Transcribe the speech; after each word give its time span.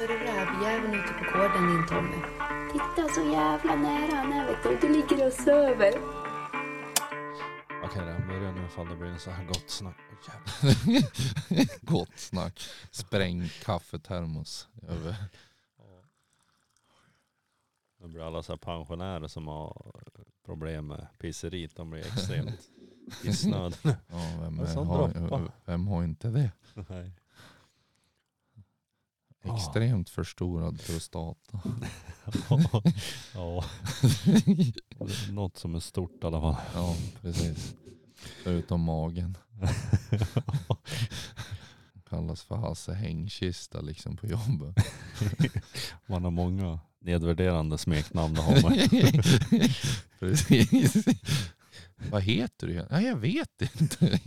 så 0.00 0.04
är 0.04 0.08
det 0.08 0.14
rävjäveln 0.14 0.94
ute 0.94 1.12
på 1.12 1.38
gården 1.38 1.66
din 1.66 1.86
Tommy. 1.86 2.22
Titta 2.72 3.08
så 3.14 3.20
jävla 3.20 3.76
nära 3.76 4.16
han 4.16 4.32
är 4.32 4.46
vet 4.46 4.62
du. 4.62 4.88
Du 4.88 4.94
ligger 4.94 5.26
och 5.26 5.32
söver. 5.32 5.92
Okej, 7.84 8.06
den 8.06 8.28
börjar 8.28 8.52
nu 8.52 8.66
ifall 8.66 8.88
det 8.88 8.96
blir 8.96 9.08
en 9.08 9.18
så 9.18 9.30
här 9.30 9.44
gott 9.44 9.70
snack. 9.70 9.96
Gott 11.80 12.18
snack. 12.18 12.60
Spräng 12.90 13.48
kaffetermos 13.62 14.68
över. 14.82 15.16
Nu 18.00 18.08
blir 18.08 18.26
alla 18.26 18.42
så 18.42 18.52
här 18.52 18.58
pensionärer 18.58 19.28
som 19.28 19.48
har 19.48 20.02
problem 20.46 20.86
med 20.86 21.06
pisserit, 21.18 21.76
de 21.76 21.90
blir 21.90 22.00
extremt 22.00 22.60
kissnödiga. 23.22 23.96
Ja, 24.08 24.38
vem, 24.40 24.66
så 24.66 24.84
har, 24.84 25.50
vem 25.64 25.86
har 25.86 26.04
inte 26.04 26.28
det? 26.28 26.50
Nej. 26.74 27.12
Extremt 29.44 30.10
förstorad 30.10 30.86
prostata. 30.86 31.60
ja. 33.34 33.64
Är 34.98 35.32
Något 35.32 35.56
som 35.56 35.74
är 35.74 35.80
stort 35.80 36.24
i 36.24 36.26
alla 36.26 36.40
fall. 36.40 36.56
Ja, 36.74 36.96
precis. 37.20 37.74
Förutom 38.42 38.80
magen. 38.80 39.36
Kallas 42.08 42.42
för 42.42 42.56
Hasse 42.56 42.92
Hängkista 42.92 43.80
liksom 43.80 44.16
på 44.16 44.26
jobbet. 44.26 44.76
Man 46.06 46.24
har 46.24 46.30
många 46.30 46.80
nedvärderande 47.00 47.78
smeknamn 47.78 48.34
det 48.34 48.40
har 48.40 48.62
man. 48.62 48.72
Precis. 50.18 51.06
Vad 52.10 52.22
heter 52.22 52.66
du? 52.66 52.86
Nej, 52.90 53.04
jag 53.04 53.16
vet 53.16 53.62
inte. 53.80 54.20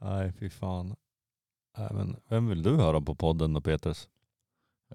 Nej, 0.00 0.32
fy 0.38 0.50
fan. 0.50 0.94
Nej, 1.78 1.88
men 1.92 2.16
vem 2.28 2.48
vill 2.48 2.62
du 2.62 2.76
höra 2.76 3.00
på 3.00 3.14
podden 3.14 3.52
då 3.52 3.60
Petrus? 3.60 4.08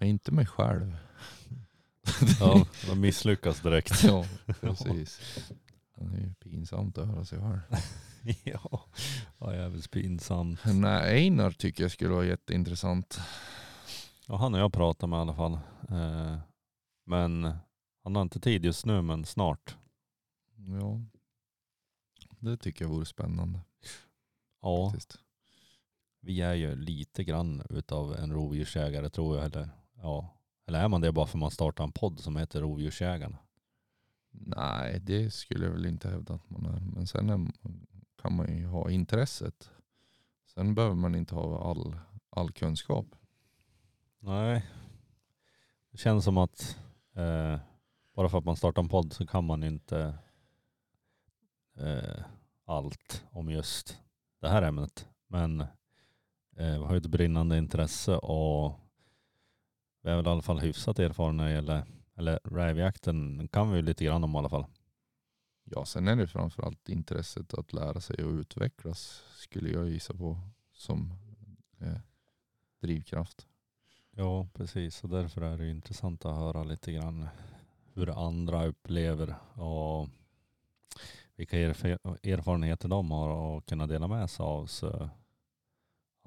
Inte 0.02 0.32
mig 0.32 0.46
själv. 0.46 0.98
Ja, 2.40 2.68
de 2.88 3.02
misslyckas 3.02 3.62
direkt. 3.62 4.04
Ja, 4.04 4.26
precis. 4.62 5.20
Det 5.96 6.06
är 6.06 6.20
ju 6.20 6.34
pinsamt 6.34 6.98
att 6.98 7.08
höra 7.08 7.26
sig 7.26 7.40
själv. 7.40 7.60
ja, 8.44 8.86
ja 9.38 9.56
jävligt 9.56 9.92
pinsamt. 9.92 10.60
Nej, 10.66 11.18
Einar 11.18 11.52
tycker 11.52 11.84
jag 11.84 11.92
skulle 11.92 12.14
vara 12.14 12.26
jätteintressant. 12.26 13.20
Ja, 14.28 14.38
han 14.38 14.54
och 14.54 14.60
jag 14.60 14.74
pratar 14.74 15.08
med 15.08 15.18
i 15.18 15.20
alla 15.20 15.36
fall. 15.36 15.54
Eh, 15.90 16.38
men 17.06 17.44
han 18.04 18.16
har 18.16 18.22
inte 18.22 18.40
tid 18.40 18.66
just 18.66 18.86
nu, 18.86 19.02
men 19.02 19.26
snart. 19.26 19.78
Ja. 20.56 21.02
Det 22.40 22.58
tycker 22.58 22.86
jag 22.86 22.90
vore 22.90 23.06
spännande. 23.06 23.60
Ja, 24.62 24.90
Faktiskt. 24.92 25.20
Vi 26.20 26.42
är 26.42 26.54
ju 26.54 26.76
lite 26.76 27.24
grann 27.24 27.64
utav 27.70 28.16
en 28.16 28.34
rovdjursjägare 28.34 29.10
tror 29.10 29.38
jag. 29.38 29.46
Eller, 29.46 29.70
ja. 29.96 30.38
eller 30.68 30.80
är 30.80 30.88
man 30.88 31.02
det 31.02 31.12
bara 31.12 31.28
för 31.28 31.38
man 31.38 31.52
startar 31.52 31.84
en 31.84 31.92
podd 31.92 32.20
som 32.20 32.38
heter 32.38 32.62
Rovdjursjägarna? 32.62 33.38
Nej, 34.32 35.00
det 35.00 35.34
skulle 35.34 35.66
jag 35.66 35.72
väl 35.72 35.86
inte 35.86 36.10
hävda 36.10 36.34
att 36.34 36.50
man 36.50 36.66
är. 36.66 36.80
Men 36.80 37.08
sen 37.08 37.30
är, 37.30 37.48
kan 38.22 38.36
man 38.36 38.58
ju 38.58 38.66
ha 38.66 38.92
intresset. 38.92 39.70
Sen 40.54 40.76
behöver 40.76 40.96
man 40.96 41.16
inte 41.16 41.36
ha 41.36 41.70
all, 41.70 41.96
all 42.30 42.52
kunskap. 42.52 43.06
Nej. 44.20 44.66
Det 45.92 45.98
känns 45.98 46.24
som 46.24 46.38
att 46.38 46.78
eh, 47.16 47.60
bara 48.16 48.30
för 48.30 48.38
att 48.38 48.46
man 48.46 48.56
startar 48.56 48.82
en 48.82 48.90
podd 48.90 49.14
så 49.14 49.28
kan 49.28 49.46
man 49.46 49.64
inte 49.64 50.18
eh, 51.78 52.24
allt 52.66 53.26
om 53.32 53.50
just 53.50 54.00
det 54.42 54.50
här 54.50 54.62
ämnet. 54.62 55.08
Men 55.28 55.66
eh, 56.58 56.80
vi 56.80 56.86
har 56.86 56.92
ju 56.92 56.98
ett 56.98 57.08
brinnande 57.08 57.58
intresse 57.58 58.18
och 58.18 58.80
vi 60.02 60.10
är 60.10 60.16
väl 60.16 60.26
i 60.26 60.30
alla 60.30 60.42
fall 60.42 60.60
hyfsat 60.60 61.00
erfarna 61.00 61.32
när 61.32 61.46
det 61.46 61.54
gäller, 61.54 61.86
eller 62.16 62.40
rävjakten 62.44 63.48
kan 63.48 63.72
vi 63.72 63.76
ju 63.76 63.82
lite 63.82 64.06
grann 64.06 64.24
om 64.24 64.36
i 64.36 64.38
alla 64.38 64.50
fall. 64.50 64.66
Ja, 65.64 65.86
sen 65.86 66.08
är 66.08 66.16
det 66.16 66.28
framförallt 66.28 66.90
intresset 66.90 67.54
att 67.54 67.74
lära 67.74 68.02
sig 68.02 68.24
och 68.24 68.32
utvecklas 68.32 69.24
skulle 69.36 69.70
jag 69.70 69.90
gissa 69.90 70.14
på 70.14 70.40
som 70.74 71.14
eh, 71.80 72.00
drivkraft. 72.82 73.48
Ja, 74.12 74.48
precis. 74.54 75.04
Och 75.04 75.10
därför 75.10 75.42
är 75.42 75.58
det 75.58 75.70
intressant 75.70 76.26
att 76.26 76.36
höra 76.36 76.64
lite 76.64 76.92
grann 76.92 77.28
hur 77.94 78.28
andra 78.28 78.66
upplever 78.66 79.36
och 79.54 80.10
vilka 81.36 81.58
erf- 81.58 82.18
erfarenheter 82.24 82.90
de 82.90 83.12
har 83.12 83.30
och 83.30 83.66
kunna 83.66 83.88
dela 83.88 84.08
med 84.08 84.30
sig 84.30 84.44
av. 84.44 84.66
Så 84.66 85.10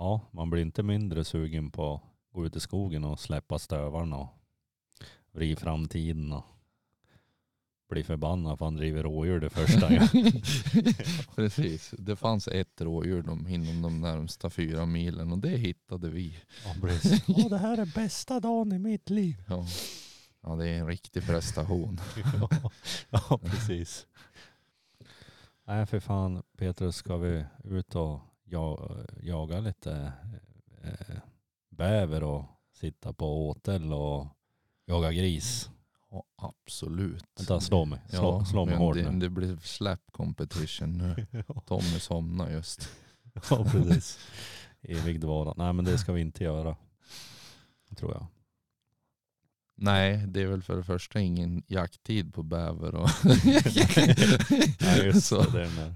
ja, 0.00 0.20
man 0.30 0.50
blir 0.50 0.62
inte 0.62 0.82
mindre 0.82 1.24
sugen 1.24 1.70
på 1.70 1.94
att 1.94 2.02
gå 2.34 2.46
ut 2.46 2.56
i 2.56 2.60
skogen 2.60 3.04
och 3.04 3.20
släppa 3.20 3.58
stövarna 3.58 4.16
och 4.16 4.28
vrida 5.32 5.60
framtiden 5.60 6.32
och 6.32 6.44
bli 7.88 8.02
förbannad 8.04 8.58
för 8.58 8.64
han 8.64 8.76
driver 8.76 9.02
rådjur 9.02 9.40
det 9.40 9.50
första. 9.50 9.88
Precis. 11.34 11.94
Det 11.98 12.16
fanns 12.16 12.48
ett 12.48 12.80
rådjur 12.80 13.22
de, 13.22 13.48
inom 13.48 13.82
de 13.82 14.00
närmsta 14.00 14.50
fyra 14.50 14.86
milen 14.86 15.32
och 15.32 15.38
det 15.38 15.56
hittade 15.56 16.10
vi. 16.10 16.38
Ja, 16.64 16.74
precis. 16.80 17.24
Ja, 17.28 17.48
det 17.48 17.58
här 17.58 17.78
är 17.78 17.94
bästa 17.94 18.40
dagen 18.40 18.72
i 18.72 18.78
mitt 18.78 19.10
liv. 19.10 19.42
Ja, 19.48 19.66
ja 20.42 20.56
det 20.56 20.68
är 20.68 20.78
en 20.78 20.86
riktig 20.86 21.26
prestation. 21.26 22.00
ja, 22.40 22.48
ja, 23.10 23.38
precis. 23.38 24.06
Nej, 25.66 25.86
för 25.86 26.00
fan 26.00 26.42
Petrus, 26.58 26.96
ska 26.96 27.16
vi 27.16 27.44
ut 27.64 27.94
och 27.94 28.20
ja, 28.50 28.90
jaga 29.22 29.60
lite 29.60 30.12
eh, 30.82 31.16
bäver 31.68 32.22
och 32.22 32.44
sitta 32.72 33.12
på 33.12 33.48
åtel 33.48 33.92
och 33.92 34.26
jaga 34.86 35.12
gris? 35.12 35.70
Ja, 36.10 36.24
absolut. 36.36 37.24
Vänta, 37.38 37.60
slå 37.60 37.84
mig. 37.84 38.00
Slå, 38.08 38.18
Ja, 38.22 38.44
slå 38.44 38.64
mig 38.64 38.76
hårt 38.76 38.96
det, 38.96 39.10
nu. 39.10 39.18
det 39.18 39.30
blir 39.30 39.56
slap 39.56 40.00
competition 40.12 40.98
nu. 40.98 41.26
Tommy 41.66 41.98
somnar 42.00 42.50
just. 42.50 42.88
ja, 43.50 43.64
precis. 43.64 44.18
Evig 44.82 45.20
dvala. 45.20 45.54
Nej, 45.56 45.72
men 45.72 45.84
det 45.84 45.98
ska 45.98 46.12
vi 46.12 46.20
inte 46.20 46.44
göra. 46.44 46.76
Tror 47.96 48.12
jag. 48.12 48.26
Nej, 49.82 50.24
det 50.26 50.42
är 50.42 50.46
väl 50.46 50.62
för 50.62 50.76
det 50.76 50.82
första 50.84 51.20
ingen 51.20 51.62
jakttid 51.66 52.34
på 52.34 52.42
bäver. 52.42 52.94
Och 52.94 53.08
Nej, 54.80 55.04
just 55.04 55.26
Så. 55.26 55.42
det. 55.42 55.58
Där. 55.58 55.94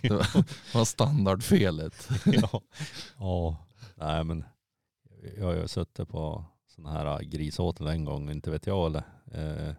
det 0.02 0.08
var- 0.14 0.44
var 0.74 0.84
standardfelet. 0.84 2.08
ja. 2.24 2.60
ja. 3.18 3.56
Nej 3.94 4.24
men 4.24 4.44
jag 5.38 5.44
har 5.46 5.54
ju 5.54 5.68
suttit 5.68 6.08
på 6.08 6.44
sådana 6.66 6.92
här 6.98 7.22
grisåtel 7.22 7.86
en 7.86 8.04
gång, 8.04 8.30
inte 8.30 8.50
vet 8.50 8.66
jag 8.66 8.86
eller. 8.86 9.02
Eh, 9.32 9.74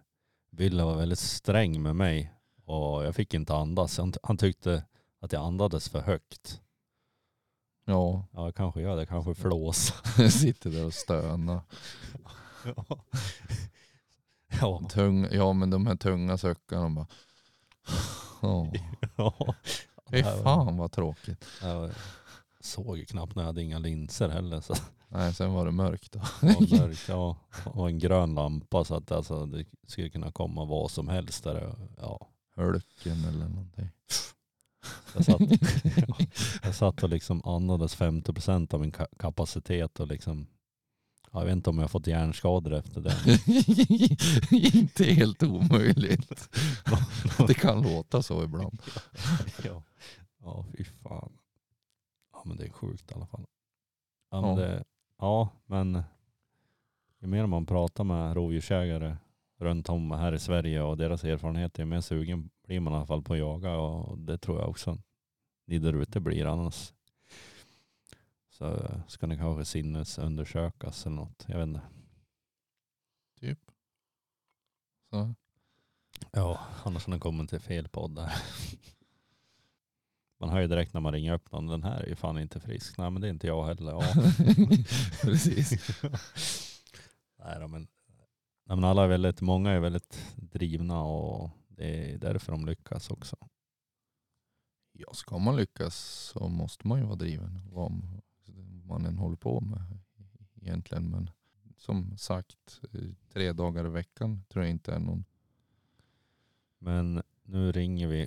Wille 0.52 0.84
var 0.84 0.96
väldigt 0.96 1.18
sträng 1.18 1.82
med 1.82 1.96
mig 1.96 2.34
och 2.64 3.04
jag 3.04 3.14
fick 3.14 3.34
inte 3.34 3.54
andas. 3.54 3.98
Han, 3.98 4.12
han 4.22 4.36
tyckte 4.36 4.84
att 5.20 5.32
jag 5.32 5.42
andades 5.44 5.88
för 5.88 6.00
högt. 6.00 6.60
Ja, 7.86 8.26
Ja, 8.32 8.52
kanske 8.52 8.80
gör 8.80 8.96
det. 8.96 9.06
Kanske 9.06 9.34
flås. 9.34 9.92
sitter 10.30 10.70
där 10.70 10.86
och 10.86 10.94
stönar. 10.94 11.60
Ja. 14.60 14.80
Tung, 14.90 15.26
ja, 15.32 15.52
men 15.52 15.70
de 15.70 15.86
här 15.86 15.96
tunga 15.96 16.38
suckarna 16.38 16.90
bara. 16.90 17.06
Ja, 18.42 18.72
ja. 19.16 19.54
fy 20.10 20.22
fan 20.22 20.76
vad 20.76 20.92
tråkigt. 20.92 21.44
Jag 21.62 21.90
såg 22.60 23.04
knappt 23.08 23.34
när 23.34 23.42
jag 23.42 23.46
hade 23.46 23.62
inga 23.62 23.78
linser 23.78 24.28
heller. 24.28 24.60
Så 24.60 24.74
Nej, 25.08 25.34
sen 25.34 25.52
var 25.52 25.64
det 25.66 25.72
mörkt 25.72 26.12
då. 26.12 26.18
var 26.40 26.78
mörkt. 26.78 27.08
Ja, 27.08 27.36
och 27.64 27.88
en 27.88 27.98
grön 27.98 28.34
lampa 28.34 28.84
så 28.84 28.94
att 28.94 29.12
alltså, 29.12 29.46
det 29.46 29.64
skulle 29.86 30.10
kunna 30.10 30.32
komma 30.32 30.64
vad 30.64 30.90
som 30.90 31.08
helst 31.08 31.44
där. 31.44 31.74
Ja, 31.98 32.26
Hölken 32.56 33.24
eller 33.24 33.48
någonting. 33.48 33.88
Jag 35.14 35.24
satt, 35.24 35.40
jag 36.62 36.74
satt 36.74 37.02
och 37.02 37.08
liksom 37.08 37.44
andades 37.44 37.96
50% 37.96 38.74
av 38.74 38.80
min 38.80 38.92
ka- 38.92 39.18
kapacitet 39.18 40.00
och 40.00 40.06
liksom, 40.06 40.46
ja, 40.46 40.59
jag 41.32 41.44
vet 41.44 41.52
inte 41.52 41.70
om 41.70 41.76
jag 41.76 41.84
har 41.84 41.88
fått 41.88 42.06
hjärnskador 42.06 42.72
efter 42.74 43.00
det. 43.00 43.16
Inte 44.78 45.04
helt 45.04 45.42
omöjligt. 45.42 46.48
Det 47.46 47.54
kan 47.54 47.82
låta 47.82 48.22
så 48.22 48.44
ibland. 48.44 48.82
ja. 49.64 49.82
ja, 50.42 50.64
fy 50.76 50.84
fan. 50.84 51.32
Ja 52.32 52.42
men 52.44 52.56
det 52.56 52.64
är 52.64 52.70
sjukt 52.70 53.10
i 53.10 53.14
alla 53.14 53.26
fall. 53.26 53.44
Ja 54.30 54.40
men, 54.40 54.50
Ja. 54.50 54.56
det, 54.56 54.84
ja, 55.18 55.48
men 55.66 56.02
ju 57.20 57.26
mer 57.26 57.46
man 57.46 57.66
pratar 57.66 58.04
med 58.04 58.34
rovdjursägare 58.34 59.16
runt 59.58 59.88
om 59.88 60.10
här 60.10 60.32
i 60.32 60.38
Sverige 60.38 60.82
och 60.82 60.96
deras 60.96 61.24
erfarenheter, 61.24 61.82
ju 61.82 61.86
mer 61.86 62.00
sugen 62.00 62.50
blir 62.66 62.80
man 62.80 62.92
i 62.92 62.96
alla 62.96 63.06
fall 63.06 63.22
på 63.22 63.32
att 63.32 63.38
jaga 63.38 63.76
och 63.76 64.18
det 64.18 64.38
tror 64.38 64.58
jag 64.60 64.68
också 64.68 64.98
ni 65.66 65.78
där 65.78 65.92
ute 65.92 66.20
blir 66.20 66.46
annars. 66.46 66.92
Så 68.60 69.00
ska 69.08 69.26
ni 69.26 69.36
kanske 69.36 69.64
sinnesundersökas 69.64 71.06
eller 71.06 71.16
något. 71.16 71.44
Jag 71.48 71.58
vet 71.58 71.66
inte. 71.66 71.82
Typ. 73.40 73.58
Så. 75.10 75.34
Ja, 76.32 76.60
annars 76.84 77.06
har 77.06 77.12
ni 77.14 77.20
kommit 77.20 77.50
till 77.50 77.60
fel 77.60 77.88
podd 77.88 78.14
där. 78.14 78.32
Man 80.40 80.48
hör 80.48 80.60
ju 80.60 80.66
direkt 80.66 80.94
när 80.94 81.00
man 81.00 81.12
ringer 81.12 81.32
upp 81.32 81.52
någon, 81.52 81.66
den 81.66 81.82
här 81.82 82.00
är 82.00 82.06
ju 82.06 82.16
fan 82.16 82.38
inte 82.38 82.60
frisk. 82.60 82.98
Nej 82.98 83.10
men 83.10 83.22
det 83.22 83.28
är 83.28 83.30
inte 83.30 83.46
jag 83.46 83.64
heller. 83.64 83.92
Ja. 83.92 84.02
Precis. 85.22 86.02
Nej, 87.38 87.60
då, 87.60 87.68
men, 87.68 87.88
nej, 88.64 88.76
men 88.76 88.84
alla 88.84 89.04
är 89.04 89.08
väldigt, 89.08 89.40
många 89.40 89.70
är 89.70 89.80
väldigt 89.80 90.34
drivna 90.36 91.02
och 91.02 91.50
det 91.68 92.12
är 92.12 92.18
därför 92.18 92.52
de 92.52 92.66
lyckas 92.66 93.10
också. 93.10 93.36
Ja, 94.92 95.12
ska 95.12 95.38
man 95.38 95.56
lyckas 95.56 95.96
så 96.34 96.48
måste 96.48 96.88
man 96.88 96.98
ju 96.98 97.04
vara 97.04 97.16
driven. 97.16 97.60
Vad 97.72 97.92
man 98.90 99.06
än 99.06 99.18
håller 99.18 99.36
på 99.36 99.60
med 99.60 99.82
egentligen. 100.62 101.10
Men 101.10 101.30
som 101.76 102.16
sagt, 102.16 102.80
eh, 102.92 103.00
tre 103.32 103.52
dagar 103.52 103.86
i 103.86 103.88
veckan 103.88 104.44
tror 104.48 104.64
jag 104.64 104.70
inte 104.70 104.92
är 104.92 104.98
någon. 104.98 105.24
Men 106.78 107.22
nu 107.42 107.72
ringer 107.72 108.06
vi 108.06 108.26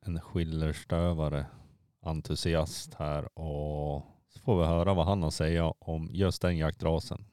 en 0.00 0.20
skillerstövare 0.20 1.46
entusiast 2.00 2.94
här 2.94 3.38
och 3.38 4.06
så 4.28 4.40
får 4.40 4.58
vi 4.60 4.66
höra 4.66 4.94
vad 4.94 5.06
han 5.06 5.22
har 5.22 5.28
att 5.28 5.34
säga 5.34 5.66
om 5.78 6.08
just 6.12 6.42
den 6.42 6.56
jaktrasen. 6.56 7.24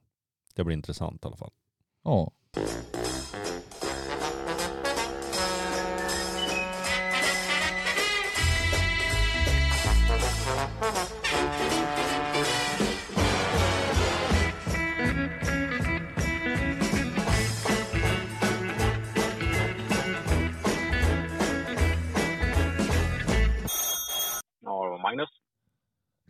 Det 0.56 0.64
blir 0.64 0.76
intressant 0.76 1.26
i 1.26 1.28
alla 1.28 1.38
fall. 1.38 1.52
Ja, 2.04 2.32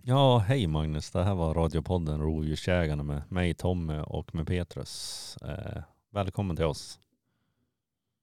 Ja, 0.04 0.38
hej 0.38 0.68
Magnus. 0.68 1.12
Det 1.12 1.24
här 1.24 1.36
var 1.36 1.54
radiopodden 1.54 2.22
Rovdjursjägarna 2.22 3.04
med 3.04 3.32
mig 3.32 3.54
Tommy 3.54 4.00
och 4.08 4.36
med 4.36 4.48
Petrus. 4.48 5.38
Eh, 5.38 5.84
välkommen 6.10 6.56
till 6.56 6.66
oss. 6.66 7.00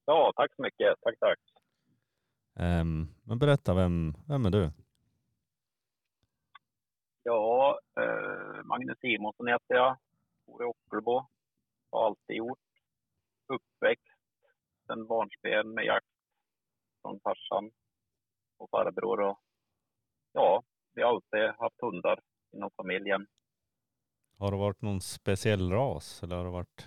Ja, 0.04 0.32
tack 0.36 0.54
så 0.56 0.62
mycket. 0.62 0.94
Tack, 1.00 1.18
tack. 1.20 1.38
Ehm, 2.56 3.08
men 3.22 3.38
berätta, 3.38 3.74
vem, 3.74 4.14
vem 4.28 4.46
är 4.46 4.50
du? 4.50 4.70
Ja, 7.22 7.80
eh, 8.00 8.64
Magnus 8.64 8.98
Simonsson 9.00 9.48
heter 9.48 9.74
jag. 9.74 9.96
Bor 10.46 10.62
i 10.62 10.66
Ockelbo. 10.66 11.26
Har 11.90 12.06
alltid 12.06 12.36
gjort. 12.36 12.58
Uppväxt 13.48 14.18
sen 14.86 15.06
barnsben 15.06 15.74
med 15.74 15.84
jakt 15.84 16.06
från 17.02 17.20
farsan 17.20 17.70
och 18.58 18.70
farbror. 18.70 19.20
Och, 19.20 19.38
ja, 20.32 20.62
vi 20.98 21.04
har 21.04 21.10
alltid 21.10 21.40
haft 21.58 21.80
hundar 21.80 22.20
inom 22.52 22.70
familjen. 22.76 23.26
Har 24.38 24.50
det 24.50 24.56
varit 24.56 24.82
någon 24.82 25.00
speciell 25.00 25.70
ras 25.70 26.22
eller 26.22 26.36
har 26.36 26.44
det 26.44 26.50
varit? 26.50 26.86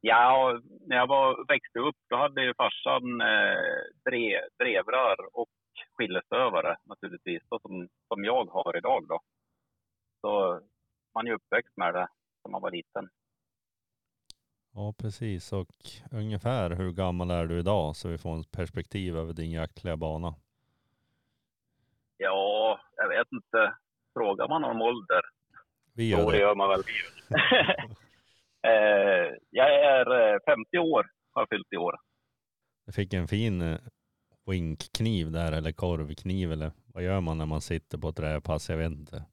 Ja, 0.00 0.60
när 0.86 0.96
jag 0.96 1.06
var, 1.06 1.46
växte 1.48 1.78
upp 1.78 1.96
då 2.08 2.16
hade 2.16 2.44
ju 2.44 2.54
farsan 2.54 3.20
eh, 3.20 3.82
drev, 4.04 4.40
drevrar 4.58 5.16
och 5.32 5.48
skillestövare 5.92 6.76
naturligtvis, 6.84 7.42
då, 7.50 7.58
som, 7.58 7.88
som 8.08 8.24
jag 8.24 8.44
har 8.44 8.76
idag. 8.76 9.08
Då. 9.08 9.20
Så 10.20 10.60
man 11.14 11.26
är 11.26 11.32
uppväxt 11.32 11.76
med 11.76 11.94
det 11.94 12.08
när 12.44 12.50
man 12.50 12.62
var 12.62 12.70
liten. 12.70 13.08
Ja, 14.74 14.94
precis. 14.98 15.52
Och 15.52 15.76
ungefär 16.10 16.70
hur 16.70 16.92
gammal 16.92 17.30
är 17.30 17.46
du 17.46 17.58
idag 17.58 17.96
så 17.96 18.08
vi 18.08 18.18
får 18.18 18.32
en 18.34 18.44
perspektiv 18.44 19.16
över 19.16 19.32
din 19.32 19.50
jaktliga 19.50 19.96
bana? 19.96 20.34
Ja, 22.16 22.80
jag 22.96 23.08
vet 23.08 23.32
inte. 23.32 23.74
Frågar 24.14 24.48
man 24.48 24.64
om 24.64 24.82
ålder? 24.82 25.20
Vi 25.94 26.10
gör 26.10 26.26
det 26.26 26.32
det. 26.32 26.38
gör 26.38 26.54
man 26.54 26.68
väl. 26.68 26.80
eh, 28.66 29.36
jag 29.50 29.74
är 29.74 30.34
eh, 30.34 30.38
50 30.46 30.78
år, 30.78 31.06
har 31.32 31.46
fyllt 31.46 31.72
i 31.72 31.76
år. 31.76 31.96
Jag 32.84 32.94
fick 32.94 33.14
en 33.14 33.28
fin 33.28 33.62
eh, 33.62 33.78
winkkniv 34.46 35.30
där 35.30 35.52
eller 35.52 35.72
korvkniv 35.72 36.52
eller 36.52 36.72
vad 36.86 37.02
gör 37.02 37.20
man 37.20 37.38
när 37.38 37.46
man 37.46 37.60
sitter 37.60 37.98
på 37.98 38.08
ett 38.08 38.20
rävpass? 38.20 38.68
Jag 38.70 38.76
vet 38.76 38.92
inte. 38.92 39.24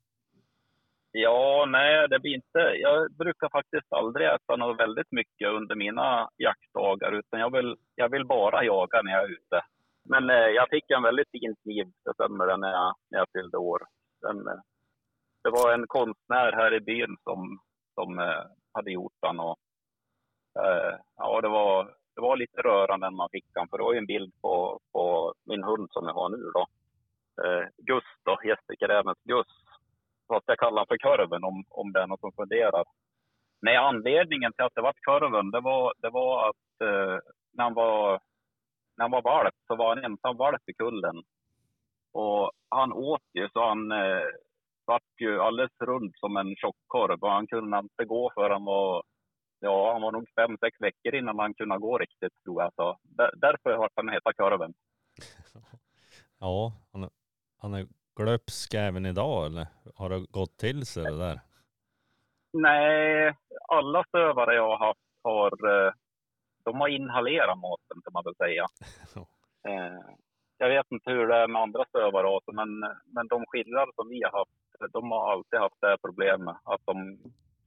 Ja, 1.11 1.65
nej, 1.67 2.07
det 2.09 2.19
blir 2.19 2.35
inte. 2.35 2.59
Jag 2.59 3.11
brukar 3.11 3.49
faktiskt 3.49 3.93
aldrig 3.93 4.27
äta 4.27 4.55
något 4.55 4.79
väldigt 4.79 5.11
mycket 5.11 5.47
under 5.47 5.75
mina 5.75 6.29
jaktdagar, 6.37 7.11
utan 7.11 7.39
jag 7.39 7.51
vill, 7.51 7.75
jag 7.95 8.09
vill 8.09 8.25
bara 8.25 8.63
jaga 8.63 9.01
när 9.01 9.11
jag 9.11 9.23
är 9.23 9.29
ute. 9.29 9.61
Men 10.03 10.29
eh, 10.29 10.35
jag 10.35 10.69
fick 10.69 10.89
en 10.89 11.03
väldigt 11.03 11.31
fin 11.31 11.55
kniv, 11.63 11.91
stämmer 12.13 12.47
det, 12.47 12.57
när 12.57 12.71
jag, 12.71 12.95
när 13.09 13.19
jag 13.19 13.27
fyllde 13.33 13.57
år. 13.57 13.81
Den, 14.21 14.47
eh, 14.47 14.61
det 15.43 15.49
var 15.49 15.73
en 15.73 15.87
konstnär 15.87 16.51
här 16.51 16.73
i 16.73 16.79
byn 16.79 17.17
som, 17.23 17.59
som 17.93 18.19
eh, 18.19 18.43
hade 18.73 18.91
gjort 18.91 19.17
den. 19.21 19.39
Och, 19.39 19.57
eh, 20.59 20.95
ja, 21.17 21.41
det 21.41 21.49
var, 21.49 21.83
det 22.15 22.21
var 22.21 22.37
lite 22.37 22.61
rörande 22.61 23.09
när 23.09 23.17
man 23.17 23.29
fick 23.31 23.45
den, 23.53 23.67
för 23.67 23.77
det 23.77 23.83
var 23.83 23.93
ju 23.93 23.99
en 23.99 24.13
bild 24.15 24.33
på, 24.41 24.79
på 24.91 25.33
min 25.45 25.63
hund 25.63 25.87
som 25.91 26.05
jag 26.07 26.13
har 26.13 26.29
nu 26.29 26.51
då. 26.53 26.67
Eh, 27.43 27.67
Gus 27.77 28.03
då, 28.25 28.39
gästekrävens 28.43 29.17
Gus 29.23 29.47
Fast 30.31 30.47
jag 30.47 30.57
jag 30.59 30.67
honom 30.67 30.85
för 30.87 30.97
kurven 30.97 31.43
om, 31.43 31.63
om 31.69 31.91
det 31.91 32.01
är 32.01 32.07
någon 32.07 32.17
som 32.17 32.31
funderar. 32.31 32.83
Nej, 33.61 33.75
anledningen 33.75 34.53
till 34.53 34.65
att 34.65 34.75
det 34.75 34.81
var 34.81 34.93
kurven, 34.93 35.51
det 35.51 35.59
var, 35.59 35.93
det 35.97 36.09
var 36.09 36.49
att 36.49 36.81
eh, 36.87 37.17
när, 37.53 37.63
han 37.63 37.73
var, 37.73 38.19
när 39.01 39.09
han 39.09 39.11
var 39.11 39.21
valp 39.21 39.55
så 39.67 39.75
var 39.75 39.95
han 39.95 40.05
ensam 40.05 40.37
valp 40.37 40.69
i 40.69 40.73
kullen. 40.73 41.23
Och 42.13 42.51
han 42.69 42.93
åt 42.93 43.27
ju 43.33 43.49
så 43.53 43.67
han 43.67 43.91
eh, 43.91 44.27
vart 44.85 45.13
ju 45.21 45.41
alldeles 45.41 45.71
rund 45.79 46.11
som 46.15 46.37
en 46.37 46.55
tjockkorv 46.55 47.19
och 47.21 47.31
han 47.31 47.47
kunde 47.47 47.79
inte 47.79 48.05
gå 48.05 48.31
för 48.35 48.49
han 48.49 48.65
var, 48.65 49.03
ja 49.59 49.93
han 49.93 50.01
var 50.01 50.11
nog 50.11 50.27
fem, 50.35 50.57
sex 50.57 50.77
veckor 50.79 51.15
innan 51.15 51.39
han 51.39 51.53
kunde 51.53 51.77
gå 51.77 51.97
riktigt 51.97 52.43
tror 52.43 52.61
jag. 52.61 52.73
Så 52.75 52.97
där, 53.03 53.31
därför 53.35 53.77
vart 53.77 53.91
han 53.95 54.09
heta 54.09 54.33
kurven. 54.33 54.73
Ja, 56.43 56.73
han 56.91 57.03
är, 57.03 57.09
han 57.57 57.73
är 57.73 57.87
glöpsk 58.15 58.73
även 58.73 59.05
idag 59.05 59.45
eller 59.45 59.67
har 59.95 60.09
det 60.09 60.25
gått 60.31 60.57
till 60.57 60.85
sig 60.85 61.03
det 61.03 61.17
där? 61.17 61.39
Nej, 62.53 63.35
alla 63.67 64.03
stövare 64.03 64.55
jag 64.55 64.77
har 64.77 64.87
haft 64.87 64.99
har, 65.23 65.51
eh, 65.69 65.93
de 66.63 66.79
har 66.81 66.87
inhalerat 66.87 67.57
maten 67.57 67.97
kan 68.03 68.13
man 68.13 68.23
väl 68.23 68.35
säga. 68.35 68.65
Eh, 69.69 70.01
Jag 70.57 70.69
vet 70.69 70.87
inte 70.91 71.11
hur 71.11 71.27
det 71.27 71.35
är 71.35 71.47
med 71.47 71.61
andra 71.61 71.85
stövaraser, 71.85 72.51
men, 72.51 72.69
men 73.15 73.27
de 73.27 73.45
skillnader 73.47 73.91
som 73.95 74.09
vi 74.09 74.23
har 74.23 74.31
haft, 74.39 74.91
de 74.93 75.11
har 75.11 75.31
alltid 75.31 75.59
haft 75.59 75.81
det 75.81 75.87
här 75.87 75.97
problemet. 76.07 76.55
Att 76.63 76.81
de 76.85 76.95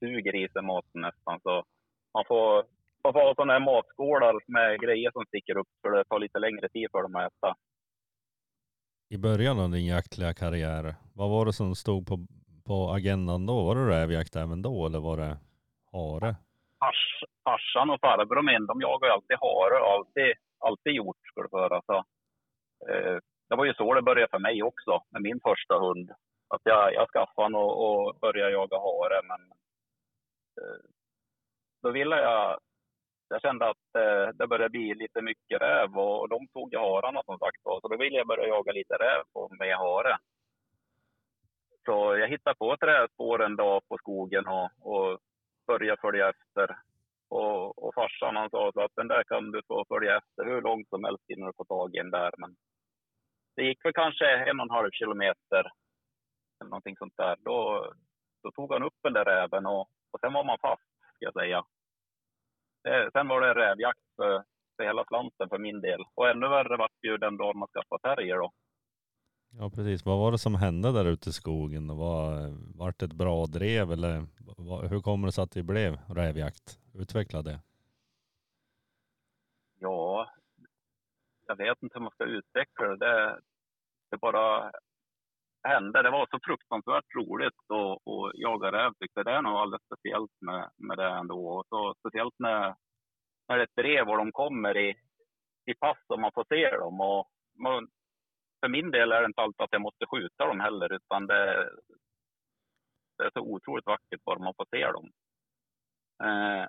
suger 0.00 0.35
i 0.37 0.49
sig 0.49 0.62
maten 0.62 1.00
nästan. 1.00 1.40
Så 1.42 1.64
man 2.14 2.25
får, 2.28 2.64
man 3.04 3.12
får 3.12 3.21
ha 3.21 3.35
sådana 3.35 3.52
här 3.52 3.61
matskålar 3.61 4.35
med 4.47 4.80
grejer 4.80 5.11
som 5.12 5.25
sticker 5.25 5.57
upp, 5.57 5.69
för 5.83 5.90
det 5.90 6.04
tar 6.04 6.19
lite 6.19 6.38
längre 6.38 6.69
tid 6.69 6.88
för 6.92 7.02
dem 7.02 7.16
att 7.16 7.26
äta. 7.33 7.54
I 9.09 9.19
början 9.19 9.59
av 9.61 9.71
din 9.71 9.87
jaktliga 9.87 10.35
karriär, 10.35 10.95
vad 11.14 11.30
var 11.30 11.47
det 11.47 11.52
som 11.52 11.75
stod 11.75 12.07
på, 12.07 12.26
på 12.66 12.90
agendan 12.90 13.47
då? 13.47 13.64
Var 13.64 13.75
det 13.76 13.88
rävjakt 13.88 14.37
även 14.37 14.62
då 14.62 14.87
eller 14.87 15.00
var 15.00 15.16
det 15.16 15.37
hare? 15.92 16.37
Fars, 16.81 17.02
farsan 17.45 17.90
och 17.90 18.00
farbror 18.00 18.43
min, 18.43 18.66
de 18.66 18.81
jagar 18.81 19.09
ju 19.09 19.12
alltid 19.12 19.37
hare 19.40 19.76
och 19.81 19.93
alltid, 19.97 20.35
alltid 20.59 20.93
gjort 20.93 21.26
skulle 21.26 21.49
du 21.50 21.59
höra. 21.59 21.83
Så, 21.87 21.97
eh, 22.88 23.19
det 23.49 23.57
var 23.57 23.64
ju 23.64 23.75
så 23.75 23.95
det 23.95 24.02
började 24.02 24.31
för 24.31 24.38
mig 24.38 24.62
också 24.62 25.02
med 25.11 25.23
min 25.23 25.40
första 25.40 25.78
hund. 25.78 26.11
Att 26.49 26.61
jag, 26.64 26.95
jag 26.95 27.09
skaffade 27.09 27.45
honom 27.45 27.62
och, 27.62 28.07
och 28.07 28.19
började 28.21 28.52
jaga 28.52 28.76
hare. 28.76 29.21
Men 29.31 29.40
eh, 30.61 30.81
då 31.83 31.90
ville 31.90 32.16
jag, 32.16 32.59
jag 33.28 33.40
kände 33.40 33.69
att 33.71 33.88
eh, 33.99 34.28
det 34.35 34.47
började 34.47 34.71
bli 34.71 34.95
lite 34.95 35.23
mycket 35.23 35.62
räv 35.62 35.99
och, 35.99 36.21
och 36.21 36.28
de 36.28 36.49
tog 36.49 36.73
ju 36.73 36.78
hararna 36.78 37.23
som 37.25 37.38
sagt. 37.38 37.62
Så 37.62 37.88
då 37.88 37.97
ville 37.97 38.16
jag 38.16 38.26
börja 38.26 38.47
jaga 38.47 38.73
lite 38.73 38.95
räv 38.95 39.23
på, 39.33 39.49
med 39.59 39.76
hare. 39.76 40.16
Så 41.85 42.16
jag 42.16 42.28
hittade 42.28 42.57
på 42.57 42.73
ett 42.73 42.83
rävspår 42.83 43.43
en 43.45 43.57
dag 43.57 43.83
på 43.88 43.99
skogen 43.99 44.47
och, 44.47 44.71
och 44.81 45.19
började 45.66 46.00
följa 46.00 46.28
efter. 46.28 46.76
Och, 47.28 47.85
och 47.85 47.94
farsan 47.94 48.37
han 48.37 48.50
sa 48.50 48.73
så 48.73 48.80
att 48.80 48.97
den 48.97 49.09
där 49.09 49.25
kan 49.25 49.50
du 49.50 49.62
få 49.68 49.85
följa 49.88 50.18
efter 50.18 50.44
hur 50.44 50.62
långt 50.62 50.88
som 50.88 51.04
helst 51.04 51.25
innan 51.28 51.47
du 51.47 51.52
får 51.56 51.64
tag 51.64 51.94
i 51.94 51.99
den 51.99 52.11
där. 52.11 52.30
Men 52.38 52.56
det 53.56 53.62
gick 53.62 53.85
väl 53.85 53.92
kanske 53.92 54.26
en 54.26 54.61
och 54.61 54.66
en 54.66 54.71
halv 54.71 54.90
kilometer 54.90 55.64
eller 56.61 56.71
någonting 56.71 56.97
sånt 56.97 57.16
där. 57.16 57.37
Då, 57.38 57.87
då 58.42 58.50
tog 58.50 58.73
han 58.73 58.83
upp 58.83 58.99
den 59.02 59.12
där 59.12 59.25
räven 59.25 59.66
och, 59.66 59.88
och 60.11 60.21
sen 60.21 60.33
var 60.33 60.44
man 60.44 60.59
fast, 60.59 60.83
ska 61.14 61.25
jag 61.25 61.35
säga. 61.35 61.64
Det, 62.85 63.11
sen 63.12 63.28
var 63.28 63.40
det 63.40 63.54
rävjakt 63.54 64.14
för, 64.16 64.44
för 64.76 64.85
hela 64.85 65.04
slanten 65.04 65.49
för 65.49 65.59
min 65.59 65.80
del. 65.80 66.04
Och 66.14 66.28
ännu 66.28 66.49
värre 66.49 66.76
var 66.76 66.88
det 67.00 67.09
ju 67.09 67.16
den 67.16 67.37
dagen 67.37 67.59
man 67.59 67.68
skaffade 67.68 68.02
terrier 68.02 68.37
då. 68.37 68.52
Ja 69.58 69.70
precis, 69.70 70.06
vad 70.06 70.18
var 70.18 70.32
det 70.32 70.38
som 70.38 70.54
hände 70.54 70.92
där 70.92 71.04
ute 71.04 71.30
i 71.30 71.32
skogen? 71.32 71.87
Det 71.87 71.94
var, 71.94 72.54
vart 72.78 72.99
det 72.99 73.06
ett 73.06 73.12
bra 73.12 73.46
drev 73.46 73.92
eller 73.92 74.26
var, 74.56 74.88
hur 74.88 75.00
kommer 75.00 75.28
det 75.28 75.32
sig 75.32 75.44
att 75.44 75.50
det 75.50 75.62
blev 75.62 75.99
rävjakt? 76.08 76.78
Utveckla 76.94 77.42
det. 77.42 77.61
Ja, 79.80 80.30
jag 81.46 81.56
vet 81.56 81.82
inte 81.82 81.99
hur 81.99 82.02
man 82.02 82.11
ska 82.11 82.25
utveckla 82.25 82.87
det. 82.87 82.96
det. 82.96 83.40
det 84.11 84.16
bara 84.16 84.73
hände. 85.62 86.02
Det 86.02 86.11
var 86.11 86.26
så 86.30 86.38
fruktansvärt 86.44 87.14
roligt 87.14 87.61
att, 87.68 87.96
att 88.12 88.32
jaga 88.34 88.73
räv 88.73 88.92
tyckte 88.92 89.20
jag. 89.20 89.26
Det 89.26 89.32
är 89.32 89.42
nog 89.42 89.52
alldeles 89.52 89.87
speciellt 89.87 90.37
med, 90.40 90.70
med 90.76 90.99
det 90.99 91.08
ändå. 91.08 91.49
Och 91.49 91.66
så, 91.68 91.94
speciellt 91.99 92.34
när, 92.38 92.75
när 93.49 93.56
det 93.56 93.62
är 93.62 93.66
ett 93.66 93.75
brev 93.75 94.08
och 94.08 94.16
de 94.16 94.32
kommer 94.32 94.76
i, 94.76 94.90
i 95.66 95.75
pass 95.75 95.99
och 96.08 96.20
man 96.20 96.32
får 96.34 96.44
se 96.49 96.76
dem. 96.76 97.00
Och 97.00 97.28
man, 97.64 97.88
för 98.64 98.68
min 98.68 98.90
del 98.90 99.12
är 99.12 99.21
det 99.21 99.26
inte 99.26 99.42
alltid 99.42 99.64
att 99.64 99.76
jag 99.76 99.80
måste 99.80 100.06
skjuta 100.06 100.47
dem 100.47 100.61
heller, 100.61 100.92
utan 100.92 101.26
det, 101.26 101.71
det 103.18 103.25
är 103.25 103.30
så 103.35 103.40
otroligt 103.40 103.87
vackert 103.87 104.25
bara 104.25 104.38
man 104.38 104.54
får 104.56 104.66
se 104.71 104.87
dem. 104.87 105.06
Eh, 106.25 106.66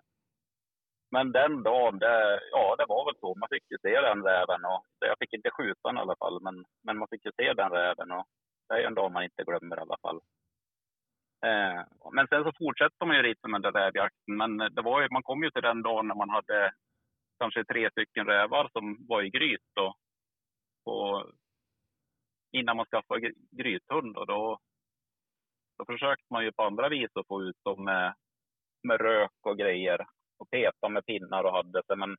men 1.11 1.31
den 1.31 1.63
dagen, 1.63 1.99
det, 1.99 2.39
ja 2.51 2.75
det 2.77 2.85
var 2.87 3.05
väl 3.05 3.19
så. 3.19 3.35
Man 3.35 3.49
fick 3.49 3.71
ju 3.71 3.77
se 3.81 4.01
den 4.01 4.23
räven. 4.23 4.65
Och, 4.65 4.85
jag 4.99 5.17
fick 5.19 5.33
inte 5.33 5.51
skjuta 5.51 5.87
den 5.89 5.97
i 5.97 5.99
alla 5.99 6.15
fall, 6.15 6.41
men, 6.41 6.65
men 6.83 6.97
man 6.97 7.07
fick 7.07 7.25
ju 7.25 7.31
se 7.35 7.53
den 7.53 7.71
räven. 7.71 8.11
Och 8.11 8.25
det 8.67 8.73
är 8.75 8.87
en 8.87 8.95
dag 8.95 9.11
man 9.11 9.23
inte 9.23 9.43
glömmer 9.43 9.77
i 9.77 9.79
alla 9.79 9.97
fall. 10.01 10.19
Eh, 11.45 11.81
men 12.11 12.27
sen 12.27 12.43
så 12.43 12.51
fortsätter 12.57 13.05
man 13.05 13.15
ju 13.15 13.23
lite 13.23 13.47
med 13.47 13.61
den 13.61 13.73
där 13.73 13.79
rävjakten. 13.81 14.37
Men 14.41 14.57
det 14.57 14.81
var 14.81 15.01
ju, 15.01 15.07
man 15.11 15.23
kom 15.23 15.43
ju 15.43 15.49
till 15.51 15.61
den 15.69 15.81
dagen 15.81 16.07
när 16.07 16.15
man 16.15 16.29
hade 16.29 16.73
kanske 17.39 17.65
tre 17.65 17.91
stycken 17.91 18.25
rävar 18.25 18.69
som 18.73 19.05
var 19.07 19.21
i 19.21 19.29
gryt. 19.29 19.67
Då, 19.75 19.95
och 20.91 21.31
innan 22.59 22.77
man 22.77 22.85
skaffade 22.85 23.31
grythund. 23.51 24.17
Och 24.17 24.27
då, 24.27 24.59
då 25.77 25.85
försökte 25.85 26.25
man 26.29 26.43
ju 26.43 26.51
på 26.51 26.63
andra 26.63 26.89
vis 26.89 27.09
att 27.13 27.27
få 27.27 27.41
ut 27.41 27.57
dem 27.63 27.83
med, 27.83 28.15
med 28.83 29.01
rök 29.01 29.39
och 29.41 29.57
grejer. 29.57 30.05
Och 30.37 30.49
peta 30.49 30.89
med 30.89 31.05
pinnar 31.05 31.43
och 31.43 31.51
hade 31.51 31.83
sig. 31.83 31.95
Men 31.97 32.09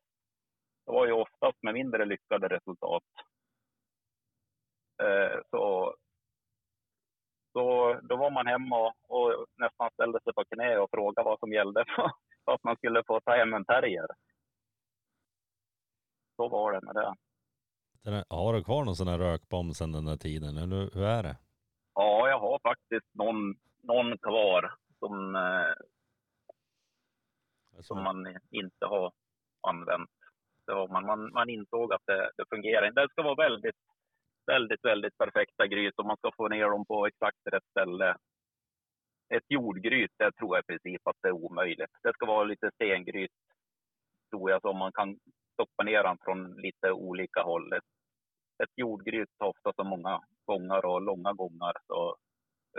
det 0.87 0.93
var 0.93 1.07
ju 1.07 1.13
oftast 1.13 1.63
med 1.63 1.75
mindre 1.75 2.05
lyckade 2.05 2.49
resultat. 2.49 3.05
Eh, 5.03 5.41
så 5.51 5.95
då, 7.55 8.01
då 8.03 8.17
var 8.17 8.31
man 8.31 8.47
hemma 8.47 8.81
och, 8.81 8.95
och, 9.09 9.47
nästan 9.57 9.91
ställde 9.91 10.21
sig 10.21 10.33
på 10.35 10.45
knä 10.45 10.79
och 10.79 10.91
frågade 10.91 11.29
vad 11.29 11.39
som 11.39 11.53
gällde 11.53 11.85
för, 11.85 12.11
för 12.45 12.53
att 12.53 12.65
man 12.65 12.77
skulle 12.77 13.03
få 13.07 13.21
ta 13.21 13.37
hem 13.37 13.55
en 13.55 13.65
terrier. 13.65 14.07
Så 16.37 16.49
var 16.49 16.73
det 16.73 16.81
med 16.87 16.95
det. 16.95 17.15
Den 18.07 18.25
har 18.29 18.53
du 18.53 18.65
kvar 18.65 18.85
någon 18.85 18.97
sån 18.97 19.09
här 19.09 19.19
rökbomb 19.19 19.73
sedan 19.75 19.93
den 19.93 20.05
där 20.05 20.17
tiden, 20.17 20.57
eller 20.57 20.95
hur 20.95 21.05
är 21.19 21.23
det? 21.23 21.37
Ja, 21.95 22.29
jag 22.29 22.41
har 22.41 22.59
faktiskt 22.71 23.15
någon, 23.15 23.55
någon 23.83 24.19
kvar 24.19 24.75
som, 24.99 25.37
eh, 25.37 25.75
som 27.81 28.03
man 28.03 28.27
inte 28.51 28.87
har 28.87 29.13
använt. 29.61 30.11
Så 30.65 30.87
man, 30.87 31.07
man, 31.07 31.33
man 31.33 31.51
insåg 31.51 31.93
att 31.93 32.07
det, 32.07 32.31
det 32.37 32.45
fungerar 32.51 32.91
Det 32.91 33.09
ska 33.11 33.23
vara 33.23 33.49
väldigt 33.49 33.81
väldigt, 34.47 34.85
väldigt 34.85 35.19
perfekta 35.19 35.67
gryt 35.67 35.99
och 35.99 36.07
man 36.07 36.17
ska 36.17 36.31
få 36.37 36.49
ner 36.49 36.71
dem 36.71 36.85
på 36.87 37.07
exakt 37.07 37.47
rätt 37.53 37.67
ställe. 37.71 38.17
Ett 39.35 39.49
jordgryt, 39.49 40.11
det 40.19 40.33
tror 40.33 40.57
jag 40.57 40.63
i 40.63 40.67
princip 40.67 41.07
att 41.07 41.17
det 41.23 41.29
är 41.29 41.45
omöjligt. 41.45 41.95
Det 42.03 42.13
ska 42.13 42.27
vara 42.27 42.45
lite 42.45 42.71
stengryt, 42.75 43.37
tror 44.31 44.51
jag, 44.51 44.61
som 44.61 44.79
man 44.79 44.93
kan 44.93 45.19
stoppa 45.53 45.83
ner 45.85 46.03
den 46.03 46.19
från 46.25 46.55
lite 46.55 46.93
olika 46.93 47.43
håll. 47.43 47.73
Ett 47.73 47.91
jordgryt 48.75 49.29
har 49.39 49.49
ofta 49.49 49.73
så 49.77 49.85
många 49.85 50.21
gångar 50.45 50.85
och 50.87 51.03
långa 51.03 51.33
gångar 51.33 51.73
så 51.87 52.17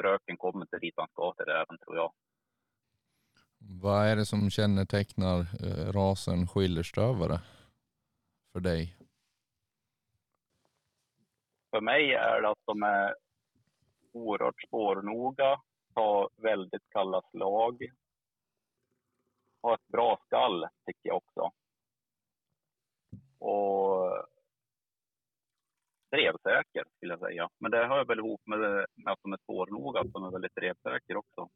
röken 0.01 0.37
kommer 0.37 0.61
inte 0.61 0.79
dit 0.79 0.93
han 0.97 1.07
ska 1.07 1.33
till 1.33 1.45
räven, 1.45 1.77
tror 1.77 1.95
jag. 1.95 2.13
Vad 3.81 4.05
är 4.07 4.15
det 4.15 4.25
som 4.25 4.49
kännetecknar 4.49 5.39
eh, 5.39 5.91
rasen 5.91 6.47
skillerstövare 6.47 7.39
för 8.53 8.59
dig? 8.59 8.97
för 11.77 11.81
mig 11.81 12.13
är 12.13 12.41
det 12.41 12.49
att 12.49 12.65
de 12.65 12.83
är 12.83 13.15
oerhört 14.11 14.61
spårnoga, 14.67 15.61
tar 15.93 16.29
väldigt 16.35 16.89
kalla 16.89 17.21
slag. 17.31 17.83
Har 19.61 19.73
ett 19.73 19.87
bra 19.87 20.19
skall, 20.25 20.67
tycker 20.85 21.09
jag 21.09 21.17
också. 21.17 21.51
Och 23.39 24.27
drevsäker, 26.11 26.83
skulle 26.95 27.13
jag 27.13 27.19
säga. 27.19 27.49
Men 27.59 27.71
det 27.71 27.87
hör 27.87 28.05
väl 28.05 28.19
ihop 28.19 28.41
med, 28.45 28.59
med 28.95 29.13
att 29.13 29.19
de 29.23 29.33
är 29.33 29.37
spårnoga, 29.37 29.99
att 29.99 30.13
de 30.13 30.23
är 30.23 30.31
väldigt 30.31 30.55
drevsäker 30.55 31.17
också. 31.17 31.49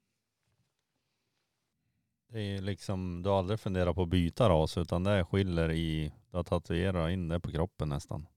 Det 2.27 2.39
är 2.39 2.62
liksom, 2.62 3.22
du 3.24 3.29
har 3.29 3.38
aldrig 3.38 3.60
funderat 3.60 3.96
på 3.96 4.01
att 4.01 4.10
byta 4.10 4.50
ras, 4.50 4.77
utan 4.77 5.03
det 5.03 5.25
skiljer 5.25 5.72
i, 5.72 6.12
du 6.31 6.38
har 6.38 6.43
tatuerat 6.43 7.12
in 7.12 7.27
det 7.27 7.39
på 7.39 7.51
kroppen 7.51 7.89
nästan? 7.89 8.27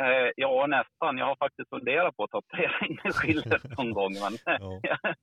Eh, 0.00 0.30
ja, 0.36 0.66
nästan. 0.66 1.18
Jag 1.18 1.26
har 1.26 1.36
faktiskt 1.36 1.68
funderat 1.68 2.16
på 2.16 2.24
att 2.24 2.30
tatuera 2.30 2.86
in 2.86 3.12
skillet 3.12 3.62
någon 3.78 3.92
gång, 3.92 4.12
men 4.12 4.58
ja. 4.60 4.80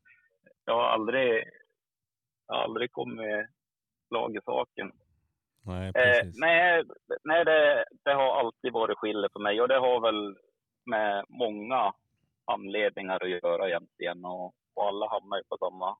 jag 0.65 0.73
har 0.73 0.89
aldrig, 0.89 1.43
aldrig 2.47 2.91
kommit 2.91 3.47
slag 4.07 4.35
i 4.35 4.39
saken. 4.45 4.91
Nej, 5.65 5.87
eh, 5.87 5.91
precis. 5.91 6.35
Eh, 6.35 6.47
nej, 6.47 6.83
nej 7.23 7.45
det, 7.45 7.85
det, 8.03 8.13
har 8.13 8.39
alltid 8.39 8.73
varit 8.73 8.97
skille 8.97 9.29
för 9.33 9.39
mig 9.39 9.61
och 9.61 9.67
det 9.67 9.79
har 9.79 10.01
väl 10.01 10.37
med 10.85 11.25
många 11.29 11.93
anledningar 12.45 13.23
att 13.23 13.29
göra 13.29 13.67
egentligen. 13.69 14.25
Och, 14.25 14.45
och 14.73 14.87
alla 14.87 15.09
hamnar 15.09 15.37
ju 15.37 15.43
på 15.43 15.57
samma, 15.57 15.97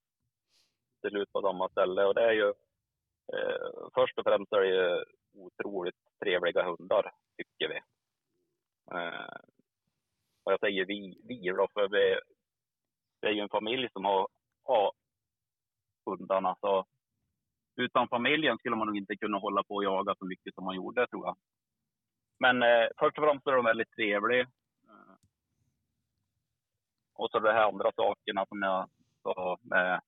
till 1.01 1.09
slut 1.09 1.31
på 1.31 1.41
samma 1.41 1.69
ställe. 1.69 2.05
Och 2.05 2.15
det 2.15 2.23
är 2.23 2.31
ju, 2.31 2.47
eh, 3.33 3.89
först 3.93 4.17
och 4.17 4.23
främst 4.23 4.53
är 4.53 4.61
det 4.61 4.67
ju 4.67 5.03
otroligt 5.33 5.95
trevliga 6.23 6.63
hundar, 6.63 7.11
tycker 7.37 7.73
vi. 7.73 7.79
Eh, 8.97 9.35
och 10.43 10.51
jag 10.51 10.59
säger 10.59 10.85
vi, 10.85 11.21
vi 11.23 11.47
då, 11.47 11.67
för 11.73 11.87
vi, 11.87 12.19
det 13.21 13.27
är 13.27 13.31
ju 13.31 13.41
en 13.41 13.49
familj 13.49 13.89
som 13.93 14.05
har, 14.05 14.27
har 14.63 14.91
hundarna. 16.05 16.55
Så 16.61 16.85
utan 17.75 18.07
familjen 18.07 18.57
skulle 18.57 18.75
man 18.75 18.87
nog 18.87 18.97
inte 18.97 19.15
kunna 19.15 19.37
hålla 19.37 19.63
på 19.63 19.75
och 19.75 19.83
jaga 19.83 20.15
så 20.19 20.25
mycket 20.25 20.55
som 20.55 20.63
man 20.63 20.75
gjorde, 20.75 21.07
tror 21.07 21.25
jag. 21.25 21.37
Men 22.39 22.63
eh, 22.63 22.87
först 22.99 23.17
och 23.17 23.23
främst 23.23 23.47
är 23.47 23.51
de 23.51 23.65
väldigt 23.65 23.91
trevliga. 23.91 24.41
Eh, 24.41 25.15
och 27.13 27.29
så 27.31 27.39
de 27.39 27.49
här 27.49 27.67
andra 27.67 27.91
sakerna 27.95 28.45
som 28.45 28.61
jag 28.61 28.89
sa 29.23 29.57
med, 29.61 30.01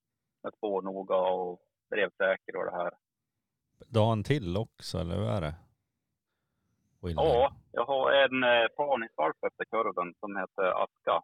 med 0.44 0.54
spårnoga 0.54 1.16
och 1.16 1.62
drevsäker 1.90 2.56
och 2.56 2.66
det 2.66 2.72
här. 2.72 2.92
Du 3.88 4.00
har 4.00 4.12
en 4.12 4.24
till 4.24 4.58
också, 4.58 4.98
eller 4.98 5.16
hur 5.16 5.30
är 5.30 5.42
det? 5.42 5.56
Ja, 7.02 7.54
jag 7.72 7.86
har 7.86 8.12
en 8.12 8.44
eh, 8.44 8.68
parningsvalp 8.68 9.44
efter 9.44 9.66
kurven 9.66 10.14
som 10.20 10.38
heter 10.38 10.84
Aska. 10.84 11.24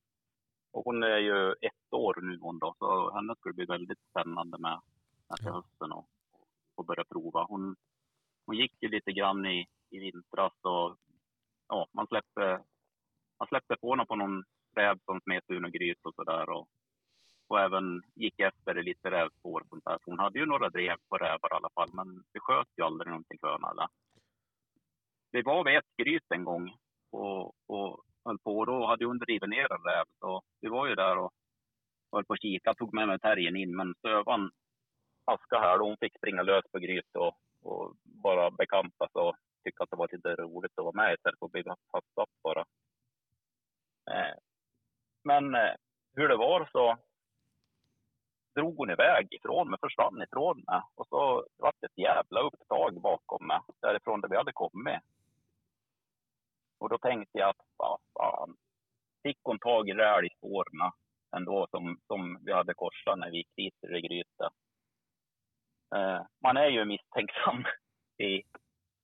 Och 0.72 0.86
hon 0.86 1.04
är 1.04 1.18
ju 1.18 1.52
ett 1.52 1.94
år 1.94 2.22
nu 2.22 2.38
hon 2.42 2.60
då, 2.60 2.76
så 2.80 3.14
henne 3.16 3.36
skulle 3.36 3.54
bli 3.54 3.66
väldigt 3.66 4.00
spännande 4.10 4.58
med, 4.58 4.82
till 5.38 5.52
hösten 5.52 5.92
och, 5.92 6.08
och 6.80 6.86
börja 6.86 7.04
prova. 7.04 7.46
Hon, 7.50 7.76
hon 8.46 8.56
gick 8.58 8.74
ju 8.82 8.90
lite 8.90 9.12
grann 9.12 9.46
i, 9.46 9.68
i 9.90 10.00
vintras 10.00 10.54
och 10.62 10.98
ja, 11.68 11.88
man 11.94 12.08
släppte, 12.08 12.64
man 13.40 13.48
släppte 13.48 13.76
på 13.82 13.92
henne 13.92 14.06
på 14.06 14.16
någon 14.16 14.44
räv 14.76 14.98
som 15.06 15.22
smet 15.22 15.44
ur 15.48 15.66
och 15.66 15.72
gryt 15.72 16.06
och 16.06 16.16
sådär. 16.16 16.50
Och, 16.50 16.68
och 17.48 17.60
även 17.60 18.02
gick 18.16 18.40
efter 18.40 18.84
lite 18.84 19.12
rävspår. 19.12 19.64
Hon 20.06 20.20
hade 20.20 20.40
ju 20.40 20.46
några 20.46 20.70
drev 20.70 20.98
på 21.10 21.18
rävar 21.18 21.50
i 21.52 21.56
alla 21.56 21.70
fall, 21.76 21.90
men 21.94 22.24
det 22.34 22.40
sköt 22.40 22.68
ju 22.78 22.84
aldrig 22.84 23.10
någonting 23.10 23.40
för 23.42 23.52
henne. 23.52 23.88
vi 25.32 25.42
var 25.42 25.64
vid 25.64 25.78
ett 25.78 25.96
gryt 25.98 26.32
en 26.36 26.44
gång 26.44 26.76
och, 27.12 27.46
och 27.68 28.04
höll 28.26 28.40
på. 28.40 28.58
Och 28.58 28.66
då 28.66 28.88
hade 28.88 29.06
hon 29.06 29.18
drivit 29.18 29.50
ner 29.50 29.74
en 29.74 29.84
räv. 29.84 30.06
Så 30.20 30.42
vi 30.62 30.70
var 30.70 30.88
ju 30.88 30.96
där 30.96 31.18
och 31.18 31.32
höll 32.12 32.26
på 32.26 32.34
att 32.34 32.42
kika. 32.42 32.74
Tog 32.74 32.94
med 32.94 33.08
mig 33.08 33.20
terriern 33.20 33.56
in. 33.56 33.76
Men 33.76 33.94
Sövan, 34.02 34.52
Aska 35.34 35.60
här, 35.60 35.78
då, 35.78 35.86
hon 35.86 35.98
fick 35.98 36.18
springa 36.18 36.42
lös 36.42 36.66
på 36.72 36.80
gryt 36.80 37.16
och, 37.16 37.34
och 37.62 37.96
bara 38.04 38.52
bekanta 38.52 39.08
sig 39.08 39.22
och 39.22 39.36
tycka 39.64 39.84
att 39.84 39.90
det 39.90 39.96
var 39.96 40.10
lite 40.12 40.36
roligt 40.36 40.72
att 40.78 40.86
vara 40.86 41.02
med 41.02 41.14
istället 41.14 41.40
för 41.40 41.46
att 41.46 41.52
bli 41.52 41.64
fastsatt 41.64 42.30
bara. 42.44 42.66
Eh, 44.12 44.36
men 45.24 45.56
eh, 45.56 45.76
hur 46.16 46.28
det 46.30 46.38
var 46.38 46.70
så 46.72 46.98
drog 48.56 48.78
hon 48.78 48.90
iväg 48.90 49.34
ifrån 49.34 49.70
mig, 49.70 49.80
försvann 49.82 50.22
ifrån 50.22 50.64
mig. 50.68 50.82
Och 50.96 51.08
så 51.08 51.46
var 51.58 51.74
det 51.80 51.88
ett 51.88 51.98
jävla 51.98 52.40
upptag 52.40 53.02
bakom 53.02 53.48
mig, 53.48 53.60
därifrån 53.82 54.22
där 54.22 54.30
vi 54.30 54.38
hade 54.38 54.52
kommit. 54.52 55.00
Och 56.80 56.90
då 56.90 56.98
tänkte 56.98 57.38
jag 57.38 57.50
att, 57.50 57.66
vad 57.78 58.00
fan, 58.14 58.56
fick 59.24 59.40
hon 59.44 59.60
tag 59.60 59.90
i 59.90 59.94
det 59.94 60.26
i 60.26 60.30
spåren 60.38 60.92
ändå 61.36 61.68
som, 61.72 62.00
som 62.08 62.40
vi 62.46 62.54
hade 62.54 62.74
korsat 62.74 63.20
när 63.20 63.32
vi 63.32 63.38
gick 63.38 63.56
dit 63.56 63.80
till 63.80 63.90
Grytet? 63.90 64.54
Eh, 65.96 66.22
man 66.44 66.58
är 66.58 66.68
ju 66.68 66.86
misstänksam 66.86 67.66
i, 68.18 68.44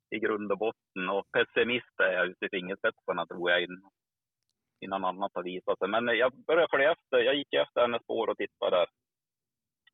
i 0.10 0.20
grund 0.20 0.52
och 0.52 0.58
botten 0.58 1.10
och 1.10 1.32
pessimist 1.32 2.00
är 2.00 2.12
jag 2.14 2.28
ute 2.28 2.46
i 2.46 2.50
fingerspetsarna 2.50 3.26
tror 3.26 3.52
jag 3.52 3.68
innan 4.80 5.06
annat 5.06 5.32
har 5.34 5.44
visat 5.44 5.80
sig. 5.80 5.88
Men 5.88 6.08
jag 6.08 6.34
började 6.48 6.68
följa 6.72 6.92
efter, 6.92 7.18
jag 7.18 7.36
gick 7.36 7.54
efter 7.54 7.82
hennes 7.82 8.04
spår 8.04 8.30
och 8.30 8.38
tittade 8.38 8.78
där. 8.78 8.88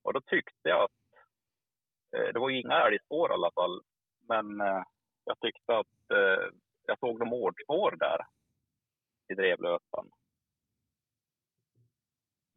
Och 0.03 0.13
då 0.13 0.21
tyckte 0.21 0.69
jag 0.69 0.83
att, 0.83 0.91
eh, 2.15 2.33
det 2.33 2.39
var 2.39 2.49
ju 2.49 2.61
inga 2.61 2.87
älgspår 2.87 3.31
i 3.31 3.33
alla 3.33 3.51
fall, 3.51 3.81
men 4.29 4.61
eh, 4.61 4.83
jag 5.25 5.39
tyckte 5.39 5.77
att 5.77 6.11
eh, 6.11 6.49
jag 6.85 6.99
såg 6.99 7.19
de 7.19 7.29
mårdspår 7.29 7.95
där 7.99 8.25
i 9.27 9.35
drevlösan. 9.35 10.09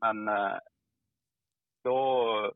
Men 0.00 0.28
eh, 0.28 0.58
då 1.82 2.52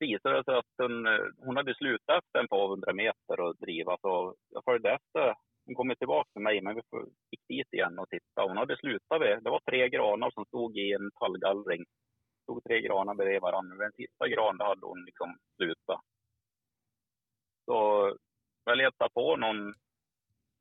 visade 0.00 0.36
det 0.36 0.44
sig 0.44 0.54
att 0.54 0.74
hon, 0.78 1.06
eh, 1.06 1.26
hon 1.38 1.56
hade 1.56 1.74
slutat 1.74 2.18
efter 2.18 2.44
ett 2.44 2.50
par 2.50 2.68
hundra 2.68 2.92
meter 2.92 3.40
och 3.40 3.56
driva. 3.56 3.96
Så 4.00 4.34
jag 4.48 4.64
följde 4.64 4.90
efter. 4.90 5.34
Hon 5.66 5.74
kom 5.74 5.94
tillbaka 5.98 6.30
till 6.32 6.42
mig, 6.42 6.60
men 6.60 6.74
vi 6.74 6.82
gick 7.30 7.44
dit 7.48 7.72
igen 7.72 7.98
och 7.98 8.08
tittade. 8.08 8.48
Hon 8.48 8.56
hade 8.56 8.76
slutat 8.76 9.22
vid, 9.22 9.42
det 9.44 9.50
var 9.50 9.60
tre 9.60 9.88
granar 9.88 10.30
som 10.30 10.44
stod 10.44 10.78
i 10.78 10.92
en 10.92 11.10
tallgallring. 11.10 11.84
Det 12.36 12.42
stod 12.42 12.64
tre 12.64 12.80
granar 12.80 13.14
bredvid 13.14 13.40
varandra. 13.40 13.76
Vid 13.76 13.86
den 13.86 13.92
sista 13.92 14.28
granen 14.28 14.66
hade 14.66 14.86
hon 14.86 15.04
liksom 15.04 15.36
slutat. 15.56 16.00
Så 17.64 17.76
jag 18.64 18.78
letade 18.78 19.10
på 19.14 19.36
någon, 19.36 19.74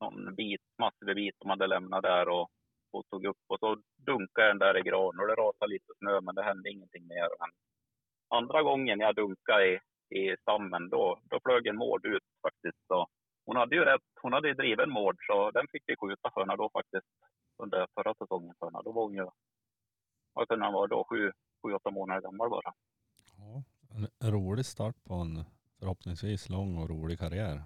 någon 0.02 0.36
bit, 0.36 0.62
massiv 0.82 1.16
bit 1.16 1.36
de 1.40 1.50
hade 1.50 1.68
lämnat 1.68 2.02
där 2.02 2.30
och, 2.30 2.50
och 2.92 3.04
tog 3.10 3.26
upp 3.26 3.44
och 3.48 3.60
så 3.60 3.82
dunkade 3.98 4.48
den 4.48 4.60
där 4.60 4.78
i 4.78 4.82
granen 4.82 5.20
och 5.20 5.28
det 5.28 5.36
rasade 5.36 5.72
lite 5.72 5.94
snö 5.98 6.22
men 6.22 6.36
det 6.36 6.44
hände 6.44 6.70
ingenting 6.70 7.08
mer. 7.08 7.30
Andra 8.30 8.64
gången 8.64 9.00
jag 9.00 9.16
dunkade 9.16 9.68
i, 9.68 9.80
i 10.10 10.38
stammen 10.42 10.90
då, 10.90 11.20
då 11.24 11.40
flög 11.46 11.68
en 11.68 11.78
mård 11.78 12.06
ut 12.06 12.24
faktiskt. 12.42 12.88
Så 12.88 13.08
hon 13.46 13.56
hade 13.56 13.76
ju 13.76 13.86
rätt, 13.86 14.02
hon 14.22 14.34
hade 14.34 14.48
ju 14.48 14.54
driven 14.54 14.84
en 14.84 14.94
mård 14.94 15.18
så 15.28 15.52
den 15.52 15.68
fick 15.72 15.84
vi 15.88 15.96
skjuta 15.96 16.32
för 16.34 16.58
då 16.58 16.70
faktiskt 16.74 17.08
under 17.64 17.88
förra 17.96 18.14
säsongen. 18.14 18.56
För 18.60 18.84
då 18.84 18.92
var 18.92 19.04
hon 19.04 19.14
ju, 19.14 19.30
vad 20.34 20.48
kunde 20.48 20.66
han 20.66 20.74
vara 20.74 20.88
då, 20.88 21.06
sju, 21.10 21.32
sju, 21.62 21.74
åtta 21.74 21.92
månader 21.92 22.22
gammal 22.22 22.50
bara. 22.50 22.74
Ja, 23.38 23.64
en 24.20 24.32
rolig 24.32 24.66
start 24.66 24.96
på 25.08 25.14
en 25.14 25.44
förhoppningsvis 25.80 26.50
lång 26.50 26.78
och 26.78 26.90
rolig 26.90 27.20
karriär. 27.20 27.62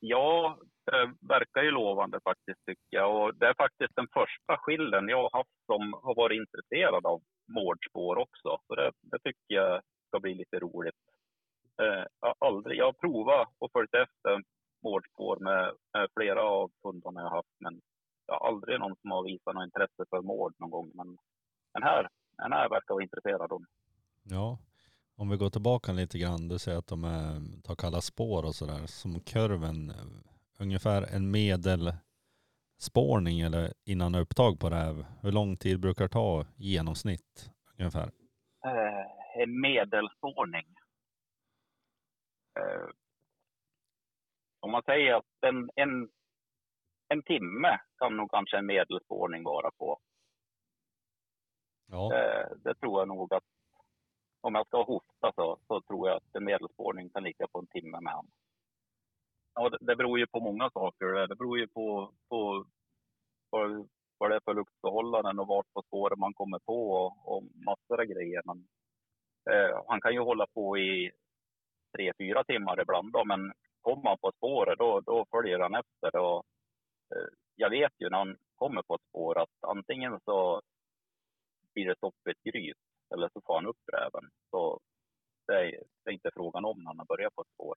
Ja, 0.00 0.58
det 0.84 1.14
verkar 1.20 1.62
ju 1.62 1.70
lovande 1.70 2.20
faktiskt 2.24 2.64
tycker 2.66 2.96
jag. 2.96 3.22
Och 3.22 3.34
det 3.34 3.46
är 3.46 3.54
faktiskt 3.54 3.96
den 3.96 4.08
första 4.12 4.56
skillen 4.58 5.08
jag 5.08 5.22
har 5.22 5.38
haft 5.38 5.64
som 5.66 5.92
har 5.92 6.14
varit 6.14 6.36
intresserad 6.36 7.06
av 7.06 7.22
mårdspår 7.54 8.16
också. 8.16 8.50
Så 8.66 8.74
det, 8.74 8.92
det 9.00 9.18
tycker 9.18 9.54
jag 9.54 9.82
ska 10.08 10.20
bli 10.20 10.34
lite 10.34 10.58
roligt. 10.58 11.02
Eh, 11.82 12.04
jag, 12.20 12.28
har 12.28 12.48
aldrig, 12.48 12.78
jag 12.78 12.84
har 12.84 12.92
provat 12.92 13.48
och 13.58 13.72
följt 13.72 13.94
efter 13.94 14.42
mårdspår 14.84 15.36
med, 15.36 15.74
med 15.92 16.08
flera 16.16 16.42
av 16.42 16.70
hundarna 16.82 17.20
jag 17.20 17.28
har 17.28 17.36
haft, 17.36 17.56
men 17.60 17.80
jag 18.26 18.34
har 18.34 18.48
aldrig 18.48 18.80
någon 18.80 18.96
som 19.00 19.10
har 19.10 19.24
visat 19.24 19.54
något 19.54 19.64
intresse 19.64 20.04
för 20.10 20.22
mård 20.22 20.54
någon 20.58 20.70
gång. 20.70 20.90
Men 20.94 21.06
den 21.74 21.82
här, 21.82 22.08
den 22.36 22.52
här 22.52 22.68
verkar 22.68 22.94
vara 22.94 23.02
intresserad 23.02 23.52
av. 23.52 23.62
Ja, 24.22 24.58
om 25.16 25.28
vi 25.28 25.36
går 25.36 25.50
tillbaka 25.50 25.92
lite 25.92 26.18
grann, 26.18 26.48
du 26.48 26.58
säger 26.58 26.78
att 26.78 26.86
de 26.86 27.04
är, 27.04 27.62
tar 27.62 27.74
kalla 27.74 28.00
spår 28.00 28.44
och 28.44 28.54
sådär. 28.54 28.86
Som 28.86 29.20
kurven, 29.20 29.90
eh, 29.90 29.96
ungefär 30.60 31.02
en 31.02 31.30
medel 31.30 31.92
medelspårning 32.82 33.40
eller 33.40 33.72
innan 33.84 34.14
upptag 34.14 34.60
på 34.60 34.70
räv. 34.70 35.04
Hur 35.22 35.32
lång 35.32 35.56
tid 35.56 35.80
brukar 35.80 36.04
det 36.04 36.08
ta 36.12 36.44
i 36.56 36.72
genomsnitt 36.72 37.50
ungefär? 37.78 38.10
Eh, 38.64 39.42
en 39.42 39.60
medelspårning. 39.60 40.66
Eh, 42.58 42.88
om 44.60 44.70
man 44.70 44.82
säger 44.82 45.14
att 45.14 45.24
en, 45.40 45.70
en, 45.74 46.08
en 47.08 47.22
timme 47.22 47.80
kan 47.98 48.16
nog 48.16 48.30
kanske 48.30 48.58
en 48.58 48.66
medelspårning 48.66 49.44
vara 49.44 49.70
på. 49.70 49.98
Ja. 51.86 52.08
Det, 52.08 52.56
det 52.64 52.74
tror 52.74 53.00
jag 53.00 53.08
nog 53.08 53.34
att 53.34 53.44
om 54.40 54.54
jag 54.54 54.66
ska 54.66 54.82
hosta 54.82 55.32
så, 55.34 55.58
så 55.66 55.80
tror 55.80 56.08
jag 56.08 56.16
att 56.16 56.36
en 56.36 56.44
medelspårning 56.44 57.10
kan 57.10 57.22
ligga 57.22 57.46
på 57.52 57.58
en 57.58 57.66
timme 57.66 58.00
med 58.00 58.12
honom. 58.12 58.32
Ja, 59.54 59.70
det, 59.80 59.96
beror 59.96 60.18
ju 60.18 60.26
på 60.26 60.40
många 60.40 60.70
saker. 60.70 61.06
Det 61.28 61.36
beror 61.36 61.58
ju 61.58 61.66
på, 61.68 62.12
på 62.28 62.66
vad, 63.50 63.88
vad 64.18 64.30
det 64.30 64.36
är 64.36 64.40
för 64.44 64.54
luktförhållanden 64.54 65.38
och 65.38 65.46
vart 65.46 65.72
på 65.72 65.82
spåret 65.82 66.18
man 66.18 66.34
kommer 66.34 66.58
på 66.58 66.90
och, 66.90 67.36
och 67.36 67.42
massor 67.66 68.00
av 68.00 68.04
grejer. 68.04 68.42
Men, 68.44 68.66
eh, 69.50 69.82
han 69.88 70.00
kan 70.00 70.12
ju 70.12 70.20
hålla 70.20 70.46
på 70.46 70.78
i 70.78 71.10
tre, 71.96 72.12
fyra 72.18 72.44
timmar 72.44 72.80
ibland 72.80 73.12
då, 73.12 73.24
men 73.24 73.52
kommer 73.80 74.08
han 74.08 74.18
på 74.18 74.32
spåret 74.36 74.78
då, 74.78 75.00
då 75.00 75.26
följer 75.30 75.58
han 75.58 75.74
efter. 75.74 76.16
Och, 76.16 76.44
eh, 77.14 77.28
jag 77.56 77.70
vet 77.70 77.92
ju 77.98 78.10
när 78.10 78.18
han 78.18 78.36
kommer 78.54 78.82
på 78.82 78.94
ett 78.94 79.08
spår 79.08 79.38
att 79.38 79.56
antingen 79.60 80.20
så 80.24 80.62
blir 81.74 81.86
det 81.86 81.96
stopp 81.96 82.14
i 82.26 82.30
ett 82.30 82.42
gryt 82.52 82.76
eller 83.14 83.28
så 83.28 83.40
får 83.40 83.54
han 83.54 83.66
upp 83.66 83.88
räven. 83.92 84.30
Så 84.50 84.80
det 85.46 85.54
är, 85.54 85.82
det 86.04 86.10
är 86.10 86.14
inte 86.14 86.30
frågan 86.34 86.64
om 86.64 86.78
när 86.78 86.86
han 86.86 86.98
har 86.98 87.06
börjat 87.06 87.34
på 87.34 87.42
ett 87.42 87.54
spår. 87.54 87.76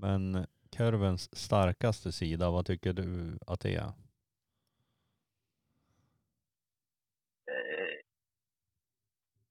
Men 0.00 0.46
kurvens 0.76 1.36
starkaste 1.36 2.12
sida, 2.12 2.50
vad 2.50 2.66
tycker 2.66 2.92
du 2.92 3.38
att 3.46 3.60
det 3.60 3.74
är? 3.74 3.92
Eh, 7.46 7.98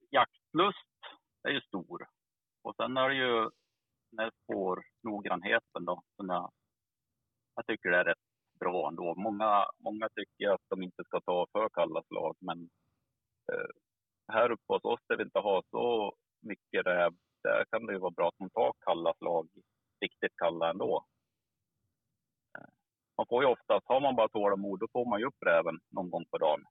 jaktlust 0.10 0.78
är 1.44 1.50
ju 1.50 1.62
stor. 1.62 2.08
Och 2.62 2.76
sen 2.76 2.98
är 2.98 3.10
det 3.10 3.16
ju 3.16 3.50
den 4.12 4.20
här 4.20 4.32
spårnoggrannheten 4.44 5.86
då, 5.86 6.04
som 6.16 6.30
jag, 6.30 6.52
jag 7.56 7.66
tycker 7.68 7.90
det 7.90 7.98
är 7.98 8.04
rätt 8.06 8.28
bra 8.60 8.88
ändå. 8.88 9.16
Många, 9.16 9.66
många 9.78 10.10
tycker 10.10 10.50
att 10.50 10.70
de 10.70 10.84
inte 10.84 11.04
ska 11.04 11.22
ta 11.22 11.48
för 11.52 11.70
kalla 11.70 12.04
slag, 12.04 12.38
men 12.40 12.70
eh, 13.52 13.70
här 14.34 14.52
uppe 14.52 14.74
hos 14.74 14.84
oss 14.84 15.00
där 15.08 15.18
vi 15.18 15.24
inte 15.24 15.40
har 15.40 15.64
så 15.72 16.16
mycket 16.40 16.86
räv, 16.86 17.14
där 17.44 17.66
kan 17.72 17.86
det 17.86 17.94
ju 17.94 18.00
vara 18.00 18.12
bra 18.12 18.28
att 18.28 18.40
man 18.40 18.50
tar 18.50 18.74
kalla 18.86 19.14
slag, 19.18 19.50
riktigt 20.02 20.36
kalla 20.36 20.70
ändå. 20.70 21.06
Man 23.18 23.28
får 23.30 23.44
ju 23.44 23.50
oftast, 23.50 23.88
har 23.88 24.02
man 24.02 24.16
bara 24.16 24.30
tålamod, 24.30 24.80
då 24.80 24.88
får 24.94 25.06
man 25.06 25.20
ju 25.20 25.26
upp 25.26 25.44
räven 25.46 25.80
någon 25.90 26.10
gång 26.10 26.26
på 26.26 26.38
dagen. 26.38 26.66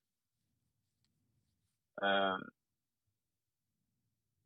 Eh, 2.03 2.39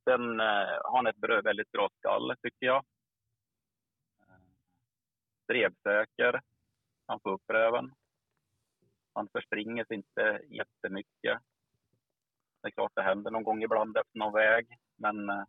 sen 0.05 0.41
eh, 0.41 0.81
har 0.85 0.97
han 0.97 1.07
ett 1.07 1.45
väldigt 1.45 1.73
bra 1.73 1.89
skall, 1.99 2.35
tycker 2.43 2.67
jag. 2.67 2.85
Eh, 4.21 4.41
drevsäker, 5.49 6.41
han 7.07 7.21
får 7.21 7.33
upp 7.33 7.51
räven. 7.51 7.95
Han 9.15 9.29
förspringer 9.29 9.85
sig 9.85 9.97
inte 9.97 10.41
jättemycket. 10.49 11.39
Det 12.63 12.69
är 12.69 12.71
klart 12.71 12.93
det 12.95 13.03
händer 13.03 13.31
någon 13.31 13.45
gång 13.45 13.63
ibland 13.63 13.97
efter 13.97 14.19
någon 14.19 14.33
väg, 14.33 14.79
men 14.97 15.47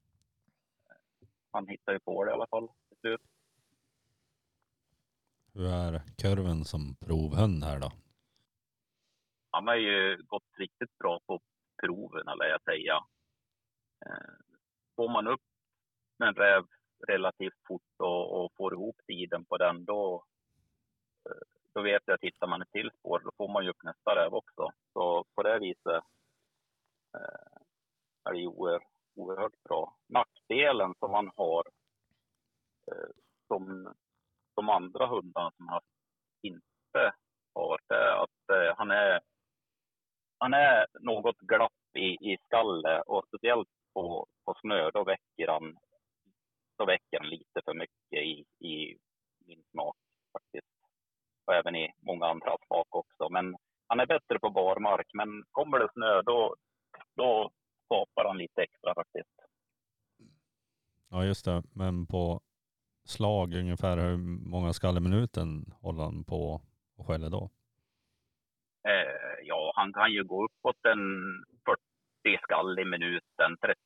han 1.51 1.67
hittar 1.67 1.93
ju 1.93 1.99
på 1.99 2.25
det 2.25 2.31
i 2.31 2.33
alla 2.33 2.47
fall 2.47 2.69
till 3.01 3.09
slut. 3.09 3.21
Hur 5.53 5.65
är 5.65 6.01
kurven 6.17 6.65
som 6.65 6.95
provhund 6.95 7.63
här 7.63 7.79
då? 7.79 7.91
Han 9.51 9.67
har 9.67 9.75
ju 9.75 10.23
gått 10.23 10.57
riktigt 10.57 10.97
bra 10.97 11.19
på 11.25 11.39
proven, 11.83 12.27
eller 12.27 12.45
jag 12.45 12.63
säga. 12.63 12.95
Eh, 14.05 14.33
får 14.95 15.09
man 15.09 15.27
upp 15.27 15.41
en 16.23 16.33
räv 16.33 16.65
relativt 17.07 17.59
fort 17.67 17.95
och, 17.97 18.43
och, 18.43 18.51
får 18.57 18.73
ihop 18.73 18.95
tiden 19.07 19.45
på 19.45 19.57
den, 19.57 19.85
då, 19.85 20.25
eh, 21.29 21.47
då 21.73 21.81
vet 21.81 22.03
jag 22.05 22.15
att 22.15 22.21
hittar 22.23 22.47
man 22.47 22.61
ett 22.61 22.71
till 22.71 22.91
spår, 22.99 23.21
då 23.23 23.31
får 23.37 23.47
man 23.53 23.63
ju 23.63 23.69
upp 23.69 23.83
nästa 23.83 24.15
räv 24.15 24.33
också. 24.33 24.71
Så 24.93 25.25
på 25.35 25.43
det 25.43 25.59
viset 25.59 26.03
eh, 27.15 27.57
är 28.23 28.33
det 28.33 28.47
oerhört, 28.47 28.87
oerhört 29.15 29.63
bra. 29.63 29.97
Nackdelen 30.07 30.93
som 30.99 31.11
man 31.11 31.31
har 31.35 31.63
Eh, 32.87 33.09
som 33.47 33.93
de 34.55 34.69
andra 34.69 35.07
hundarna 35.07 35.51
som 35.57 35.67
har 35.67 35.81
inte 36.41 37.13
har, 37.53 37.79
det 37.87 37.95
är 37.95 38.23
att 38.23 38.49
eh, 38.53 38.77
han 38.77 38.91
är 38.91 39.19
han 40.37 40.53
är 40.53 40.87
något 40.99 41.37
glapp 41.37 41.97
i, 41.97 42.31
i 42.31 42.37
skallet 42.45 43.03
och 43.07 43.23
speciellt 43.27 43.69
på, 43.93 44.27
på 44.45 44.53
snö, 44.61 44.91
då 44.91 45.03
väcker 45.03 45.47
han 45.47 45.77
då 46.77 46.85
väcker 46.85 47.19
han 47.19 47.29
lite 47.29 47.61
för 47.65 47.73
mycket 47.73 48.23
i, 48.23 48.45
i 48.67 48.97
min 49.45 49.63
smak 49.71 49.95
faktiskt. 50.33 50.67
Och 51.45 51.53
även 51.53 51.75
i 51.75 51.93
många 51.99 52.25
andra 52.25 52.57
smak 52.67 52.87
också. 52.89 53.29
Men 53.29 53.55
han 53.87 53.99
är 53.99 54.05
bättre 54.05 54.39
på 54.39 54.49
barmark. 54.49 55.07
Men 55.13 55.43
kommer 55.51 55.79
det 55.79 55.89
snö, 55.93 56.21
då, 56.21 56.55
då 57.15 57.51
skapar 57.85 58.25
han 58.25 58.37
lite 58.37 58.61
extra 58.61 58.95
faktiskt. 58.95 59.35
Ja 61.09 61.25
just 61.25 61.45
det, 61.45 61.63
men 61.73 62.07
på 62.07 62.41
slag 63.05 63.53
ungefär 63.53 63.97
hur 63.97 64.17
många 64.49 64.73
skall 64.73 64.97
i 64.97 64.99
minuten 64.99 65.73
håller 65.81 66.03
han 66.03 66.23
på 66.23 66.61
och 66.97 67.07
skäller 67.07 67.29
då? 67.29 67.49
Eh, 68.87 69.37
ja, 69.43 69.71
han 69.75 69.93
kan 69.93 70.11
ju 70.11 70.23
gå 70.23 70.45
uppåt 70.45 70.85
en 70.85 71.03
40 71.65 72.43
skall 72.43 72.79
i 72.79 72.85
minuten, 72.85 73.57
30, 73.61 73.77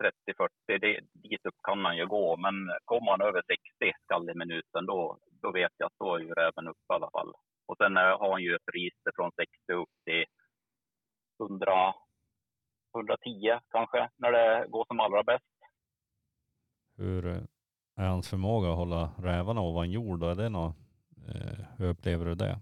30-40, 0.00 1.00
dit 1.12 1.46
upp 1.46 1.54
kan 1.62 1.84
han 1.84 1.96
ju 1.96 2.06
gå. 2.06 2.36
Men 2.36 2.54
kommer 2.84 3.10
han 3.10 3.20
över 3.20 3.42
60 3.46 3.92
skall 4.04 4.30
i 4.30 4.34
minuten, 4.34 4.86
då, 4.86 5.18
då 5.42 5.52
vet 5.52 5.72
jag 5.76 5.86
att 5.86 5.98
då 5.98 6.14
är 6.14 6.20
ju 6.20 6.32
räven 6.32 6.68
uppe 6.68 6.92
i 6.92 6.94
alla 6.94 7.10
fall. 7.10 7.32
Och 7.66 7.76
sen 7.76 7.96
eh, 7.96 8.18
har 8.20 8.30
han 8.32 8.42
ju 8.42 8.54
ett 8.54 8.74
register 8.74 9.12
från 9.14 9.30
60 9.32 9.72
upp 9.72 9.94
till 10.04 10.24
100, 11.40 11.94
110 12.94 13.58
kanske, 13.70 14.08
när 14.16 14.32
det 14.32 14.66
går 14.68 14.84
som 14.84 15.00
allra 15.00 15.22
bäst. 15.22 15.44
Hur 16.96 17.46
är 18.00 18.08
hans 18.08 18.30
förmåga 18.30 18.70
att 18.70 18.76
hålla 18.76 19.10
rävarna 19.18 19.60
ovan 19.60 19.90
jord? 19.90 20.22
Är 20.22 20.34
det 20.34 20.48
något, 20.48 20.76
eh, 21.28 21.64
hur 21.78 21.88
upplever 21.88 22.24
du 22.24 22.34
det? 22.34 22.58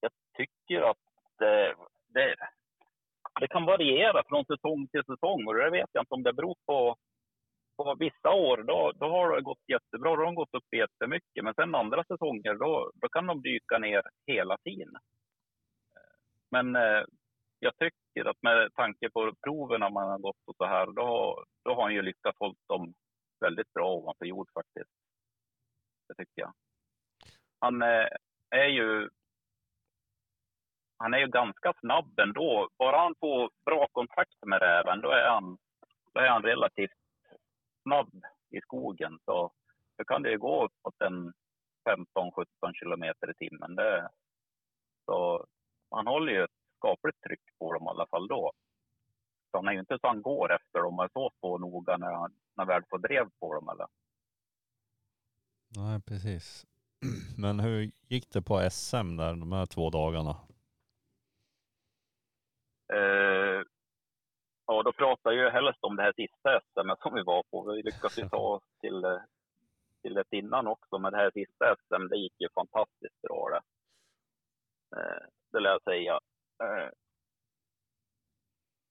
Jag 0.00 0.10
tycker 0.36 0.90
att 0.90 0.96
det, 1.38 1.74
det, 2.08 2.34
det 3.40 3.48
kan 3.48 3.64
variera 3.64 4.22
från 4.28 4.44
säsong 4.44 4.88
till 4.88 5.04
säsong 5.04 5.46
och 5.46 5.54
det 5.54 5.70
vet 5.70 5.90
jag 5.92 6.02
inte 6.02 6.14
om 6.14 6.22
det 6.22 6.32
beror 6.32 6.56
på 6.66 6.96
på 7.76 7.94
vissa 7.98 8.30
år 8.30 8.62
då, 8.62 8.92
då 8.94 9.06
har 9.08 9.36
det 9.36 9.42
gått 9.42 9.68
jättebra, 9.68 10.10
då 10.10 10.16
har 10.16 10.24
de 10.24 10.34
gått 10.34 10.54
upp 10.54 10.74
jättemycket. 10.74 11.44
Men 11.44 11.54
sen 11.54 11.74
andra 11.74 12.04
säsonger 12.04 12.54
då, 12.54 12.90
då 12.94 13.08
kan 13.08 13.26
de 13.26 13.42
dyka 13.42 13.78
ner 13.78 14.02
hela 14.26 14.58
tiden. 14.58 14.96
Men 16.50 16.76
eh, 16.76 17.02
jag 17.58 17.78
tycker 17.78 18.01
att 18.20 18.42
med 18.42 18.74
tanke 18.74 19.10
på 19.10 19.34
proven 19.44 19.80
man 19.80 20.10
har 20.10 20.18
gått 20.18 20.42
och 20.46 20.56
så 20.56 20.64
här, 20.64 20.86
då, 20.86 21.44
då 21.64 21.74
har 21.74 21.82
han 21.82 21.94
ju 21.94 22.02
lyckats 22.02 22.38
hålla 22.38 22.54
dem 22.68 22.94
väldigt 23.40 23.72
bra 23.72 23.94
ovanför 23.94 24.24
jord 24.24 24.50
faktiskt. 24.54 24.90
Det 26.08 26.14
tycker 26.14 26.40
jag. 26.40 26.52
Han 27.58 27.82
eh, 27.82 28.08
är 28.50 28.66
ju 28.66 29.08
han 30.98 31.14
är 31.14 31.18
ju 31.18 31.26
ganska 31.26 31.72
snabb 31.80 32.18
ändå. 32.18 32.68
Bara 32.78 32.98
han 32.98 33.14
får 33.20 33.50
bra 33.64 33.88
kontakt 33.92 34.44
med 34.46 34.60
räven, 34.60 35.00
då 35.00 35.10
är 35.10 35.28
han, 35.28 35.58
då 36.14 36.20
är 36.20 36.28
han 36.28 36.42
relativt 36.42 36.98
snabb 37.82 38.24
i 38.50 38.60
skogen. 38.60 39.18
Så 39.24 39.52
då 39.96 40.04
kan 40.04 40.22
det 40.22 40.30
ju 40.30 40.38
gå 40.38 40.64
uppåt 40.64 41.00
en 41.00 41.32
15-17 42.14 42.46
kilometer 42.74 43.30
i 43.30 43.34
timmen. 43.34 43.74
Det, 43.74 44.08
så 45.04 45.46
han 45.90 46.06
håller 46.06 46.32
ju 46.32 46.44
ett 46.44 46.61
skapligt 46.82 47.20
tryck 47.20 47.58
på 47.58 47.72
dem 47.72 47.82
i 47.82 47.88
alla 47.88 48.06
fall 48.06 48.28
då. 48.28 48.52
Så 49.50 49.58
han 49.58 49.68
är 49.68 49.72
ju 49.72 49.80
inte 49.80 49.98
så 50.00 50.06
han 50.06 50.22
går 50.22 50.52
efter 50.52 50.78
dem 50.82 50.98
och 50.98 51.10
så, 51.12 51.30
så 51.40 51.58
noga 51.58 51.96
när 51.96 52.12
han 52.12 52.32
när 52.56 52.66
väl 52.66 52.82
får 52.90 52.98
drev 52.98 53.30
på 53.40 53.54
dem 53.54 53.68
eller. 53.68 53.86
Nej, 55.76 56.00
precis. 56.02 56.66
Men 57.38 57.60
hur 57.60 57.90
gick 58.08 58.30
det 58.32 58.42
på 58.42 58.70
SM 58.70 59.16
där 59.16 59.30
de 59.36 59.52
här 59.52 59.66
två 59.66 59.90
dagarna? 59.90 60.36
Eh, 62.92 63.62
ja, 64.66 64.82
då 64.82 64.92
pratar 64.92 65.32
ju 65.32 65.50
helst 65.50 65.78
om 65.80 65.96
det 65.96 66.02
här 66.02 66.12
sista 66.12 66.60
SM 66.60 67.02
som 67.02 67.14
vi 67.14 67.22
var 67.22 67.42
på. 67.50 67.72
Vi 67.72 67.82
lyckades 67.82 68.18
ju 68.18 68.28
ta 68.28 68.36
oss 68.56 68.62
till, 68.80 69.02
till 70.02 70.16
ett 70.16 70.32
innan 70.32 70.66
också, 70.66 70.98
men 70.98 71.12
det 71.12 71.18
här 71.18 71.30
sista 71.30 71.76
SM, 71.76 72.08
det 72.10 72.16
gick 72.16 72.40
ju 72.40 72.48
fantastiskt 72.54 73.22
bra 73.22 73.48
det. 73.50 73.62
Eh, 74.96 75.22
det 75.52 75.60
lär 75.60 75.70
jag 75.70 75.82
säga. 75.82 76.20
Eh, 76.62 76.90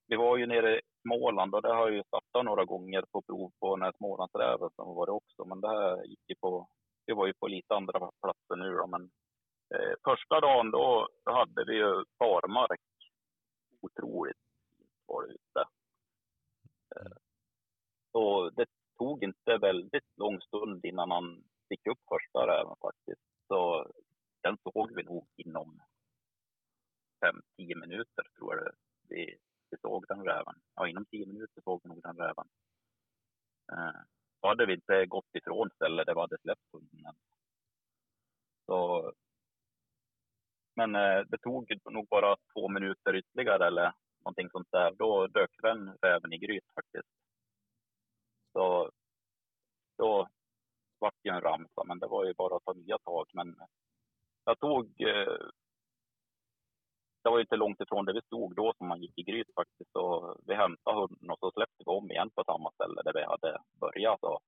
vi 0.07 0.15
var 0.15 0.37
ju 0.37 0.45
nere 0.45 0.77
i 0.77 0.81
Småland 1.01 1.55
och 1.55 1.61
det 1.61 1.73
har 1.73 1.87
jag 1.87 1.95
ju 1.95 2.03
startat 2.03 2.45
några 2.45 2.65
gånger 2.65 3.01
på 3.11 3.21
prov 3.21 3.51
på 3.59 3.75
den 3.75 3.83
här 3.83 3.93
Smålandsräven 3.97 4.69
som 4.75 4.95
var 4.95 5.05
det 5.05 5.11
också, 5.11 5.45
men 5.45 5.61
det 5.61 5.67
här 5.67 6.05
gick 6.05 6.29
ju 6.29 6.35
på, 6.35 6.69
vi 7.05 7.13
var 7.13 7.27
ju 7.27 7.33
på 7.33 7.47
lite 7.47 7.75
andra 7.75 7.99
platser 7.99 8.55
nu 8.55 8.75
då, 8.75 8.87
men 8.87 9.03
eh, 9.75 9.93
första 10.03 10.39
dagen 10.39 10.71
då, 10.71 11.07
då 11.25 11.31
hade 11.31 11.65
vi 11.65 11.73
ju 11.73 12.03
barmark. 12.19 12.79
Otroligt 13.81 14.37
fint 14.77 14.89
var 15.05 15.27
det 15.27 15.33
ute. 15.33 15.65
Eh, 16.95 17.17
och 18.11 18.53
det 18.53 18.65
tog 18.97 19.23
inte 19.23 19.57
väldigt 19.57 20.17
lång 20.17 20.41
stund 20.41 20.85
innan 20.85 21.11
han 21.11 21.43
fick 21.69 21.87
upp 21.87 21.99
första 22.09 22.47
räven 22.47 22.75
faktiskt. 22.81 23.21
Så 23.47 23.91
den 24.41 24.57
såg 24.63 24.95
vi 24.95 25.03
nog 25.03 25.27
inom 25.35 25.81
fem, 27.21 27.41
tio 27.57 27.75
minuter 27.75 28.23
tror 28.37 28.55
jag 28.55 28.65
det. 28.65 28.75
Vi, 29.07 29.37
vi 29.69 29.77
såg 29.77 30.05
den 30.07 30.25
räven. 30.25 30.55
Ja, 30.75 30.87
inom 30.87 31.05
tio 31.05 31.25
minuter 31.25 31.61
såg 31.61 31.81
vi 31.83 31.89
nog 31.89 32.01
den 32.01 32.17
räven. 32.17 32.47
Eh, 33.71 34.01
då 34.41 34.47
hade 34.47 34.65
vi 34.65 34.73
inte 34.73 35.05
gått 35.05 35.35
ifrån 35.35 35.69
stället 35.75 36.05
där 36.05 36.13
vi 36.13 36.19
hade 36.21 36.37
släppt 36.37 36.71
hunden. 36.71 37.15
Så, 38.65 39.11
men 40.75 40.95
eh, 40.95 41.21
det 41.27 41.37
tog 41.37 41.79
nog 41.85 42.07
bara 42.07 42.35
två 42.53 42.67
minuter 42.67 43.15
ytterligare 43.15 43.67
eller 43.67 43.93
någonting 44.19 44.49
sånt 44.49 44.71
där. 44.71 44.91
Då 44.91 45.27
dök 45.27 45.51
den 45.61 45.97
räven 46.01 46.33
i 46.33 46.37
gryt 46.37 46.65
faktiskt. 46.75 47.09
Så 48.53 48.91
då 49.97 50.27
vart 50.99 51.15
det 51.23 51.29
en 51.29 51.41
ramsa, 51.41 51.83
men 51.83 51.99
det 51.99 52.07
var 52.07 52.25
ju 52.25 52.33
bara 52.33 52.55
att 52.55 52.65
ta 52.65 52.73
nya 52.73 52.97
tag. 52.97 53.29
Men 53.33 53.55
jag 54.45 54.59
tog 54.59 55.01
eh, 55.01 55.37
det 57.23 57.29
var 57.29 57.39
inte 57.39 57.55
långt 57.55 57.81
ifrån 57.81 58.05
där 58.05 58.13
vi 58.13 58.21
stod 58.21 58.55
då 58.55 58.73
som 58.77 58.87
man 58.87 59.01
gick 59.01 59.17
i 59.17 59.23
gryt 59.23 59.53
faktiskt. 59.55 59.95
Och 59.95 60.37
vi 60.47 60.55
hämtade 60.55 60.97
hunden 60.97 61.29
och 61.29 61.39
så 61.39 61.51
släppte 61.51 61.83
vi 61.85 61.91
om 61.91 62.11
igen 62.11 62.29
på 62.35 62.43
samma 62.43 62.71
ställe 62.71 63.01
där 63.01 63.13
vi 63.13 63.23
hade 63.23 63.57
börjat. 63.79 64.23
Och 64.23 64.39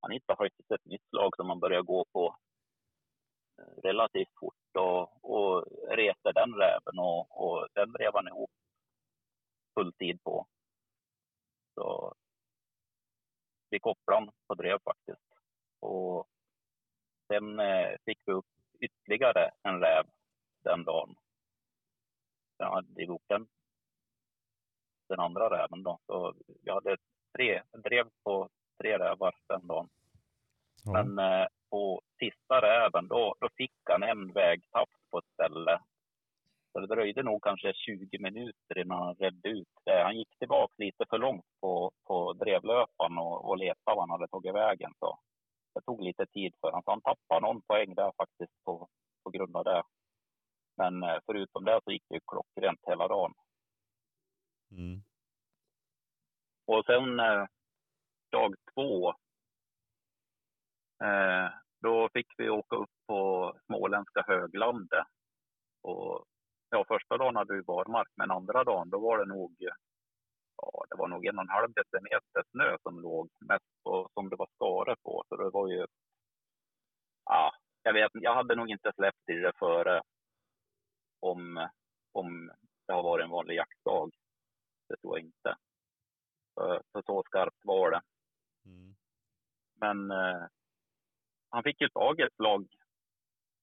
han 0.00 0.10
hittade 0.10 0.36
faktiskt 0.36 0.70
ett 0.70 0.84
nytt 0.84 1.08
slag 1.08 1.36
som 1.36 1.46
man 1.46 1.60
började 1.60 1.82
gå 1.82 2.04
på 2.12 2.36
eh, 3.58 3.82
relativt 3.82 4.38
fort 4.40 4.76
och, 4.78 5.24
och 5.24 5.66
reste 5.88 6.32
den 6.32 6.54
räven 6.54 6.98
och, 6.98 7.20
och 7.44 7.68
den 7.74 7.94
rev 7.94 8.10
han 8.14 8.28
ihop 8.28 8.50
full 9.74 9.92
tid 9.92 10.22
på. 10.22 10.46
Så 11.74 12.14
vi 13.70 13.78
kopplade 13.80 14.20
han 14.20 14.30
på 14.46 14.54
drev 14.54 14.78
faktiskt. 14.84 15.28
Och 15.80 16.26
sen 17.26 17.60
eh, 17.60 17.96
fick 18.04 18.18
vi 18.26 18.32
upp 18.32 18.46
ytterligare 18.80 19.50
en 19.62 19.80
räv 19.80 20.06
den 20.64 20.84
dagen 20.84 21.16
jag 22.58 22.70
hade 22.70 23.02
ihop 23.02 23.22
den, 23.26 23.46
den 25.08 25.20
andra 25.20 25.50
räven 25.50 25.82
då. 25.82 25.98
Så 26.06 26.34
jag 26.62 26.74
hade 26.74 26.96
tre, 27.36 27.62
drev 27.82 28.08
på 28.24 28.48
tre 28.82 28.98
rävar 28.98 29.34
den 29.48 29.66
dagen. 29.66 29.88
Ja. 30.84 30.92
Men 30.92 31.18
eh, 31.18 31.46
på 31.70 32.00
sista 32.18 32.62
räven 32.62 33.08
då, 33.08 33.34
då 33.40 33.48
fick 33.56 33.74
han 33.84 34.02
en 34.02 34.32
vägtapp 34.32 34.90
på 35.10 35.18
ett 35.18 35.32
ställe. 35.34 35.80
Så 36.72 36.80
det 36.80 36.94
dröjde 36.94 37.22
nog 37.22 37.42
kanske 37.42 37.72
20 37.74 38.18
minuter 38.18 38.78
innan 38.78 39.02
han 39.02 39.14
redde 39.14 39.48
ut 39.48 39.68
det. 39.84 40.02
Han 40.02 40.16
gick 40.16 40.38
tillbaka 40.38 40.74
lite 40.78 41.04
för 41.10 41.18
långt 41.18 41.44
på, 41.60 41.92
på 42.06 42.32
drevlöpan 42.32 43.18
och, 43.18 43.48
och 43.48 43.58
letade 43.58 43.96
var 43.96 44.00
han 44.00 44.10
hade 44.10 44.28
tagit 44.28 44.54
vägen. 44.54 44.92
Så 44.98 45.18
det 45.74 45.80
tog 45.80 46.02
lite 46.02 46.26
tid 46.26 46.52
för 46.60 46.68
honom. 46.68 46.82
Så 46.84 46.90
han 46.90 47.00
tappade 47.00 47.40
någon 47.40 47.62
poäng 47.62 47.94
där 47.94 48.12
faktiskt 48.16 48.64
på, 48.64 48.88
på 49.24 49.30
grund 49.30 49.56
av 49.56 49.64
det. 49.64 49.82
Men 50.78 51.02
eh, 51.02 51.18
förutom 51.26 51.64
det 51.64 51.80
så 51.84 51.92
gick 51.92 52.04
det 52.08 52.20
klockrent 52.26 52.80
hela 52.86 53.08
dagen. 53.08 53.32
Mm. 54.70 55.02
Och 56.66 56.84
sen 56.84 57.20
eh, 57.20 57.46
dag 58.30 58.54
två, 58.74 59.08
eh, 61.04 61.50
då 61.80 62.08
fick 62.12 62.26
vi 62.36 62.50
åka 62.50 62.76
upp 62.76 62.90
på 63.06 63.52
småländska 63.66 64.24
höglandet. 64.26 65.06
Och, 65.82 66.24
ja, 66.70 66.84
första 66.88 67.16
dagen 67.16 67.36
hade 67.36 67.54
vi 67.54 67.62
barmark, 67.62 68.08
men 68.16 68.30
andra 68.30 68.64
dagen 68.64 68.90
då 68.90 68.98
var 69.00 69.18
det 69.18 69.34
nog 69.34 69.68
ja, 70.62 70.84
det 70.90 70.96
var 70.96 71.08
nog 71.08 71.26
en 71.26 71.38
och 71.38 71.44
en 71.44 71.48
halv 71.48 71.72
decimeter 71.72 72.42
snö 72.50 72.76
som 72.82 73.00
låg 73.00 73.28
mest 73.40 73.82
på, 73.84 74.08
som 74.14 74.28
det 74.28 74.36
var 74.36 74.48
skare 74.54 74.96
på. 75.02 75.24
Så 75.28 75.36
det 75.36 75.50
var 75.50 75.68
ju, 75.68 75.86
ja, 77.24 77.52
jag 77.82 77.92
vet 77.92 78.10
jag 78.14 78.34
hade 78.34 78.54
nog 78.54 78.70
inte 78.70 78.92
släppt 78.94 79.28
i 79.28 79.32
det 79.32 79.52
före 79.58 80.02
om, 81.20 81.68
om 82.12 82.50
det 82.86 82.92
har 82.92 83.02
varit 83.02 83.24
en 83.24 83.30
vanlig 83.30 83.54
jaktdag. 83.54 84.10
Det 84.88 84.96
tror 84.96 85.18
jag 85.18 85.26
inte. 85.26 85.56
För, 86.54 86.82
för 86.92 87.02
så 87.02 87.22
skarpt 87.26 87.60
var 87.64 87.90
det. 87.90 88.00
Mm. 88.64 88.94
Men 89.80 90.10
eh, 90.10 90.46
han 91.50 91.62
fick 91.62 91.80
ju 91.80 91.88
tag 91.88 92.20
i 92.20 92.22
ett 92.22 92.38
lag 92.38 92.66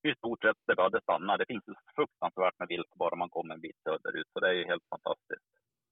i 0.08 0.16
stort 0.16 0.42
sett 0.42 0.58
där 0.68 0.76
vi 0.76 0.82
hade 0.82 1.02
stannat. 1.02 1.40
Det 1.40 1.46
finns 1.46 1.68
ju 1.68 1.74
fruktansvärt 1.96 2.60
med 2.60 2.68
vilt 2.68 2.94
bara 2.96 3.16
man 3.16 3.30
kommer 3.30 3.54
en 3.54 3.62
bit 3.62 3.80
söderut, 3.84 4.28
så 4.34 4.40
det 4.40 4.50
är 4.50 4.54
ju 4.54 4.66
helt 4.66 4.88
fantastiskt. 4.90 5.46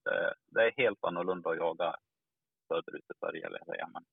Det, 0.04 0.34
det 0.46 0.60
är 0.66 0.72
helt 0.76 1.04
annorlunda 1.04 1.50
att 1.50 1.56
jaga 1.56 1.96
söderut 2.68 3.10
i 3.10 3.18
Sverige, 3.18 3.46
eller 3.46 3.64
säga. 3.64 3.90
Men, 3.92 4.04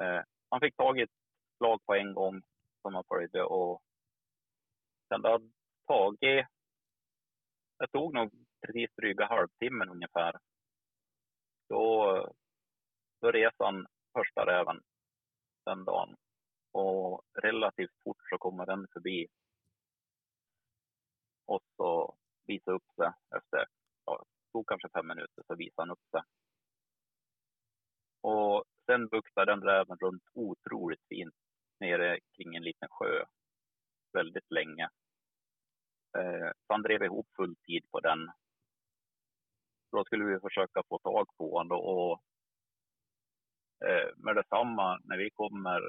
eh, 0.00 0.22
han 0.50 0.60
fick 0.60 0.76
tag 0.76 0.98
i 0.98 1.02
ett 1.02 1.16
slag 1.56 1.80
på 1.86 1.94
en 1.94 2.14
gång 2.14 2.42
som 2.82 2.94
han 2.94 3.04
följde 3.08 3.42
och 3.42 3.82
sen 5.08 5.22
det 5.22 5.30
hade 5.30 5.50
tagit 5.86 6.46
det 7.78 7.86
tog 7.86 8.14
nog 8.14 8.30
precis 8.66 8.90
dryga 8.96 9.26
halvtimmen 9.26 9.88
ungefär. 9.88 10.38
Då, 11.68 12.34
då 13.20 13.32
resan 13.32 13.86
första 14.12 14.46
räven 14.46 14.80
den 15.64 15.84
dagen. 15.84 16.16
Och 16.72 17.22
relativt 17.34 18.02
fort 18.04 18.22
så 18.30 18.38
kommer 18.38 18.66
den 18.66 18.86
förbi. 18.92 19.26
Och 21.46 21.62
så 21.76 22.16
visar 22.46 22.72
upp 22.72 22.90
sig 22.96 23.12
efter, 23.36 23.66
ja, 24.04 24.24
det 24.24 24.52
tog 24.52 24.68
kanske 24.68 24.88
fem 24.88 25.06
minuter 25.06 25.42
så 25.46 25.54
visade 25.54 25.82
han 25.82 25.90
upp 25.90 26.06
sig. 26.10 26.22
Och 28.20 28.64
sen 28.86 29.08
buktade 29.08 29.52
den 29.52 29.62
räven 29.62 29.98
runt 29.98 30.22
otroligt 30.34 31.02
fint 31.08 31.34
nere 31.80 32.18
kring 32.36 32.54
en 32.54 32.62
liten 32.62 32.88
sjö 32.88 33.24
väldigt 34.12 34.50
länge. 34.50 34.88
Eh, 36.16 36.50
så 36.66 36.72
han 36.72 36.82
drev 36.82 37.02
ihop 37.02 37.26
full 37.36 37.56
tid 37.56 37.90
på 37.90 38.00
den. 38.00 38.30
Då 39.92 40.04
skulle 40.04 40.24
vi 40.24 40.40
försöka 40.40 40.82
få 40.88 40.98
tag 40.98 41.26
på 41.36 41.58
honom 41.58 41.80
och 41.80 42.22
eh, 43.86 44.08
med 44.16 44.36
detsamma 44.36 45.00
när 45.04 45.18
vi 45.18 45.30
kommer 45.30 45.88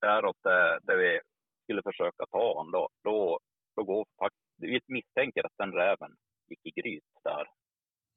däråt 0.00 0.36
där, 0.42 0.80
där 0.82 0.96
vi 0.96 1.20
skulle 1.62 1.82
försöka 1.82 2.26
ta 2.30 2.54
honom 2.54 2.88
då, 3.02 3.38
då, 3.74 3.84
går 3.84 4.06
faktiskt, 4.18 4.44
vi 4.56 4.80
misstänker 4.86 5.46
att 5.46 5.58
den 5.58 5.72
räven 5.72 6.16
gick 6.48 6.66
i 6.66 6.80
gryt 6.80 7.04
där. 7.24 7.46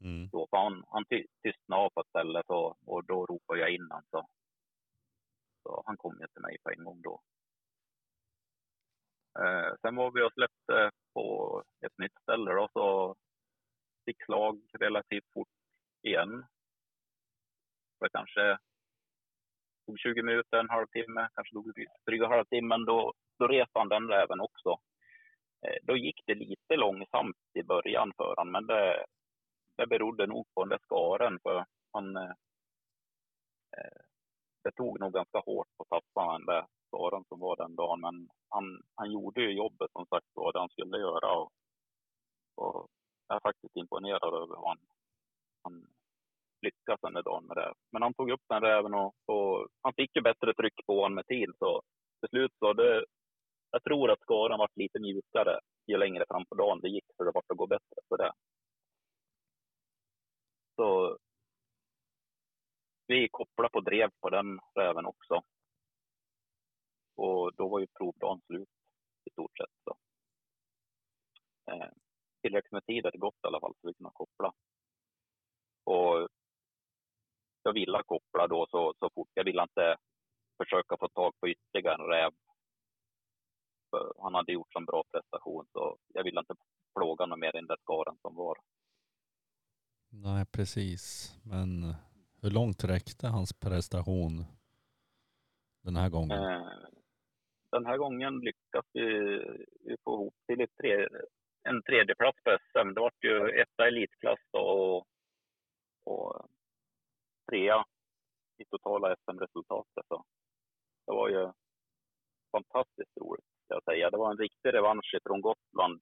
Mm. 0.03 0.29
Då, 0.31 0.47
för 0.49 0.57
han, 0.57 0.83
han 0.87 1.05
ty, 1.05 1.25
tystnade 1.43 1.81
av 1.81 1.89
på 1.89 2.01
ett 2.01 2.07
ställe 2.07 2.43
så, 2.47 2.77
och 2.85 3.05
då 3.05 3.25
ropade 3.25 3.59
jag 3.59 3.69
in 3.69 3.87
honom. 3.91 4.03
Så, 4.11 4.27
så 5.63 5.83
han 5.85 5.97
kom 5.97 6.19
ju 6.19 6.27
till 6.27 6.41
mig 6.41 6.57
på 6.63 6.69
en 6.69 6.83
gång 6.83 7.01
då. 7.01 7.21
Eh, 9.39 9.75
sen 9.81 9.95
var 9.95 10.11
vi 10.11 10.21
och 10.21 10.33
släppte 10.33 10.91
på 11.13 11.63
ett 11.85 11.97
nytt 11.97 12.21
ställe 12.21 12.51
då, 12.51 12.69
så 12.73 13.15
fick 14.05 14.23
slag 14.23 14.61
relativt 14.79 15.33
fort 15.33 15.47
igen. 16.01 16.45
Det 17.99 18.09
kanske 18.13 18.57
tog 19.85 19.99
20 19.99 20.23
minuter, 20.23 20.57
en 20.57 20.69
halvtimme, 20.69 21.29
kanske 21.35 21.53
tog 21.53 21.73
dryga 22.05 22.27
halvtimmen, 22.27 22.85
då, 22.85 23.13
då 23.39 23.47
reste 23.47 23.79
han 23.79 23.89
den 23.89 24.07
räven 24.07 24.39
också. 24.39 24.69
Eh, 25.65 25.77
då 25.83 25.97
gick 25.97 26.21
det 26.25 26.35
lite 26.35 26.75
långsamt 26.75 27.37
i 27.53 27.63
början 27.63 28.11
för 28.17 28.35
honom, 28.35 28.51
men 28.51 28.67
det, 28.67 29.05
det 29.77 29.87
berodde 29.87 30.27
nog 30.27 30.47
på 30.53 30.63
den 30.63 30.69
där 30.69 30.79
skaren, 30.83 31.39
för 31.43 31.65
han, 31.93 32.17
eh, 32.17 32.33
eh 33.77 34.01
det 34.63 34.71
tog 34.71 34.99
nog 34.99 35.13
ganska 35.13 35.39
hårt 35.39 35.67
på 35.77 35.85
tassarna 35.85 36.67
den 37.11 37.23
som 37.29 37.39
var 37.39 37.55
den 37.55 37.75
dagen, 37.75 38.01
men 38.01 38.29
han, 38.49 38.81
han 38.95 39.11
gjorde 39.11 39.41
ju 39.41 39.51
jobbet 39.51 39.91
som 39.91 40.05
sagt 40.05 40.27
var, 40.33 40.53
det 40.53 40.59
han 40.59 40.69
skulle 40.69 40.97
göra. 40.97 41.37
Och, 41.39 41.51
och 42.55 42.87
jag 43.27 43.35
är 43.35 43.39
faktiskt 43.39 43.75
imponerad 43.75 44.33
över 44.33 44.47
hur 44.47 44.67
han, 44.67 44.77
han 45.63 45.87
lyckas 46.61 46.99
den 47.01 47.13
där 47.13 47.23
dagen 47.23 47.45
med 47.45 47.57
det. 47.57 47.73
Men 47.91 48.01
han 48.01 48.13
tog 48.13 48.31
upp 48.31 48.45
den 48.49 48.61
räven 48.61 48.93
och, 48.93 49.13
och 49.25 49.67
han 49.81 49.93
fick 49.93 50.15
ju 50.15 50.21
bättre 50.21 50.53
tryck 50.53 50.85
på 50.87 50.95
honom 50.95 51.15
med 51.15 51.27
tid. 51.27 51.49
Så 51.59 51.81
till 52.19 52.29
slut 52.29 52.51
så 52.59 52.73
det, 52.73 53.05
jag 53.71 53.83
tror 53.83 54.11
att 54.11 54.21
skaran 54.21 54.59
vart 54.59 54.77
lite 54.77 54.99
mjukare 54.99 55.59
ju 55.87 55.97
längre 55.97 56.25
fram 56.27 56.45
på 56.45 56.55
dagen 56.55 56.79
det 56.81 56.89
gick, 56.89 57.05
för 57.17 57.25
det 57.25 57.31
vart 57.33 57.51
att 57.51 57.57
gå 57.57 57.67
bättre 57.67 57.97
för 58.09 58.17
det. 58.17 58.31
Så 60.75 61.17
vi 63.07 63.27
kopplade 63.31 63.69
på 63.69 63.81
drev 63.81 64.09
på 64.21 64.29
den 64.29 64.59
räven 64.75 65.05
också. 65.05 65.41
Och 67.15 67.51
då 67.55 67.67
var 67.69 67.79
ju 67.79 67.87
provdagen 67.87 68.41
slut 68.45 68.69
i 69.25 69.31
stort 69.31 69.57
sett. 69.57 69.75
Så. 69.83 69.97
Eh, 71.71 71.89
tillräckligt 72.41 72.71
med 72.71 72.85
tid 72.85 73.05
hade 73.05 73.17
gått 73.17 73.43
i 73.43 73.47
alla 73.47 73.59
fall 73.59 73.73
så 73.81 73.87
vi 73.87 73.93
kunde 73.93 74.11
koppla. 74.13 74.53
Och 75.83 76.29
jag 77.63 77.73
ville 77.73 78.03
koppla 78.05 78.47
då 78.47 78.67
så, 78.71 78.93
så 78.99 79.09
fort. 79.15 79.29
Jag 79.33 79.43
ville 79.43 79.61
inte 79.61 79.97
försöka 80.57 80.97
få 80.97 81.07
tag 81.07 81.33
på 81.39 81.49
ytterligare 81.49 81.95
en 81.95 82.09
räv. 82.09 82.31
För 83.89 84.13
han 84.21 84.33
hade 84.35 84.51
gjort 84.51 84.75
en 84.75 84.85
bra 84.85 85.03
prestation 85.11 85.65
så 85.71 85.97
jag 86.07 86.23
ville 86.23 86.39
inte 86.39 86.55
plåga 86.95 87.25
någon 87.25 87.39
mer 87.39 87.55
i 87.55 87.59
den 87.59 87.67
där 87.67 87.77
skaren 87.81 88.17
som 88.21 88.35
var. 88.35 88.57
Nej, 90.09 90.45
precis. 90.45 91.35
Men 91.43 91.95
hur 92.41 92.49
långt 92.51 92.83
räckte 92.83 93.27
hans 93.27 93.53
prestation 93.53 94.45
den 95.81 95.95
här 95.95 96.09
gången? 96.09 96.43
Eh, 96.43 96.67
den 97.71 97.85
här 97.85 97.97
gången 97.97 98.39
lyckas 98.39 98.85
vi, 98.93 99.07
vi 99.85 99.95
få 100.03 100.13
ihop 100.13 100.35
till 100.47 100.61
ett 100.61 100.77
tre, 100.81 101.07
en 101.63 101.83
tredjeplats 101.83 102.37
på 102.43 102.57
SM. 102.59 102.93
Det 102.93 103.01
var 103.01 103.11
ju 103.21 103.61
etta 103.61 103.87
elitklass 103.87 104.39
då 104.51 104.59
och, 104.59 105.07
och 106.05 106.47
trea 107.49 107.85
i 108.57 108.65
totala 108.65 109.15
SM-resultatet. 109.15 110.05
Det 111.07 111.13
var 111.13 111.29
ju 111.29 111.51
fantastiskt 112.51 113.17
roligt, 113.21 113.45
ska 113.65 113.73
jag 113.73 113.83
säga. 113.83 114.09
Det 114.09 114.17
var 114.17 114.31
en 114.31 114.37
riktig 114.37 114.73
revansch 114.73 115.15
från 115.23 115.41
Gotland 115.41 115.99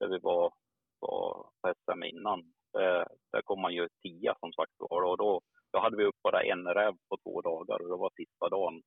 där 0.00 0.08
vi 0.08 0.18
var, 0.18 0.52
var 1.00 1.50
på 1.62 1.74
SM 1.74 2.02
innan. 2.04 2.52
Där, 2.72 3.08
där 3.32 3.42
kom 3.42 3.60
man 3.60 3.74
ju 3.74 3.88
tia 4.02 4.34
som 4.40 4.52
sagt 4.52 4.72
var 4.78 5.02
och 5.02 5.18
då, 5.18 5.40
då 5.72 5.78
hade 5.78 5.96
vi 5.96 6.04
upp 6.04 6.22
bara 6.22 6.42
en 6.42 6.64
räv 6.66 6.94
på 7.08 7.16
två 7.16 7.40
dagar 7.40 7.82
och 7.82 7.88
det 7.88 7.96
var 7.96 8.10
sista 8.16 8.48
dagen 8.48 8.82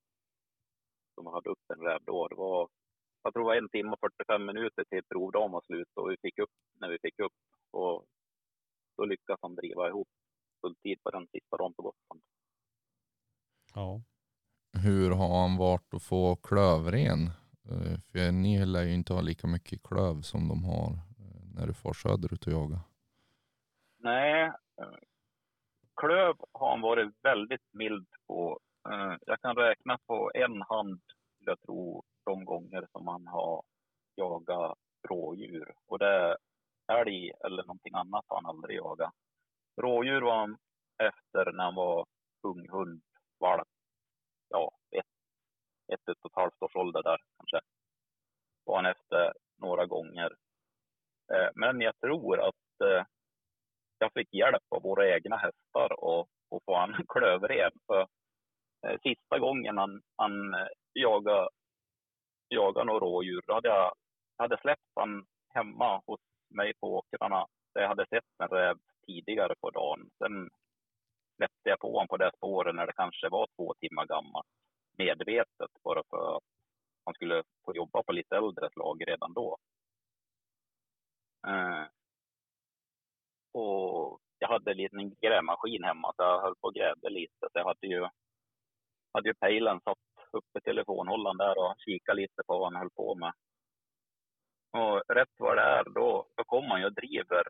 som 1.16 1.26
hade 1.26 1.50
upp 1.50 1.66
en 1.74 1.82
räv 1.82 2.00
då. 2.06 2.28
Det 2.28 2.36
var, 2.36 2.70
jag 3.24 3.34
tror 3.34 3.44
det 3.44 3.48
var 3.48 3.56
en 3.56 3.70
timme 3.70 3.92
och 3.92 4.00
45 4.00 4.46
minuter 4.46 4.84
till 4.90 5.04
provdagen 5.10 5.52
var 5.52 5.62
slut 5.62 5.92
och 5.96 6.12
vi 6.12 6.18
fick 6.22 6.40
upp 6.40 6.56
när 6.80 6.90
vi 6.90 6.98
fick 7.02 7.20
upp. 7.20 7.34
Och 7.72 8.06
då 8.98 9.06
lyckades 9.06 9.40
han 9.42 9.56
driva 9.56 9.88
ihop 9.88 10.08
fulltid 10.62 11.04
på 11.04 11.10
den 11.12 11.28
sista 11.28 11.58
dagen 11.58 11.74
på 11.74 11.82
Gotland. 11.82 12.22
Ja. 13.76 14.02
Hur 14.84 15.12
har 15.12 15.42
han 15.42 15.58
varit 15.58 15.94
att 15.94 16.04
få 16.04 16.36
klövren? 16.36 17.20
Eh, 17.70 18.00
För 18.12 18.32
ni 18.32 18.66
lär 18.66 18.84
ju 18.84 18.94
inte 18.94 19.14
ha 19.14 19.22
lika 19.22 19.48
mycket 19.48 19.84
klöv 19.84 20.22
som 20.22 20.48
de 20.48 20.64
har 20.64 20.90
eh, 20.94 21.42
när 21.56 21.68
du 21.68 21.74
får 21.74 21.94
söderut 21.94 22.48
och 22.48 22.54
jaga. 22.54 22.80
Nej, 23.98 24.44
eh, 24.82 24.98
klöv 26.02 26.36
har 26.52 26.70
han 26.70 26.82
varit 26.82 27.14
väldigt 27.24 27.74
mild 27.74 28.08
på. 28.28 28.60
Eh, 28.90 29.18
jag 29.26 29.42
kan 29.42 29.56
räkna 29.56 29.98
på 30.08 30.32
en 30.34 30.62
hand, 30.62 31.02
skulle 31.36 31.52
jag 31.52 31.62
tro, 31.62 32.04
de 32.26 32.46
gånger 32.46 32.88
som 32.92 33.08
han 33.08 33.28
har 33.28 33.64
jagat 34.16 34.78
rådjur. 35.10 35.74
Och 35.88 36.00
det 36.00 36.08
är 36.08 36.38
älg 36.92 37.32
eller 37.46 37.64
någonting 37.64 37.94
annat 37.94 38.26
har 38.28 38.36
han 38.36 38.46
aldrig 38.46 38.78
jagat. 38.78 39.14
Rådjur 39.82 40.22
var 40.22 40.38
han 40.38 40.58
efter 40.98 41.52
när 41.52 41.64
han 41.64 41.76
var 41.76 42.06
ung 42.44 42.70
hund, 42.70 43.02
valp. 43.40 43.68
Ja, 44.50 44.72
ett, 44.92 45.06
ett, 45.94 46.10
ett 46.10 46.18
och 46.22 46.32
ett 46.32 46.36
halvt 46.36 46.62
års 46.62 46.76
ålder 46.76 47.04
där 47.04 47.18
kanske. 47.38 47.68
Var 48.66 48.76
han 48.76 48.86
efter 48.86 49.34
några 49.58 49.86
gånger. 49.86 50.36
Eh, 51.34 51.50
men 51.56 51.82
jag 51.82 52.00
tror 52.00 52.40
att 52.40 52.82
eh, 52.84 53.06
jag 54.00 54.14
fick 54.14 54.34
hjälp 54.34 54.64
av 54.70 54.82
våra 54.82 55.16
egna 55.16 55.38
hästar 55.38 56.04
och, 56.04 56.28
och 56.50 56.64
få 56.66 56.78
han 56.78 57.06
klövren. 57.10 57.72
För 57.88 58.08
Eh, 58.84 59.00
sista 59.04 59.40
gången 59.40 59.78
han, 59.78 60.02
han 60.16 60.54
eh, 60.54 60.68
jagade, 60.94 61.50
jagade 62.50 62.86
några 62.86 63.00
rådjur, 63.00 63.42
då 63.48 63.54
hade 63.54 63.68
jag 63.68 63.94
hade 64.38 64.58
släppt 64.62 64.92
han 64.96 65.26
hemma 65.50 66.02
hos 66.08 66.20
mig 66.50 66.74
på 66.80 66.98
åkrarna. 66.98 67.48
Där 67.74 67.82
jag 67.82 67.88
hade 67.90 68.08
sett 68.08 68.40
en 68.44 68.48
räv 68.48 68.78
tidigare 69.08 69.56
på 69.62 69.70
dagen. 69.70 70.10
Sen 70.18 70.50
släppte 71.36 71.70
jag 71.70 71.80
på 71.80 71.92
honom 71.92 72.08
på 72.08 72.18
det 72.18 72.32
spåret 72.38 72.76
när 72.76 72.88
det 72.88 72.94
kanske 72.94 73.30
var 73.30 73.48
två 73.56 73.74
timmar 73.74 74.06
gammalt. 74.06 74.48
Medvetet, 74.98 75.72
bara 75.84 76.04
för 76.10 76.38
att 76.38 76.44
han 77.06 77.14
skulle 77.14 77.44
få 77.66 77.76
jobba 77.76 78.04
på 78.04 78.12
lite 78.12 78.36
äldre 78.38 78.70
slag 78.70 79.08
redan 79.08 79.34
då. 79.34 79.58
Eh, 81.48 81.86
och 83.52 84.20
jag 84.40 84.48
hade 84.48 84.72
en 84.72 84.78
liten 84.78 85.16
grävmaskin 85.22 85.84
hemma 85.84 86.14
så 86.16 86.24
jag 86.24 86.42
höll 86.42 86.56
på 86.56 86.68
och 86.68 86.74
grävde 86.74 87.10
lite. 87.10 87.40
Så 87.52 87.60
jag 87.60 87.66
hade 87.66 87.88
ju, 87.88 88.08
hade 89.16 89.30
ju 89.30 89.34
pejlen 89.34 89.80
satt 89.82 89.98
uppe 90.32 90.60
i 90.60 90.62
telefonhållaren 90.62 91.38
där 91.38 91.58
och 91.58 91.76
kikade 91.78 92.22
lite 92.22 92.44
på 92.48 92.60
vad 92.60 92.74
han 92.74 92.82
höll 92.82 92.90
på 92.90 93.16
med. 93.16 93.34
Och 94.72 95.16
rätt 95.16 95.36
vad 95.38 95.58
det 95.58 95.62
är 95.62 95.84
då, 95.84 96.28
då 96.36 96.44
kommer 96.44 96.70
han 96.70 96.80
ju 96.80 96.86
och 96.86 96.94
driver 96.94 97.44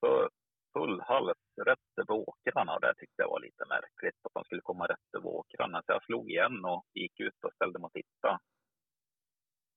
för 0.00 0.30
full 0.72 1.00
hals 1.00 1.38
rätt 1.66 1.92
över 2.00 2.14
åkrarna. 2.28 2.78
Det 2.78 2.94
tyckte 2.94 3.22
jag 3.22 3.28
var 3.28 3.40
lite 3.40 3.64
märkligt 3.68 4.20
att 4.22 4.34
han 4.34 4.44
skulle 4.44 4.60
komma 4.60 4.86
rätt 4.86 5.14
över 5.16 5.28
åkrarna. 5.28 5.82
Så 5.86 5.92
jag 5.92 6.04
slog 6.04 6.30
igen 6.30 6.64
och 6.64 6.84
gick 6.94 7.20
ut 7.20 7.44
och 7.44 7.54
ställde 7.54 7.78
mig 7.78 7.86
och 7.86 7.92
tittade. 7.92 8.38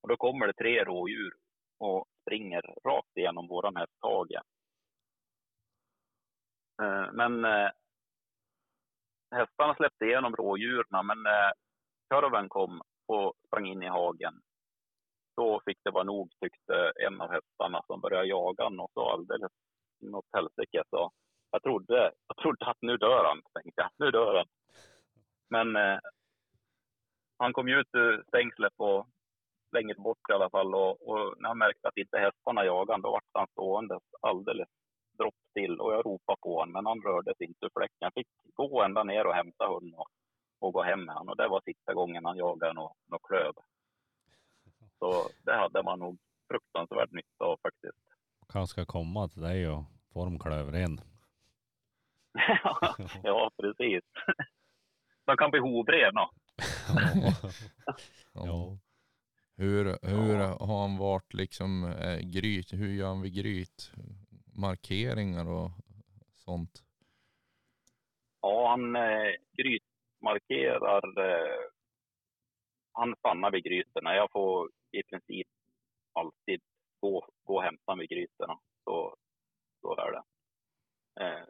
Och 0.02 0.10
då 0.10 0.18
kommer 0.18 0.48
det 0.48 0.54
tre 0.54 0.84
rådjur 0.84 1.34
och 1.80 2.06
springer 2.22 2.62
rakt 2.86 3.18
igenom 3.18 3.48
våran 3.48 3.76
hästhage. 3.76 4.42
Eh, 6.82 7.12
men 7.14 7.46
eh, 7.46 7.70
hästarna 9.32 9.76
släppte 9.76 10.06
igenom 10.06 10.36
rådjuren, 10.36 11.06
men 11.06 11.26
eh, 11.26 11.52
kurven 12.10 12.50
kom 12.50 12.82
och 13.08 13.34
sprang 13.48 13.68
in 13.68 13.84
i 13.84 13.88
hagen. 13.88 14.34
Då 15.36 15.62
fick 15.66 15.78
det 15.84 15.92
vara 15.92 16.04
nog, 16.04 16.32
tyckte 16.42 16.92
en 17.08 17.22
av 17.22 17.32
hästarna 17.32 17.82
som 17.88 18.02
började 18.02 18.28
jaga 18.28 18.64
honom 18.64 18.80
och 18.80 18.92
så 18.94 19.10
alldeles 19.10 19.52
något 20.02 20.26
helsike. 20.34 20.84
Så 20.90 21.12
jag 21.52 21.64
trodde, 21.64 22.12
jag 22.28 22.38
trodde 22.38 22.66
att 22.66 22.78
nu 22.82 22.98
dör 22.98 23.26
han, 23.26 23.42
tänkte 23.54 23.82
jag. 23.82 23.90
Nu 23.98 24.12
dör 24.12 24.36
han. 24.36 24.48
Men 25.50 25.76
eh, 25.76 26.00
han 27.38 27.54
kom 27.54 27.68
ju 27.68 27.80
ut 27.80 27.90
ur 27.94 28.24
stängslet 28.28 28.74
och 28.78 29.08
längre 29.72 29.96
bort 29.96 30.30
i 30.30 30.34
alla 30.34 30.50
fall. 30.50 30.76
Och, 30.76 31.10
och 31.10 31.42
när 31.42 31.50
han 31.50 31.58
märkte 31.58 31.88
att 31.88 31.98
inte 31.98 32.18
hästarna 32.18 32.66
jagade 32.66 32.92
honom, 32.92 33.02
då 33.02 33.12
vart 33.12 33.30
han 33.34 33.48
stående 33.48 34.00
alldeles 34.22 34.70
droppstill. 35.20 35.80
Och 35.82 35.94
jag 35.94 36.06
ropade 36.06 36.38
på 36.42 36.60
honom, 36.60 36.74
men 36.74 36.86
han 36.86 37.02
rörde 37.02 37.36
sig 37.36 37.48
inte 37.48 37.66
ur 37.66 37.72
fläcken. 37.78 37.98
Jag 38.08 38.14
fick 38.14 38.28
gå 38.56 38.84
ända 38.84 39.04
ner 39.04 39.28
och 39.28 39.34
hämta 39.34 39.68
hunden 39.68 40.00
och, 40.00 40.08
och 40.60 40.74
gå 40.74 40.84
hem 40.84 41.06
med 41.06 41.16
honom. 41.16 41.30
Och 41.30 41.38
det 41.38 41.48
var 41.48 41.62
sista 41.66 41.94
gången 41.94 42.26
han 42.26 42.38
jagade 42.38 42.74
något, 42.74 42.98
något 43.12 43.24
klöv. 43.28 43.54
Så 45.00 45.30
det 45.46 45.56
hade 45.56 45.84
man 45.84 46.00
nog 46.00 46.18
fruktansvärt 46.48 47.12
nytta 47.12 47.46
av 47.46 47.58
faktiskt. 47.62 47.98
Kanske 48.54 48.72
ska 48.74 48.86
komma 48.86 49.28
till 49.28 49.42
dig 49.42 49.70
och 49.70 49.84
få 50.14 50.26
dem 50.26 50.40
klövren. 50.40 51.02
ja, 53.24 53.52
precis. 53.62 54.04
De 55.26 55.38
kan 55.38 55.52
bli 55.52 55.60
hovrena. 55.60 56.30
Ja. 58.34 58.46
Ja. 58.46 58.78
Hur, 59.58 59.86
hur 60.02 60.40
Ja. 60.40 60.58
har 60.60 60.82
han 60.82 60.98
varit 60.98 61.34
liksom 61.34 61.84
eh, 61.84 62.20
gryt? 62.20 62.74
Hur 62.74 62.88
gör 62.94 63.08
han 63.08 63.22
vid 63.22 63.34
gryt? 63.36 63.92
Markeringar 64.60 65.50
och 65.50 65.72
sånt? 66.36 66.84
Ja, 68.42 68.70
han 68.70 68.96
eh, 68.96 69.34
grytmarkerar. 69.52 71.20
Eh, 71.26 71.66
han 72.92 73.16
stannar 73.16 73.52
vid 73.52 73.64
grytorna. 73.64 74.16
Jag 74.16 74.32
får 74.32 74.70
i 74.92 75.04
princip 75.04 75.48
alltid 76.14 76.62
gå, 77.00 77.28
gå 77.44 77.56
och 77.56 77.64
hämta 77.64 77.96
vid 77.96 78.10
grytorna. 78.10 78.60
Så, 78.84 79.16
så 79.82 79.96
är 79.96 80.12
det. 80.12 80.24
Eh, 81.24 81.46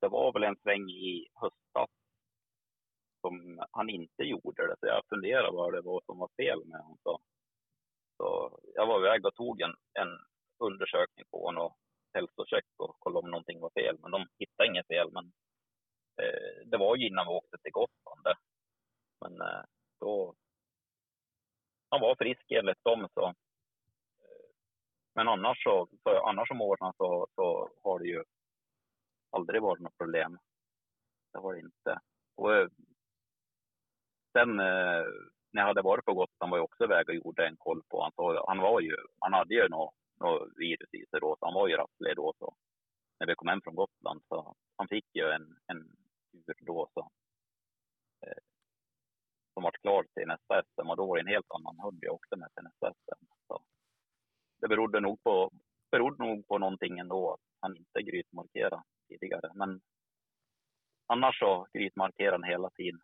det 0.00 0.08
var 0.08 0.32
väl 0.32 0.42
en 0.42 0.56
sväng 0.62 0.90
i 0.90 1.26
höstas 1.34 1.90
som 3.20 3.60
han 3.70 3.90
inte 3.90 4.22
gjorde 4.22 4.66
det. 4.66 4.76
Så 4.80 4.86
jag 4.86 5.02
funderade 5.08 5.56
vad 5.56 5.72
det 5.72 5.80
var 5.80 6.02
som 6.06 6.18
var 6.18 6.28
fel 6.36 6.66
med 6.66 6.80
honom. 6.80 6.98
Så, 7.02 7.20
så 8.16 8.58
jag 8.74 8.86
var 8.86 9.00
iväg 9.00 9.26
och 9.26 9.34
tog 9.34 9.60
en, 9.60 9.74
en 9.92 10.18
undersökning 10.58 11.24
på 11.30 11.46
honom 11.46 11.64
och 11.66 11.76
hälsocheck 12.16 12.64
och 12.76 12.96
kolla 12.98 13.18
om 13.18 13.30
någonting 13.30 13.60
var 13.60 13.70
fel. 13.70 13.96
Men 14.02 14.10
de 14.10 14.26
hittade 14.38 14.68
inget 14.68 14.86
fel. 14.86 15.10
Men 15.12 15.24
eh, 16.20 16.68
det 16.70 16.76
var 16.76 16.96
ju 16.96 17.06
innan 17.06 17.26
vi 17.26 17.32
åkte 17.32 17.58
till 17.58 17.72
Gotland. 17.72 18.26
Men 19.20 19.40
eh, 19.40 19.64
då... 20.00 20.34
Han 21.90 22.00
var 22.00 22.16
frisk 22.16 22.46
enligt 22.50 22.84
dem. 22.84 23.08
Så, 23.14 23.26
eh, 23.26 23.34
men 25.14 25.28
annars 25.28 25.62
så, 25.62 25.88
så, 26.02 26.26
annars 26.28 26.50
om 26.50 26.60
åren 26.60 26.92
så, 26.96 27.26
så 27.34 27.70
har 27.82 27.98
det 27.98 28.08
ju 28.08 28.24
aldrig 29.30 29.62
varit 29.62 29.82
något 29.82 29.98
problem. 29.98 30.38
Det 31.32 31.38
har 31.38 31.54
det 31.54 31.60
inte. 31.60 32.00
Och, 32.36 32.54
eh, 32.54 32.68
sen 34.32 34.60
eh, 34.60 35.04
när 35.52 35.62
jag 35.62 35.66
hade 35.66 35.82
varit 35.82 36.04
på 36.04 36.14
Gotland 36.14 36.50
var 36.50 36.58
jag 36.58 36.64
också 36.64 36.84
iväg 36.84 37.08
och 37.08 37.14
gjorde 37.14 37.46
en 37.46 37.56
koll 37.56 37.82
på 37.88 38.02
honom. 38.02 38.44
Han 38.46 38.58
var 38.58 38.80
ju, 38.80 38.96
han 39.20 39.32
hade 39.32 39.54
ju 39.54 39.68
något, 39.68 39.94
något 40.20 40.48
virus 40.56 40.94
i 40.94 41.06
sig 41.10 41.20
då, 41.20 41.36
så 41.38 41.46
han 41.46 41.54
var 41.54 41.68
ju 41.68 41.76
rasslig 41.76 42.16
då. 42.16 42.34
Så 42.38 42.56
när 43.20 43.26
vi 43.26 43.34
kom 43.34 43.48
hem 43.48 43.60
från 43.64 43.74
Gotland 43.74 44.22
så 44.28 44.56
han 44.76 44.88
fick 44.88 45.06
ju 45.14 45.30
en, 45.30 45.56
en 45.66 45.96
tur 46.32 46.54
då 46.66 46.88
så. 46.94 47.10
Eh, 48.26 48.42
som 49.54 49.62
vart 49.62 49.80
klar 49.80 50.02
till 50.14 50.26
nästa 50.26 50.62
SM 50.62 50.90
och 50.90 50.96
då 50.96 51.06
var 51.06 51.16
det 51.16 51.22
en 51.22 51.34
helt 51.36 51.50
annan 51.50 51.80
hund 51.80 51.98
jag 52.00 52.14
åkte 52.14 52.36
med 52.36 52.48
till 52.54 52.64
nästa 52.64 52.92
SM. 52.92 53.24
Så 53.48 53.62
det 54.60 54.68
berodde 54.68 55.00
nog 55.00 55.22
på, 55.22 55.50
berodde 55.90 56.24
nog 56.24 56.48
på 56.48 56.58
någonting 56.58 56.98
ändå 56.98 57.32
att 57.32 57.40
han 57.60 57.76
inte 57.76 58.02
grytmarkerade 58.02 58.82
tidigare. 59.08 59.50
Men 59.54 59.80
annars 61.06 61.38
så 61.38 61.66
grytmarkerar 61.72 62.32
han 62.32 62.44
hela 62.44 62.70
tiden. 62.70 63.00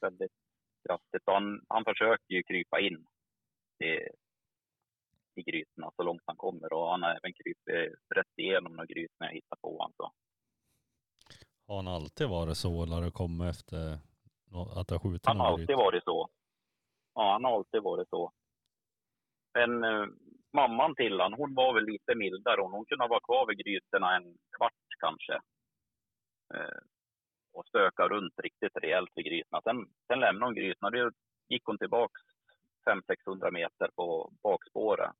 Väldigt 0.00 0.32
kraftigt. 0.88 1.22
Han, 1.26 1.64
han 1.68 1.84
försöker 1.84 2.34
ju 2.34 2.42
krypa 2.42 2.80
in 2.80 3.06
i, 3.84 3.90
i 5.34 5.42
grytorna 5.42 5.90
så 5.96 6.02
långt 6.02 6.22
han 6.26 6.36
kommer. 6.36 6.72
Och 6.72 6.90
han 6.90 7.02
har 7.02 7.10
även 7.10 7.32
krypit 7.32 7.94
rätt 8.14 8.32
igenom 8.36 8.72
några 8.72 8.86
grytor 8.86 9.14
när 9.20 9.26
jag 9.26 9.34
hittar 9.34 9.56
på 9.56 9.70
honom. 9.78 9.92
Så. 9.96 10.12
Har 11.66 11.76
han 11.76 11.88
alltid 11.88 12.28
varit 12.28 12.56
så 12.56 12.82
eller 12.82 12.94
har 12.96 13.02
det 13.02 13.10
kommit 13.10 13.50
efter 13.50 13.92
att 14.76 14.88
det 14.88 14.94
har 14.94 14.98
skjutit 14.98 15.26
Han 15.26 15.40
har 15.40 15.46
alltid 15.46 15.66
gryta? 15.66 15.82
varit 15.82 16.04
så. 16.04 16.28
Ja, 17.14 17.32
han 17.32 17.44
har 17.44 17.52
alltid 17.56 17.82
varit 17.82 18.08
så. 18.08 18.32
Men 19.54 19.84
eh, 19.84 20.06
mamman 20.52 20.94
till 20.94 21.20
han, 21.20 21.32
hon 21.32 21.54
var 21.54 21.74
väl 21.74 21.84
lite 21.84 22.14
mildare. 22.14 22.60
Hon, 22.60 22.72
hon 22.72 22.84
kunde 22.84 23.08
vara 23.08 23.20
kvar 23.20 23.46
vid 23.46 23.58
grytorna 23.58 24.16
en 24.16 24.38
kvart 24.56 24.88
kanske. 25.00 25.34
Eh, 26.54 26.78
och 27.52 27.66
stöka 27.66 28.08
runt 28.08 28.34
riktigt 28.42 28.76
rejält 28.82 29.10
vid 29.14 29.24
grytorna. 29.24 29.62
Sen, 29.62 29.86
sen 30.06 30.20
lämnade 30.20 30.46
hon 30.46 30.54
grytorna. 30.54 30.90
Då 30.90 31.10
gick 31.48 31.64
hon 31.64 31.78
tillbaks 31.78 32.20
500-600 32.86 33.50
meter 33.50 33.88
på 33.96 34.32
bakspåret. 34.42 35.10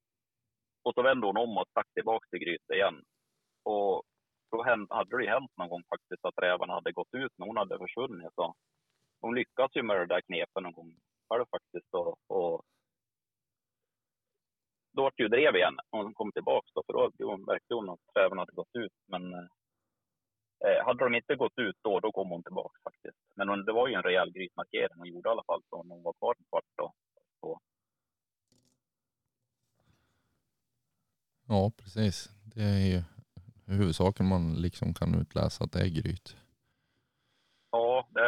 Och 0.84 0.94
så 0.94 1.02
vände 1.02 1.26
hon 1.26 1.36
om 1.36 1.58
och 1.58 1.68
stack 1.70 1.92
tillbaka 1.94 2.26
till 2.30 2.38
Grytet 2.38 2.70
igen. 2.70 3.02
Och 3.64 4.02
då 4.50 4.62
hade 4.90 5.18
det 5.18 5.30
hänt 5.30 5.52
någon 5.56 5.68
gång 5.68 5.82
faktiskt 5.88 6.24
att 6.24 6.42
rävarna 6.42 6.72
hade 6.72 6.92
gått 6.92 7.14
ut 7.14 7.32
när 7.36 7.46
hon 7.46 7.56
hade 7.56 7.78
försvunnit. 7.78 8.34
Så 8.34 8.54
hon 9.20 9.34
lyckades 9.34 9.76
ju 9.76 9.82
med 9.82 9.96
det 9.96 10.06
där 10.06 10.20
knepet 10.20 10.62
någon 10.62 10.72
gång 10.72 10.96
själv 11.28 11.44
faktiskt. 11.50 11.94
Och, 11.94 12.16
och 12.28 12.62
då 14.92 15.02
vart 15.02 15.16
det 15.16 15.22
ju 15.22 15.28
drev 15.28 15.56
igen 15.56 15.76
när 15.92 16.02
hon 16.02 16.14
kom 16.14 16.32
tillbaka 16.32 16.68
då, 16.74 16.82
för 16.86 16.92
då 17.18 17.36
märkte 17.36 17.74
hon 17.74 17.90
att 17.90 18.00
räven 18.14 18.38
hade 18.38 18.52
gått 18.52 18.76
ut. 18.76 18.92
Men 19.06 19.34
eh, 20.64 20.84
hade 20.86 21.04
de 21.04 21.14
inte 21.14 21.36
gått 21.36 21.58
ut 21.58 21.76
då, 21.82 22.00
då 22.00 22.12
kom 22.12 22.30
hon 22.30 22.42
tillbaka 22.42 22.78
faktiskt. 22.84 23.18
Men 23.36 23.48
hon, 23.48 23.64
det 23.64 23.72
var 23.72 23.88
ju 23.88 23.94
en 23.94 24.02
rejäl 24.02 24.32
grytmarkering 24.32 24.98
hon 24.98 25.08
gjorde 25.08 25.28
i 25.28 25.32
alla 25.32 25.44
fall, 25.44 25.62
så 25.70 25.82
när 25.82 25.94
hon 25.94 26.02
var 26.02 26.12
kvar 26.12 26.34
en 26.38 26.44
kvart 26.44 26.72
då. 26.76 26.92
Så, 27.40 27.58
Ja, 31.48 31.70
precis. 31.76 32.30
Det 32.54 32.62
är 32.62 32.86
ju 32.86 33.02
huvudsaken 33.66 34.26
man 34.28 34.54
liksom 34.54 34.94
kan 34.94 35.14
utläsa 35.14 35.64
att 35.64 35.72
det 35.72 35.80
är 35.80 35.88
gryt. 36.02 36.36
ja, 37.70 38.08
det, 38.10 38.20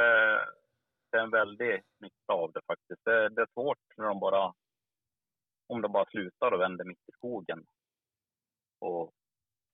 det 1.11 1.19
är 1.19 1.23
en 1.23 1.31
väldig 1.31 1.83
nytta 2.01 2.33
av 2.33 2.53
det 2.53 2.61
faktiskt. 2.67 3.05
Det, 3.05 3.29
det 3.29 3.43
är 3.43 3.49
svårt 3.55 3.79
när 3.97 4.05
de 4.05 4.21
bara, 4.21 4.55
om 5.67 5.83
de 5.83 5.93
bara 5.93 6.07
slutar 6.11 6.53
och 6.53 6.61
vänder 6.61 6.85
mitt 6.85 7.09
i 7.09 7.13
skogen 7.13 7.67
och, 8.79 9.03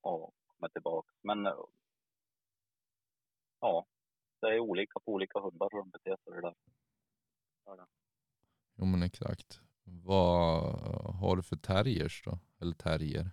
och 0.01 0.35
kommer 0.47 0.69
tillbaka. 0.73 1.13
Men 1.23 1.45
ja, 3.61 3.87
det 4.41 4.47
är 4.47 4.59
olika 4.59 5.01
på 5.01 5.13
olika 5.13 5.41
hundar 5.41 5.69
hur 5.73 5.79
de 5.79 5.91
beter 5.91 6.17
sig 6.25 6.33
det 6.33 6.41
där. 6.41 6.55
Jo 8.77 8.85
men 8.85 9.03
exakt. 9.03 9.61
Vad 9.85 10.63
har 11.21 11.37
du 11.37 11.43
för 11.43 11.57
terriers 11.57 12.23
då? 12.25 12.39
Eller 12.61 12.73
terrier? 12.73 13.27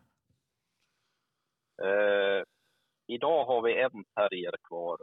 Eh, 1.83 2.43
idag 3.07 3.45
har 3.45 3.61
vi 3.61 3.81
en 3.81 4.05
terrier 4.15 4.55
kvar. 4.63 4.97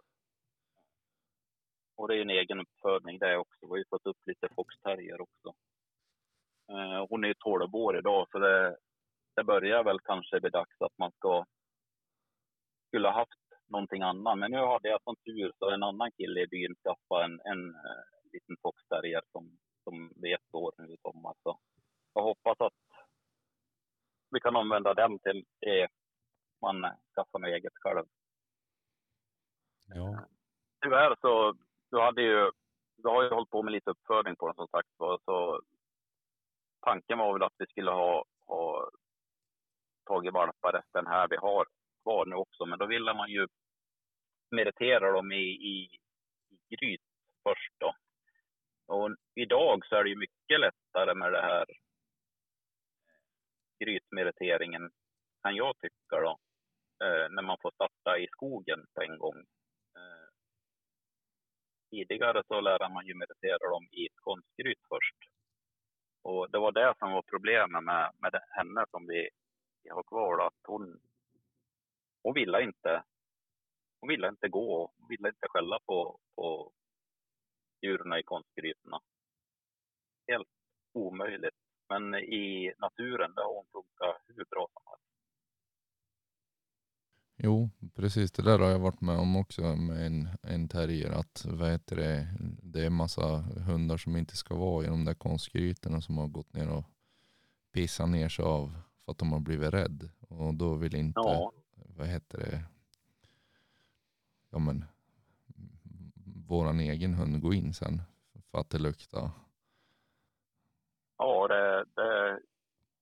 Och 1.96 2.08
det 2.08 2.16
är 2.16 2.20
en 2.20 2.30
egen 2.30 2.60
uppfödning 2.60 3.18
det 3.18 3.36
också. 3.36 3.60
Vi 3.60 3.68
har 3.68 3.76
ju 3.76 3.84
fått 3.90 4.06
upp 4.06 4.26
lite 4.26 4.48
foxterrier 4.54 5.20
också. 5.20 5.54
Eh, 6.68 7.06
hon 7.08 7.24
är 7.24 7.28
ju 7.28 7.34
12 7.34 7.74
år 7.74 7.98
idag 7.98 8.26
så 8.30 8.38
det, 8.38 8.76
det 9.36 9.44
börjar 9.44 9.84
väl 9.84 10.00
kanske 10.00 10.40
bli 10.40 10.50
dags 10.50 10.80
att 10.80 10.98
man 10.98 11.12
ska 11.12 11.44
skulle 12.88 13.08
ha 13.08 13.14
haft 13.14 13.44
någonting 13.68 14.02
annat. 14.02 14.38
Men 14.38 14.50
nu 14.50 14.58
hade 14.58 14.88
jag 14.88 15.02
som 15.02 15.16
tur 15.16 15.52
så 15.58 15.70
en 15.70 15.82
annan 15.82 16.12
kille 16.12 16.40
i 16.40 16.46
byn 16.46 16.74
skaffade 16.82 17.24
en, 17.24 17.40
en 17.44 17.74
en 18.24 18.30
liten 18.32 18.56
foxterrier 18.62 19.22
som, 19.32 19.58
som 19.84 20.06
ett 20.06 20.54
år 20.54 20.74
nu 20.78 20.92
i 20.92 20.96
sommar. 21.02 21.34
Så 21.42 21.58
jag 22.14 22.22
hoppas 22.22 22.60
att 22.60 22.72
vi 24.30 24.40
kan 24.40 24.56
använda 24.56 24.94
den 24.94 25.18
till 25.18 25.44
det 25.60 25.88
man 26.60 26.82
skaffar 27.14 27.38
något 27.38 27.48
eget 27.48 27.72
själv. 27.74 28.04
Ja. 29.86 30.26
Tyvärr 30.82 31.16
så, 31.20 31.56
du 31.90 32.00
hade 32.00 32.22
ju, 32.22 32.50
du 32.96 33.08
har 33.08 33.22
ju 33.22 33.28
hållit 33.28 33.50
på 33.50 33.62
med 33.62 33.72
lite 33.72 33.90
uppfödning 33.90 34.36
på 34.36 34.46
den 34.46 34.54
som 34.54 34.68
sagt 34.68 34.88
var, 34.96 35.20
så 35.24 35.60
tanken 36.80 37.18
var 37.18 37.32
väl 37.32 37.42
att 37.42 37.54
vi 37.58 37.66
skulle 37.66 37.90
ha, 37.90 38.24
ha 38.46 38.90
tagit 40.04 40.32
valpar 40.32 40.78
efter 40.78 41.02
den 41.02 41.06
här 41.06 41.28
vi 41.28 41.36
har 41.36 41.66
kvar 42.02 42.26
nu 42.26 42.36
också, 42.36 42.66
men 42.66 42.78
då 42.78 42.86
ville 42.86 43.14
man 43.14 43.30
ju 43.30 43.48
meritera 44.50 45.12
dem 45.12 45.32
i, 45.32 45.44
i, 45.44 45.98
i 46.50 46.76
gryt 46.76 47.00
först 47.42 47.72
då. 47.78 47.94
Och 48.94 49.10
idag 49.34 49.86
så 49.86 49.96
är 49.96 50.04
det 50.04 50.10
ju 50.10 50.16
mycket 50.16 50.60
lättare 50.60 51.14
med 51.14 51.32
det 51.32 51.40
här 51.42 51.66
grytmeriteringen, 53.84 54.90
kan 55.42 55.56
jag 55.56 55.78
tycka 55.78 56.20
då, 56.20 56.38
eh, 57.04 57.28
när 57.30 57.42
man 57.42 57.58
får 57.62 57.70
starta 57.70 58.18
i 58.18 58.26
skogen 58.28 58.86
på 58.94 59.02
en 59.02 59.18
gång. 59.18 59.38
Eh, 59.96 60.28
tidigare 61.90 62.42
så 62.48 62.60
lärde 62.60 62.88
man 62.88 63.06
ju 63.06 63.14
meritera 63.14 63.70
dem 63.70 63.88
i 63.92 64.06
ett 64.06 64.20
konstgryt 64.20 64.82
först. 64.88 65.16
Och 66.22 66.50
det 66.50 66.58
var 66.58 66.72
det 66.72 66.94
som 66.98 67.12
var 67.12 67.22
problemet 67.22 67.84
med, 67.84 68.12
med 68.18 68.32
det- 68.32 68.46
henne 68.50 68.84
som 68.90 69.06
vi, 69.06 69.28
vi 69.82 69.90
har 69.90 70.02
kvar, 70.02 70.46
att 70.46 70.60
hon, 70.66 71.00
hon 72.22 72.34
ville 72.34 72.62
inte 72.62 73.02
hon 74.00 74.08
ville 74.08 74.28
inte 74.28 74.48
gå, 74.48 74.92
hon 74.98 75.08
ville 75.08 75.28
inte 75.28 75.48
skälla 75.48 75.78
på, 75.86 76.18
på 76.36 76.72
djuren 77.84 78.18
i 78.18 78.22
konstgrytorna. 78.22 79.00
Helt 80.28 80.48
omöjligt. 80.92 81.58
Men 81.88 82.14
i 82.14 82.74
naturen, 82.78 83.34
där 83.34 83.42
har 83.42 83.54
hon 83.54 83.66
funkat 83.72 84.22
hur 84.26 84.44
bra 84.50 84.68
som 84.72 84.82
helst. 84.90 85.04
Jo, 87.36 87.70
precis 87.94 88.32
det 88.32 88.42
där 88.42 88.58
har 88.58 88.70
jag 88.70 88.78
varit 88.78 89.00
med 89.00 89.18
om 89.18 89.36
också 89.36 89.62
med 89.62 90.06
en, 90.06 90.28
en 90.42 90.68
terrier. 90.68 91.10
Att 91.10 91.46
heter 91.60 91.96
det, 91.96 92.28
det 92.62 92.84
är 92.86 92.90
massa 92.90 93.36
hundar 93.40 93.96
som 93.96 94.16
inte 94.16 94.36
ska 94.36 94.54
vara 94.54 94.84
i 94.84 94.88
de 94.88 95.04
där 95.04 95.14
konstgrytorna 95.14 96.00
som 96.00 96.18
har 96.18 96.28
gått 96.28 96.52
ner 96.52 96.70
och 96.70 96.84
pissat 97.72 98.08
ner 98.08 98.28
sig 98.28 98.44
av 98.44 98.72
för 99.04 99.12
att 99.12 99.18
de 99.18 99.32
har 99.32 99.40
blivit 99.40 99.74
rädd. 99.74 100.10
Och 100.28 100.54
då 100.54 100.74
vill 100.74 100.94
inte, 100.96 101.20
Ja, 101.20 101.52
vad 101.74 102.06
heter 102.06 102.38
det, 102.38 102.64
ja 104.50 104.58
men 104.58 104.84
våran 106.48 106.80
egen 106.80 107.14
hund 107.14 107.42
gå 107.42 107.54
in 107.54 107.74
sen 107.74 108.02
för 108.50 108.58
att 108.58 108.70
det 108.70 108.78
luktar. 108.78 109.30
ja, 111.18 111.48
det, 111.48 111.84
det, 111.96 112.40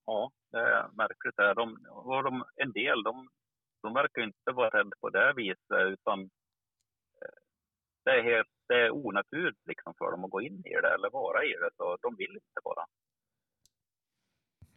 ja, 0.05 0.31
det 0.51 0.57
är 0.59 0.87
märkligt. 0.93 1.35
Det. 1.37 1.53
De, 1.53 1.77
och 1.89 2.23
de, 2.23 2.43
en 2.55 2.71
del, 2.71 3.03
de, 3.03 3.29
de 3.81 3.93
verkar 3.93 4.21
inte 4.21 4.51
vara 4.51 4.69
rädda 4.69 4.95
på 5.01 5.09
det 5.09 5.33
viset, 5.35 5.93
utan 5.93 6.19
eh, 7.21 7.37
det 8.05 8.11
är, 8.11 8.23
helt, 8.23 8.53
det 8.67 8.75
är 8.75 8.91
onaturligt 8.91 9.67
liksom 9.67 9.93
för 9.97 10.11
dem 10.11 10.23
att 10.25 10.31
gå 10.31 10.41
in 10.41 10.65
i 10.65 10.73
det 10.81 10.93
eller 10.95 11.09
vara 11.09 11.43
i 11.43 11.53
det. 11.61 11.69
Så 11.77 11.97
de 12.01 12.15
vill 12.15 12.35
inte 12.35 12.61
bara. 12.63 12.85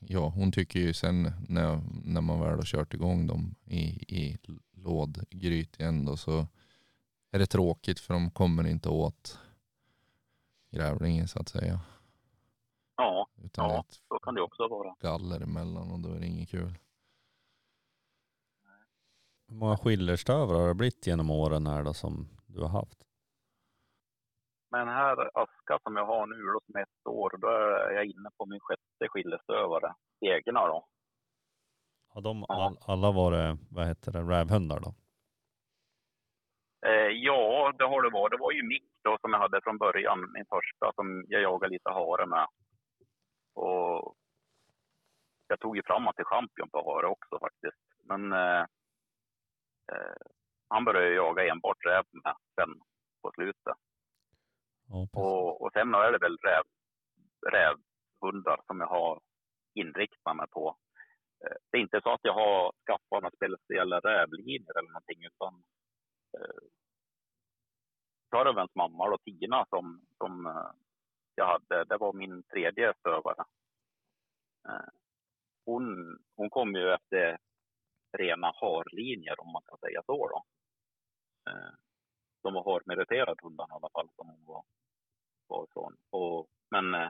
Ja, 0.08 0.32
hon 0.36 0.52
tycker 0.52 0.80
ju 0.80 0.92
sen 0.92 1.22
när, 1.48 1.80
när 2.04 2.20
man 2.20 2.40
väl 2.40 2.54
har 2.54 2.62
kört 2.62 2.94
igång 2.94 3.26
dem 3.26 3.54
i, 3.64 3.84
i 4.20 4.38
lådgryt 4.72 5.80
igen 5.80 6.04
då 6.04 6.16
så 6.16 6.46
är 7.36 7.40
det 7.40 7.46
tråkigt 7.46 8.00
för 8.00 8.14
de 8.14 8.30
kommer 8.30 8.66
inte 8.66 8.88
åt 8.88 9.38
grävlingen 10.70 11.28
så 11.28 11.38
att 11.40 11.48
säga. 11.48 11.80
Ja, 12.96 13.28
Utan 13.44 13.70
ja 13.70 13.80
ett 13.80 13.94
så 14.08 14.18
kan 14.18 14.34
det 14.34 14.42
också 14.42 14.68
vara. 14.68 14.94
galler 15.00 15.40
emellan 15.40 15.90
och 15.92 16.00
då 16.00 16.08
är 16.12 16.20
det 16.20 16.26
inget 16.26 16.48
kul. 16.50 16.74
Hur 19.48 19.54
många 19.56 19.76
skillerstövlar 19.76 20.60
har 20.60 20.68
det 20.68 20.74
blivit 20.74 21.06
genom 21.06 21.30
åren 21.30 21.66
här 21.66 21.82
då 21.84 21.94
som 21.94 22.28
du 22.46 22.60
har 22.62 22.68
haft? 22.68 22.98
Men 24.70 24.88
här 24.88 25.30
aska 25.42 25.78
som 25.82 25.96
jag 25.96 26.06
har 26.06 26.26
nu 26.26 26.52
då 26.52 26.60
som 26.66 26.74
är 26.76 26.82
ett 26.82 27.06
år, 27.06 27.38
då 27.38 27.48
är 27.48 27.94
jag 27.94 28.04
inne 28.06 28.30
på 28.36 28.46
min 28.46 28.60
sjätte 28.60 29.08
skillestövare. 29.08 29.94
Egna 30.20 30.66
då. 30.66 30.86
Har 32.08 32.20
de 32.22 32.44
all, 32.48 32.78
alla 32.80 33.12
varit, 33.12 33.58
vad 33.70 33.86
heter 33.86 34.12
det, 34.12 34.20
rävhundar 34.22 34.80
då? 34.80 34.94
Eh, 36.86 37.10
ja, 37.26 37.72
det 37.78 37.84
har 37.84 38.02
det 38.02 38.10
varit. 38.10 38.30
Det 38.30 38.36
var 38.36 38.52
ju 38.52 38.62
Mick 38.62 38.90
då 39.04 39.18
som 39.20 39.32
jag 39.32 39.40
hade 39.40 39.60
från 39.62 39.78
början, 39.78 40.32
min 40.32 40.46
första, 40.46 40.92
som 40.94 41.24
jag 41.28 41.42
jagade 41.42 41.72
lite 41.72 41.90
hare 41.90 42.26
med. 42.26 42.46
Och 43.54 44.16
jag 45.48 45.60
tog 45.60 45.76
ju 45.76 45.82
fram 45.86 46.08
till 46.16 46.24
champion 46.24 46.70
på 46.70 46.78
hare 46.92 47.06
också 47.06 47.38
faktiskt. 47.40 47.82
Men 48.04 48.32
eh, 48.32 48.60
eh, 49.92 50.16
han 50.68 50.84
började 50.84 51.14
jaga 51.14 51.52
enbart 51.52 51.84
räv 51.86 52.04
med 52.12 52.36
sen 52.54 52.80
på 53.22 53.30
slutet. 53.34 53.76
Ja. 54.88 55.08
Och, 55.12 55.62
och 55.62 55.72
sen 55.72 55.94
är 55.94 56.12
det 56.12 56.18
väl 56.18 56.36
räv, 56.36 56.62
rävhundar 57.52 58.60
som 58.66 58.80
jag 58.80 58.88
har 58.88 59.20
inriktat 59.74 60.36
mig 60.36 60.46
på. 60.50 60.76
Eh, 61.44 61.56
Det 61.70 61.78
är 61.78 61.82
inte 61.82 62.00
så 62.02 62.12
att 62.12 62.20
jag 62.22 62.34
har 62.34 62.72
skaffat 62.86 63.22
några 63.22 63.36
speciella 63.36 64.00
rävlinjer 64.00 64.78
eller 64.78 64.88
någonting 64.92 65.24
utan 65.24 65.62
eh, 68.32 68.66
mamma 68.74 69.10
då, 69.10 69.18
Tina 69.18 69.66
som, 69.68 70.06
som 70.18 70.46
eh, 70.46 70.70
jag 71.34 71.46
hade, 71.46 71.84
det 71.84 71.96
var 71.96 72.12
min 72.12 72.42
tredje 72.42 72.94
stövare. 73.00 73.44
Eh, 74.68 74.88
hon, 75.64 76.18
hon 76.36 76.50
kom 76.50 76.74
ju 76.74 76.92
efter 76.94 77.38
rena 78.18 78.52
harlinjer 78.60 79.40
om 79.40 79.52
man 79.52 79.62
kan 79.62 79.78
säga 79.78 80.02
så 80.06 80.28
då. 80.28 80.44
Eh, 81.50 81.70
de 82.42 82.54
var 82.54 82.64
harmeriterade 82.64 83.42
hundarna 83.42 83.74
i 83.74 83.76
alla 83.76 83.90
fall 83.90 84.08
som 84.16 84.28
hon 84.28 84.44
var, 84.44 84.64
var 85.46 85.64
ifrån. 85.64 85.96
Och, 86.10 86.46
men 86.70 86.94
eh, 86.94 87.08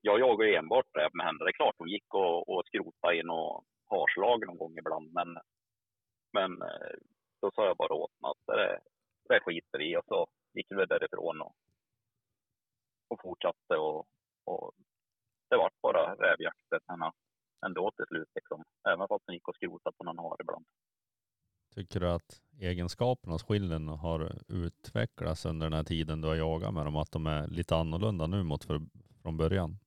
jag 0.00 0.20
jagade 0.20 0.50
ju 0.50 0.56
enbart 0.56 0.96
räv 0.96 1.10
med 1.12 1.26
henne. 1.26 1.38
Det 1.38 1.50
är 1.50 1.60
klart 1.60 1.74
hon 1.78 1.88
gick 1.88 2.14
och, 2.14 2.48
och 2.48 2.66
skrotade 2.66 3.16
in 3.18 3.30
och 3.30 3.64
harslag 3.86 4.46
någon 4.46 4.58
gång 4.58 4.78
ibland. 4.78 5.12
Men, 5.12 5.38
men 6.32 6.62
eh, 6.62 6.96
då 7.40 7.50
sa 7.54 7.66
jag 7.66 7.76
bara 7.76 7.94
åt 7.94 8.10
henne 8.14 8.30
att 8.30 8.46
det, 8.46 8.80
det 9.28 9.40
skiter 9.40 9.78
vi 9.78 9.92
i. 9.92 9.96
Och 9.96 10.04
så 10.08 10.26
gick 10.54 10.66
vi 10.70 10.86
därifrån 10.86 11.40
och, 11.40 11.54
och 13.08 13.20
fortsatte. 13.22 13.76
Och, 13.76 14.06
och 14.44 14.72
det 15.50 15.56
vart 15.56 15.80
bara 15.82 16.14
rävjakter 16.14 16.80
ändå 17.66 17.90
till 17.90 18.06
slut. 18.06 18.28
Liksom. 18.34 18.64
Även 18.88 19.08
fast 19.08 19.24
hon 19.26 19.34
gick 19.34 19.48
och 19.48 19.54
skrotade 19.54 19.96
på 19.96 20.04
någon 20.04 20.18
hare 20.18 20.36
ibland. 20.40 20.66
Tycker 21.74 22.00
du 22.00 22.10
att 22.10 22.40
egenskaperna 22.60 23.34
hos 23.34 23.44
skillen 23.44 23.88
har 23.88 24.32
utvecklats 24.48 25.46
under 25.46 25.66
den 25.66 25.72
här 25.72 25.84
tiden 25.84 26.20
du 26.20 26.28
har 26.28 26.34
jagat 26.34 26.74
med 26.74 26.86
dem? 26.86 26.96
Att 26.96 27.12
de 27.12 27.26
är 27.26 27.46
lite 27.46 27.76
annorlunda 27.76 28.26
nu 28.26 28.42
mot 28.42 28.64
för, 28.64 28.80
från 29.22 29.36
början? 29.36 29.78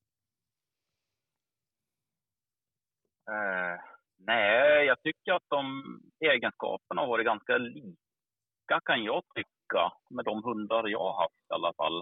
Eh, 3.30 3.93
nej, 4.18 4.86
jag 4.86 5.02
tycker 5.02 5.32
att 5.32 5.48
de 5.48 5.84
egenskaperna 6.20 7.00
har 7.00 7.08
varit 7.08 7.26
ganska 7.26 7.58
lika 7.58 8.80
kan 8.84 9.04
jag 9.04 9.22
tycka 9.34 9.92
med 10.10 10.24
de 10.24 10.44
hundar 10.44 10.88
jag 10.88 10.98
har 10.98 11.22
haft 11.22 11.50
i 11.50 11.54
alla 11.54 11.72
fall. 11.74 11.98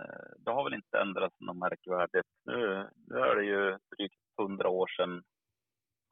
Eh, 0.00 0.30
det 0.38 0.50
har 0.50 0.64
väl 0.64 0.74
inte 0.74 0.98
ändrats 0.98 1.40
något 1.40 1.56
märkvärdigt. 1.56 2.28
Nu, 2.44 2.88
nu 3.06 3.18
är 3.18 3.36
det 3.36 3.44
ju 3.44 3.78
drygt 3.96 4.22
hundra 4.36 4.68
år 4.68 4.86
sedan 4.96 5.22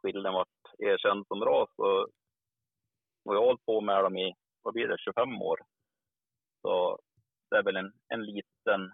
skillen 0.03 0.33
vart 0.33 0.49
erkänd 0.79 1.27
som 1.27 1.45
ras 1.45 1.71
och, 1.77 2.01
och 3.25 3.35
jag 3.35 3.41
har 3.41 3.47
hållit 3.47 3.67
på 3.67 3.81
med 3.81 4.05
dem 4.05 4.17
i, 4.17 4.35
vad 4.63 4.75
blir 4.75 4.89
det, 4.89 4.99
25 4.99 5.43
år. 5.43 5.59
Så 6.63 6.99
det 7.51 7.57
är 7.57 7.63
väl 7.63 7.77
en, 7.77 7.93
en 8.09 8.25
liten 8.25 8.93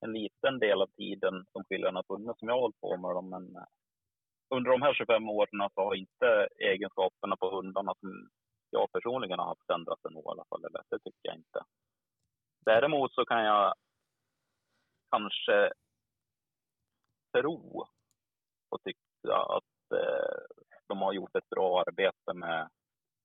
en 0.00 0.12
liten 0.12 0.58
del 0.58 0.82
av 0.82 0.86
tiden 0.86 1.44
som 1.52 1.64
skillnaden 1.64 1.96
har 1.96 2.16
funnits 2.16 2.38
som 2.38 2.48
jag 2.48 2.54
har 2.54 2.60
hållit 2.60 2.80
på 2.80 2.96
med 2.96 3.10
dem. 3.10 3.30
Men 3.30 3.56
under 4.50 4.70
de 4.70 4.82
här 4.82 4.94
25 4.94 5.28
åren 5.28 5.70
så 5.74 5.80
har 5.84 5.94
inte 5.94 6.48
egenskaperna 6.58 7.36
på 7.36 7.56
hundarna 7.56 7.94
som 8.00 8.28
jag 8.70 8.92
personligen 8.92 9.38
har 9.38 9.46
haft 9.46 9.70
ändrats 9.70 10.04
ännu 10.04 10.20
i 10.20 10.22
alla 10.26 10.44
fall. 10.44 10.64
Eller, 10.64 10.82
det 10.90 10.98
tycker 10.98 11.22
jag 11.22 11.36
inte. 11.36 11.64
Däremot 12.64 13.12
så 13.12 13.24
kan 13.24 13.44
jag 13.44 13.74
kanske 15.10 15.72
tro 17.32 17.86
och 18.68 18.82
tycka 18.82 19.36
att 19.36 19.92
eh, 19.92 20.66
de 20.88 20.98
har 20.98 21.12
gjort 21.12 21.36
ett 21.36 21.48
bra 21.48 21.80
arbete 21.80 22.34
med, 22.34 22.68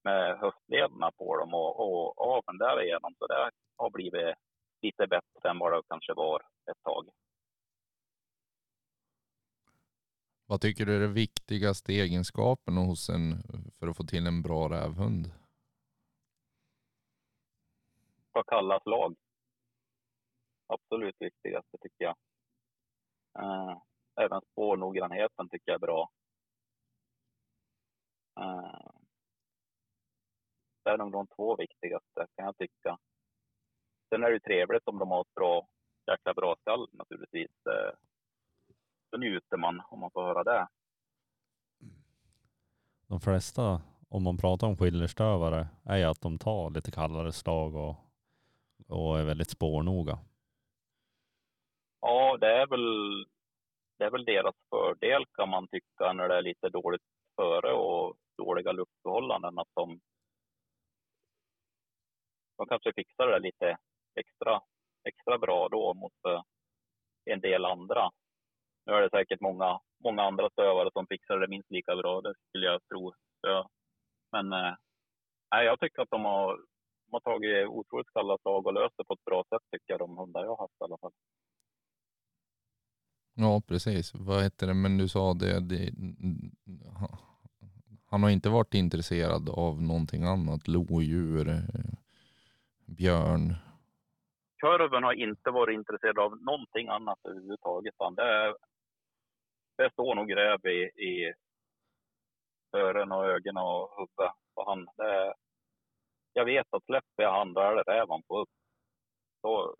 med 0.04 0.40
höftlederna 0.40 1.12
på 1.12 1.38
dem 1.38 1.54
och, 1.54 1.80
och 1.80 2.22
aveln 2.22 2.58
därigenom. 2.58 3.16
Så 3.20 3.28
det 3.28 3.52
har 3.78 3.90
blivit 3.90 4.36
lite 4.82 5.08
bättre 5.08 5.50
än 5.50 5.60
vad 5.60 5.74
det 5.74 5.82
kanske 5.90 6.14
var 6.14 6.42
ett 6.72 6.84
tag. 6.84 7.10
Vad 10.52 10.62
tycker 10.62 10.86
du 10.86 10.96
är 10.96 11.00
den 11.00 11.14
viktigaste 11.14 11.94
egenskapen 11.94 12.78
hos 12.78 13.10
en 13.10 13.44
för 13.80 13.88
att 13.88 13.98
få 13.98 14.04
till 14.04 14.28
en 14.28 14.42
bra 14.42 14.70
rävhund? 14.70 15.32
Ska 18.30 18.44
kallas 18.44 18.86
lag. 18.86 19.16
Absolut 20.68 21.16
viktigaste 21.20 21.78
tycker 21.82 22.06
jag. 22.06 22.16
Eh, 23.40 23.78
även 24.16 24.42
spårnoggrannheten 24.52 25.50
tycker 25.50 25.72
jag 25.72 25.76
är 25.76 25.88
bra. 25.88 26.12
Eh, 28.40 28.92
det 30.84 30.90
är 30.90 30.98
nog 30.98 31.12
de 31.12 31.28
två 31.28 31.56
viktigaste 31.56 32.28
kan 32.36 32.46
jag 32.46 32.58
tycka. 32.58 32.98
Sen 34.10 34.24
är 34.24 34.28
det 34.28 34.34
ju 34.34 34.40
trevligt 34.40 34.88
om 34.88 35.00
de 35.00 35.12
har 35.12 35.22
ett 35.22 35.36
bra, 35.36 35.68
jäkla 36.08 36.34
bra 36.34 36.56
skall 36.62 36.90
naturligtvis. 36.92 37.66
Eh, 37.66 38.11
då 39.12 39.18
njuter 39.18 39.58
man 39.58 39.82
om 39.90 40.00
man 40.00 40.12
får 40.12 40.24
höra 40.24 40.44
det. 40.44 40.68
De 43.08 43.20
flesta, 43.20 43.82
om 44.10 44.24
man 44.24 44.38
pratar 44.38 44.68
om 44.68 44.78
skillerstövare, 44.78 45.68
är 45.86 45.98
ju 45.98 46.04
att 46.04 46.22
de 46.22 46.38
tar 46.38 46.70
lite 46.70 46.92
kallare 46.92 47.32
slag 47.32 47.76
och, 47.76 47.96
och 48.88 49.20
är 49.20 49.24
väldigt 49.24 49.50
spårnoga. 49.50 50.20
Ja, 52.00 52.38
det 52.38 52.62
är 52.62 52.68
väl 52.68 53.26
det 53.98 54.06
är 54.06 54.12
väl 54.12 54.26
deras 54.26 54.56
fördel 54.70 55.26
kan 55.34 55.50
man 55.50 55.68
tycka 55.68 56.14
när 56.14 56.28
det 56.28 56.38
är 56.38 56.42
lite 56.42 56.70
dåligt 56.70 57.02
före 57.36 57.74
och 57.74 58.16
dåliga 58.38 58.72
luftförhållanden 58.72 59.60
att 59.60 59.70
de 59.74 60.00
de 62.58 62.68
kanske 62.68 62.94
fixar 62.94 63.28
det 63.28 63.40
lite 63.40 63.78
extra, 64.16 64.62
extra 65.04 65.38
bra 65.38 65.70
då 65.70 65.94
mot 65.94 66.26
eh, 66.28 66.42
en 67.26 67.42
del 67.42 67.66
andra. 67.66 68.12
Nu 68.92 68.98
är 68.98 69.02
det 69.02 69.10
säkert 69.10 69.42
många, 69.42 69.80
många 70.04 70.22
andra 70.24 70.50
stövare 70.50 70.90
som 70.94 71.08
fixar 71.08 71.40
det 71.40 71.48
minst 71.48 71.72
lika 71.72 71.96
bra, 71.96 72.22
det 72.22 72.34
skulle 72.50 72.66
jag 72.66 72.80
tro. 72.88 73.14
Ja. 73.42 73.70
Men 74.32 74.54
eh, 74.54 74.74
jag 75.50 75.80
tycker 75.80 76.02
att 76.02 76.10
de 76.10 76.26
har, 76.26 76.58
de 77.06 77.10
har 77.12 77.20
tagit 77.20 77.68
otroligt 77.68 78.14
kalla 78.14 78.38
slag 78.38 78.68
och 78.68 78.74
löst 78.74 78.94
det 78.98 79.04
på 79.06 79.14
ett 79.14 79.26
bra 79.26 79.44
sätt 79.50 79.62
tycker 79.72 79.94
jag, 79.94 80.00
de 80.00 80.18
hundar 80.18 80.42
jag 80.44 80.50
har 80.50 80.58
haft 80.58 80.82
i 80.82 80.84
alla 80.84 80.98
fall. 80.98 81.12
Ja, 83.34 83.62
precis. 83.68 84.12
Vad 84.16 84.44
heter 84.44 84.68
det? 84.68 84.74
Men 84.74 84.98
du 84.98 85.08
sa 85.10 85.34
det, 85.34 85.60
det 85.60 85.92
han 88.10 88.24
har 88.24 88.30
inte 88.30 88.50
varit 88.50 88.74
intresserad 88.74 89.50
av 89.50 89.82
någonting 89.82 90.24
annat. 90.24 90.68
Lodjur, 90.68 91.50
eh, 91.50 91.60
björn. 92.86 93.56
kurven 94.62 95.04
har 95.04 95.14
inte 95.14 95.52
varit 95.52 95.74
intresserad 95.74 96.20
av 96.20 96.42
någonting 96.42 96.88
annat 96.88 97.20
överhuvudtaget. 97.24 97.96
Det, 98.16 98.22
är- 98.22 98.71
det 99.82 99.92
står 99.92 100.16
nog 100.16 100.28
gräv 100.28 100.66
i, 100.66 100.80
i 101.10 101.34
öronen 102.74 103.12
och 103.12 103.26
ögonen 103.26 103.64
och 103.64 103.90
huvudet 103.98 104.36
på 104.56 104.66
han. 104.66 104.86
Det, 104.98 105.34
jag 106.34 106.46
vet 106.46 106.68
att 106.70 106.86
släpper 106.86 107.24
jag 107.24 107.32
han, 107.32 107.54
då 107.54 107.62
är 107.62 107.76
det 107.76 107.92
räv 107.92 108.10
han 108.10 108.24
får 108.28 108.40
upp. 108.40 108.50
Så, 109.42 109.76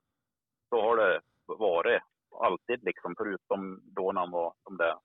så 0.70 0.82
har 0.82 0.98
det 0.98 1.22
varit 1.46 2.02
alltid 2.40 2.84
liksom, 2.84 3.16
förutom 3.18 3.82
då 3.96 4.12
när 4.12 4.22
han 4.22 4.32
var 4.32 4.54
de 4.64 4.78
där 4.78 4.96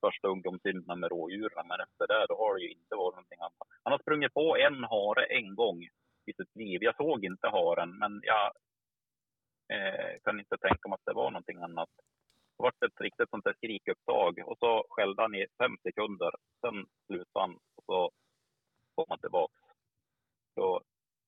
första 0.00 0.28
ungdomssynderna 0.28 0.94
med 0.94 1.10
rådjuren. 1.10 1.66
Men 1.68 1.80
efter 1.80 2.06
det 2.06 2.26
då 2.28 2.36
har 2.36 2.54
det 2.54 2.62
ju 2.62 2.70
inte 2.72 2.94
varit 2.96 3.14
någonting 3.14 3.40
annat. 3.40 3.68
Han 3.82 3.92
har 3.92 3.98
sprungit 3.98 4.34
på 4.34 4.56
en 4.56 4.84
hare 4.84 5.24
en 5.24 5.54
gång 5.54 5.82
i 6.26 6.32
sitt 6.36 6.56
liv. 6.56 6.82
Jag 6.82 6.96
såg 6.96 7.24
inte 7.24 7.48
haren, 7.48 7.98
men 7.98 8.20
jag 8.22 8.46
eh, 9.74 10.20
kan 10.24 10.38
inte 10.38 10.56
tänka 10.56 10.88
mig 10.88 10.94
att 10.94 11.04
det 11.04 11.20
var 11.22 11.30
någonting 11.30 11.58
annat. 11.62 11.90
Det 12.56 12.62
var 12.62 12.68
ett 12.68 13.00
riktigt 13.00 13.30
sånt 13.30 13.44
där 13.44 13.54
skrikupptag 13.54 14.42
och 14.46 14.58
så 14.58 14.84
skällde 14.90 15.22
han 15.22 15.34
i 15.34 15.46
fem 15.58 15.76
sekunder. 15.82 16.32
Sen 16.60 16.86
slutade 17.06 17.44
han 17.44 17.58
och 17.76 17.84
så 17.84 18.10
kom 18.94 19.04
han 19.08 19.18
tillbaka. 19.18 19.60
Så 20.54 20.78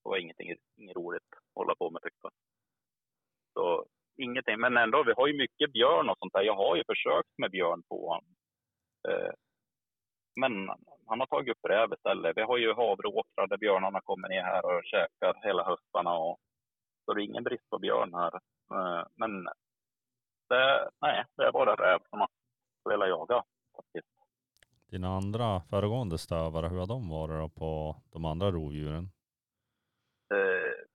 det 0.03 0.09
var 0.09 0.17
ingenting, 0.17 0.55
inget 0.75 0.95
roligt 0.95 1.31
att 1.31 1.55
hålla 1.55 1.75
på 1.75 1.89
med 1.89 2.01
tyckte 2.01 2.19
han. 2.27 2.31
Så 3.53 3.85
ingenting, 4.17 4.59
men 4.59 4.77
ändå, 4.77 5.03
vi 5.03 5.13
har 5.17 5.27
ju 5.27 5.37
mycket 5.37 5.71
björn 5.71 6.09
och 6.09 6.17
sånt 6.19 6.33
där. 6.33 6.41
Jag 6.41 6.55
har 6.55 6.75
ju 6.75 6.83
försökt 6.83 7.37
med 7.37 7.51
björn 7.51 7.83
på 7.89 8.07
honom. 8.09 8.35
Eh, 9.09 9.33
men 10.41 10.69
han 11.07 11.19
har 11.19 11.27
tagit 11.27 11.51
upp 11.51 11.65
räv 11.69 11.93
istället. 11.93 12.37
Vi 12.37 12.41
har 12.41 12.57
ju 12.57 12.73
havreåkrar 12.73 13.47
där 13.47 13.57
björnarna 13.57 14.01
kommer 14.01 14.29
ner 14.29 14.43
här 14.43 14.65
och 14.65 14.83
käkar 14.83 15.47
hela 15.47 15.63
höstarna. 15.63 16.17
Och, 16.17 16.39
så 17.05 17.13
det 17.13 17.21
är 17.21 17.25
ingen 17.25 17.43
brist 17.43 17.69
på 17.69 17.79
björn 17.79 18.13
här. 18.13 18.33
Eh, 18.73 19.05
men 19.15 19.47
det, 20.49 20.89
nej, 21.01 21.25
det 21.35 21.43
är 21.43 21.51
bara 21.51 21.75
räv 21.75 21.99
som 22.09 22.19
man 22.19 22.27
vill 22.89 23.09
jaga 23.09 23.43
faktiskt. 23.75 24.07
Dina 24.89 25.07
andra 25.07 25.61
föregående 25.61 26.17
stövare, 26.17 26.67
hur 26.67 26.79
har 26.79 26.87
de 26.87 27.09
varit 27.09 27.39
då 27.39 27.49
på 27.59 27.95
de 28.11 28.25
andra 28.25 28.51
rovdjuren? 28.51 29.09
Eh, 30.33 30.87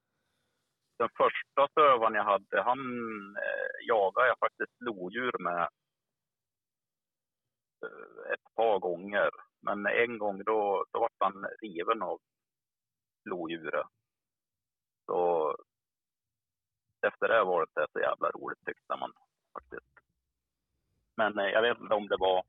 den 0.98 1.09
första 1.16 1.68
stövaren 1.70 2.14
jag 2.14 2.24
hade, 2.24 2.62
han 2.62 2.80
eh, 3.36 3.86
jagade 3.88 4.28
jag 4.28 4.38
faktiskt 4.38 4.80
lodjur 4.80 5.32
med 5.38 5.62
eh, 7.84 8.32
ett 8.32 8.55
par 8.55 8.78
gånger. 8.78 9.30
Men 9.61 9.86
en 9.86 10.18
gång 10.18 10.44
då, 10.44 10.84
då 10.92 10.98
var 11.00 11.11
han 11.18 11.46
riven 11.62 12.03
av 12.03 12.18
lodjuret. 13.24 13.86
Så 15.07 15.57
efter 17.07 17.28
det 17.28 17.44
var 17.44 17.66
det 17.74 17.86
så 17.92 18.00
jävla 18.00 18.30
roligt 18.30 18.64
tyckte 18.66 18.96
man 18.96 19.12
faktiskt. 19.53 19.92
Men 21.16 21.38
eh, 21.38 21.44
jag 21.44 21.62
vet 21.62 21.78
inte 21.80 21.94
om 21.94 22.09
det 22.09 22.16
var... 22.16 22.42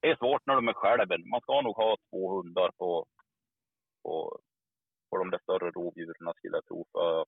Det 0.00 0.10
är 0.10 0.16
svårt 0.16 0.46
när 0.46 0.54
de 0.54 0.68
är 0.68 0.72
själva. 0.72 1.18
Man 1.18 1.40
ska 1.40 1.60
nog 1.60 1.76
ha 1.76 1.96
två 2.10 2.36
hundar 2.36 2.70
på, 2.78 3.06
på, 4.02 4.40
på 5.10 5.18
de 5.18 5.30
där 5.30 5.38
större 5.38 5.70
rovdjuren 5.70 6.34
skulle 6.36 6.56
jag 6.56 6.66
tro. 6.66 6.86
För 6.92 7.26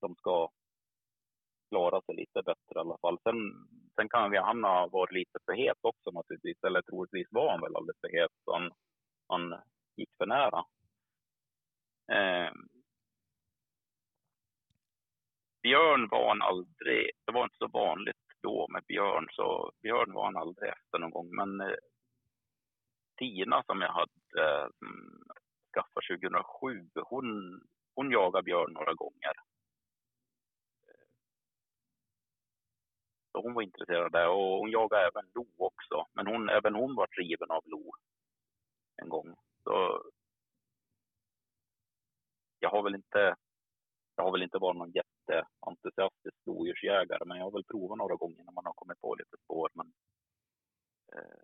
de 0.00 0.14
ska 0.14 0.50
klara 1.68 2.00
sig 2.02 2.14
lite 2.14 2.42
bättre 2.42 2.74
i 2.74 2.78
alla 2.78 2.98
fall. 2.98 3.18
Sen, 3.22 3.36
sen 3.94 4.08
kan 4.08 4.30
vi, 4.30 4.38
han 4.38 4.64
ha 4.64 4.88
varit 4.88 5.12
lite 5.12 5.38
för 5.44 5.52
het 5.52 5.78
också 5.80 6.10
naturligtvis. 6.10 6.64
Eller 6.64 6.82
troligtvis 6.82 7.28
var 7.30 7.50
han 7.50 7.60
väl 7.60 7.76
alldeles 7.76 8.00
för 8.00 8.20
het. 8.20 8.32
Så 8.44 8.52
han, 8.52 8.70
han 9.28 9.62
gick 9.96 10.10
för 10.18 10.26
nära. 10.26 10.64
Eh, 12.12 12.52
björn 15.64 16.08
var 16.10 16.28
han 16.28 16.42
aldrig, 16.42 17.10
det 17.24 17.32
var 17.32 17.44
inte 17.44 17.56
så 17.58 17.68
vanligt 17.68 18.16
då 18.42 18.68
med 18.68 18.84
björn, 18.84 19.28
så 19.30 19.72
björn 19.82 20.12
var 20.12 20.24
han 20.24 20.36
aldrig 20.36 20.70
efter 20.70 20.98
någon 20.98 21.10
gång. 21.10 21.28
Men 21.36 21.60
eh, 21.60 21.76
Tina 23.18 23.62
som 23.66 23.80
jag 23.80 23.92
hade 23.92 24.42
eh, 24.44 24.68
skaffat 25.74 26.04
2007, 26.10 26.88
hon, 26.94 27.60
hon 27.94 28.10
jagade 28.10 28.42
björn 28.42 28.72
några 28.72 28.94
gånger. 28.94 29.34
Så 33.32 33.42
hon 33.42 33.54
var 33.54 33.62
intresserad 33.62 34.04
av 34.04 34.10
det 34.10 34.26
och 34.26 34.58
hon 34.58 34.70
jagade 34.70 35.06
även 35.06 35.30
lo 35.34 35.46
också. 35.56 36.06
Men 36.12 36.26
hon, 36.26 36.48
även 36.48 36.74
hon 36.74 36.94
var 36.94 37.06
driven 37.06 37.50
av 37.50 37.62
lo 37.66 37.92
en 39.02 39.08
gång. 39.08 39.36
Så 39.64 40.02
jag 42.58 42.70
har 42.70 42.82
väl 42.82 42.94
inte, 42.94 43.36
jag 44.16 44.24
har 44.24 44.32
väl 44.32 44.42
inte 44.42 44.58
varit 44.58 44.78
någon 44.78 44.92
jätteentusiastisk 45.32 46.36
lodjursjägare, 46.46 47.24
men 47.24 47.38
jag 47.38 47.44
har 47.44 47.50
väl 47.50 47.64
provat 47.64 47.98
några 47.98 48.16
gånger 48.16 48.44
när 48.44 48.52
man 48.52 48.66
har 48.66 48.72
kommit 48.72 49.00
på 49.00 49.14
lite 49.14 49.36
spår. 49.44 49.70
Men, 49.74 49.92
eh, 51.12 51.42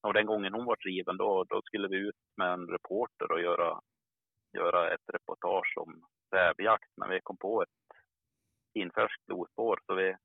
och 0.00 0.14
den 0.14 0.26
gången 0.26 0.54
hon 0.54 0.64
var 0.64 0.76
driven, 0.76 1.16
då, 1.16 1.44
då 1.44 1.62
skulle 1.62 1.88
vi 1.88 1.96
ut 1.96 2.22
med 2.36 2.52
en 2.52 2.66
reporter 2.68 3.32
och 3.32 3.40
göra, 3.40 3.80
göra 4.52 4.94
ett 4.94 5.08
reportage 5.12 5.74
om 5.76 6.06
rävjakt, 6.30 6.90
men 6.96 7.10
vi 7.10 7.20
kom 7.22 7.36
på 7.36 7.62
ett 7.62 7.98
infärskt 8.72 9.28
lospår, 9.28 9.80
så 9.86 9.94
vi 9.94 10.16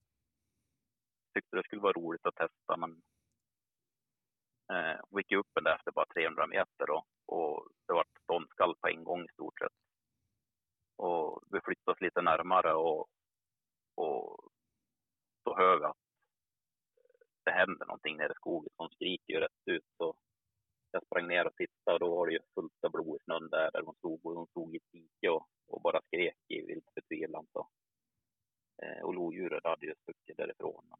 tyckte 1.33 1.55
det 1.55 1.63
skulle 1.63 1.81
vara 1.81 1.93
roligt 1.93 2.25
att 2.25 2.35
testa, 2.35 2.77
men 2.77 2.91
eh, 4.73 4.99
vi 5.09 5.17
gick 5.17 5.31
upp 5.31 5.47
där 5.53 5.75
efter 5.75 5.91
bara 5.91 6.05
300 6.05 6.47
meter 6.47 6.87
då, 6.87 7.03
och 7.25 7.67
det 7.87 7.93
var 7.93 8.05
ståndskall 8.23 8.75
på 8.81 8.87
en 8.87 9.03
gång 9.03 9.23
i 9.23 9.33
stort 9.33 9.59
sett. 9.59 9.88
Och 10.99 11.43
vi 11.51 11.59
flyttade 11.61 11.91
oss 11.91 12.01
lite 12.01 12.21
närmare 12.21 12.73
och, 12.73 13.07
och 13.95 14.51
så 15.43 15.57
hör 15.57 15.79
vi 15.79 15.85
att 15.85 15.97
det 17.45 17.51
händer 17.51 17.85
någonting 17.85 18.17
nere 18.17 18.31
i 18.31 18.35
skogen 18.35 18.73
De 18.77 18.89
skriker 18.89 19.33
ju 19.33 19.39
rätt 19.39 19.65
ut. 19.65 19.85
Så 19.97 20.15
jag 20.91 21.05
sprang 21.05 21.27
ner 21.27 21.47
och 21.47 21.55
tittade 21.55 21.93
och 21.93 21.99
då 21.99 22.15
var 22.15 22.27
det 22.27 22.33
ju 22.33 22.39
fullt 22.55 22.83
av 22.83 22.91
blod 22.91 23.15
i 23.15 23.23
snön 23.23 23.49
där, 23.49 23.71
där 23.71 23.81
de 23.81 23.93
stod. 23.95 24.25
Och 24.25 24.35
de 24.35 24.47
stod 24.47 24.75
i 24.75 24.77
ett 24.77 24.91
dike 24.91 25.29
och, 25.29 25.47
och 25.67 25.81
bara 25.81 26.01
skrek 26.01 26.37
i 26.47 26.61
vild 26.61 26.83
förtvivlan. 26.93 27.47
Eh, 28.83 29.03
och 29.03 29.13
lodjuret 29.13 29.63
hade 29.63 29.85
ju 29.85 29.95
stuckit 29.95 30.37
därifrån. 30.37 30.85
Men 30.89 30.99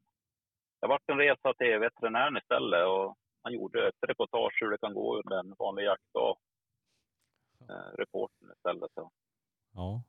det 0.82 0.88
vart 0.88 1.10
en 1.10 1.18
resa 1.18 1.54
till 1.54 1.80
veterinären 1.80 2.38
istället 2.38 2.88
och 2.88 3.18
han 3.42 3.54
gjorde 3.54 3.88
ett 3.88 4.04
reportage 4.08 4.58
hur 4.62 4.72
det 4.72 4.78
kan 4.78 4.94
gå 4.94 5.18
under 5.18 5.40
en 5.40 5.56
vanlig 5.60 5.84
jaktdag. 5.84 6.38
Eh, 7.70 7.92
reporten 7.98 8.52
istället. 8.52 8.92
Så. 8.94 9.12
Ja. 9.74 10.04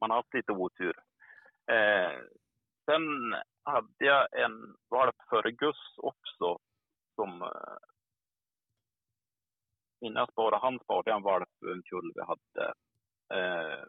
Man 0.00 0.10
har 0.10 0.16
haft 0.16 0.34
lite 0.34 0.52
otur. 0.52 0.96
Eh, 1.70 2.20
sen 2.84 3.34
hade 3.62 4.04
jag 4.04 4.42
en 4.44 4.76
valp 4.90 5.16
för 5.28 5.50
Gus 5.50 5.98
också 5.98 6.58
som 7.14 7.42
eh, 7.42 7.76
innan 10.00 10.20
jag 10.20 10.32
sparade 10.32 10.62
han 10.62 10.80
sparade 10.80 11.12
en 11.12 11.22
valp 11.22 11.48
en 11.62 11.82
kull 11.82 12.12
vi 12.14 12.22
hade. 12.22 12.74
Eh, 13.34 13.84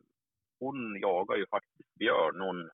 hon 0.60 1.00
jagar 1.00 1.36
ju 1.36 1.48
faktiskt 1.48 1.96
björn. 1.96 2.42
Hon, 2.42 2.70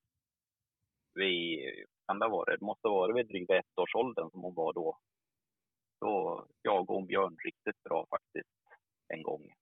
vi, 1.14 1.60
kan 2.06 2.18
det, 2.18 2.28
vara, 2.28 2.56
det 2.56 2.64
måste 2.64 2.88
vara 2.88 3.12
vid 3.14 3.28
dryga 3.28 3.58
ettårsåldern 3.58 4.30
som 4.30 4.42
hon 4.42 4.54
var 4.54 4.72
då. 4.72 4.98
Då 6.00 6.46
jagade 6.62 6.92
hon 6.92 7.06
björn 7.06 7.36
riktigt 7.44 7.82
bra 7.82 8.06
faktiskt 8.10 8.58
en 9.08 9.22
gång. 9.22 9.52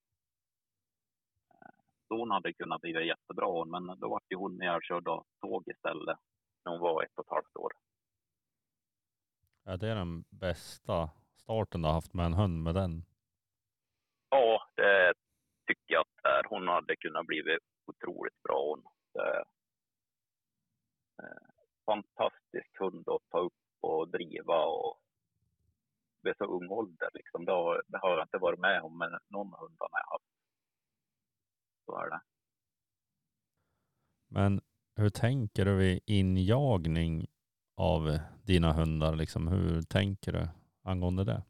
Hon 2.08 2.30
hade 2.30 2.52
kunnat 2.52 2.80
bli 2.80 3.06
jättebra 3.06 3.64
men 3.64 3.86
då 4.00 4.08
var 4.08 4.20
ju 4.28 4.36
hon 4.36 4.62
ihjälkörd 4.62 5.08
av 5.08 5.26
tåg 5.40 5.68
istället 5.68 6.18
när 6.64 6.72
hon 6.72 6.80
var 6.80 7.02
ett 7.02 7.18
och 7.18 7.24
ett 7.24 7.30
halvt 7.30 7.56
år. 7.56 7.72
Ja, 9.64 9.76
det 9.76 9.88
är 9.88 9.94
den 9.94 10.24
bästa 10.30 11.10
starten 11.34 11.82
du 11.82 11.88
har 11.88 11.94
haft 11.94 12.14
med 12.14 12.26
en 12.26 12.34
hund 12.34 12.62
med 12.62 12.74
den. 12.74 13.04
Ja, 14.30 14.62
det 14.76 15.14
tycker 15.66 15.94
jag 15.94 16.00
att 16.00 16.24
är. 16.24 16.48
Hon 16.48 16.68
hade 16.68 16.96
kunnat 16.96 17.26
bli 17.26 17.58
otroligt 17.86 18.42
bra 18.42 18.64
hon. 18.68 18.82
Eh, 19.22 19.42
fantastisk 21.86 22.78
hund 22.78 23.08
att 23.08 23.28
ta 23.30 23.38
upp 23.38 23.52
och 23.80 24.08
driva 24.08 24.64
och 24.64 25.00
vid 26.22 26.36
så 26.36 26.44
ung 26.44 26.68
ålder 26.68 27.08
liksom. 27.14 27.44
Det 27.44 27.52
har, 27.52 27.82
det 27.86 27.98
har 27.98 28.10
jag 28.10 28.24
inte 28.24 28.38
varit 28.38 28.60
med 28.60 28.82
om 28.82 28.98
med 28.98 29.18
någon 29.28 29.52
hund 29.60 29.76
jag 29.78 30.12
haft. 30.12 30.37
Är 31.92 32.10
det. 32.10 32.20
Men 34.30 34.60
hur 34.96 35.08
tänker 35.08 35.64
du 35.64 35.76
vid 35.76 36.00
injagning 36.06 37.26
av 37.76 38.18
dina 38.46 38.72
hundar? 38.72 39.16
Liksom, 39.16 39.48
hur 39.48 39.82
tänker 39.82 40.32
du 40.32 40.48
angående 40.84 41.24
det? 41.24 41.42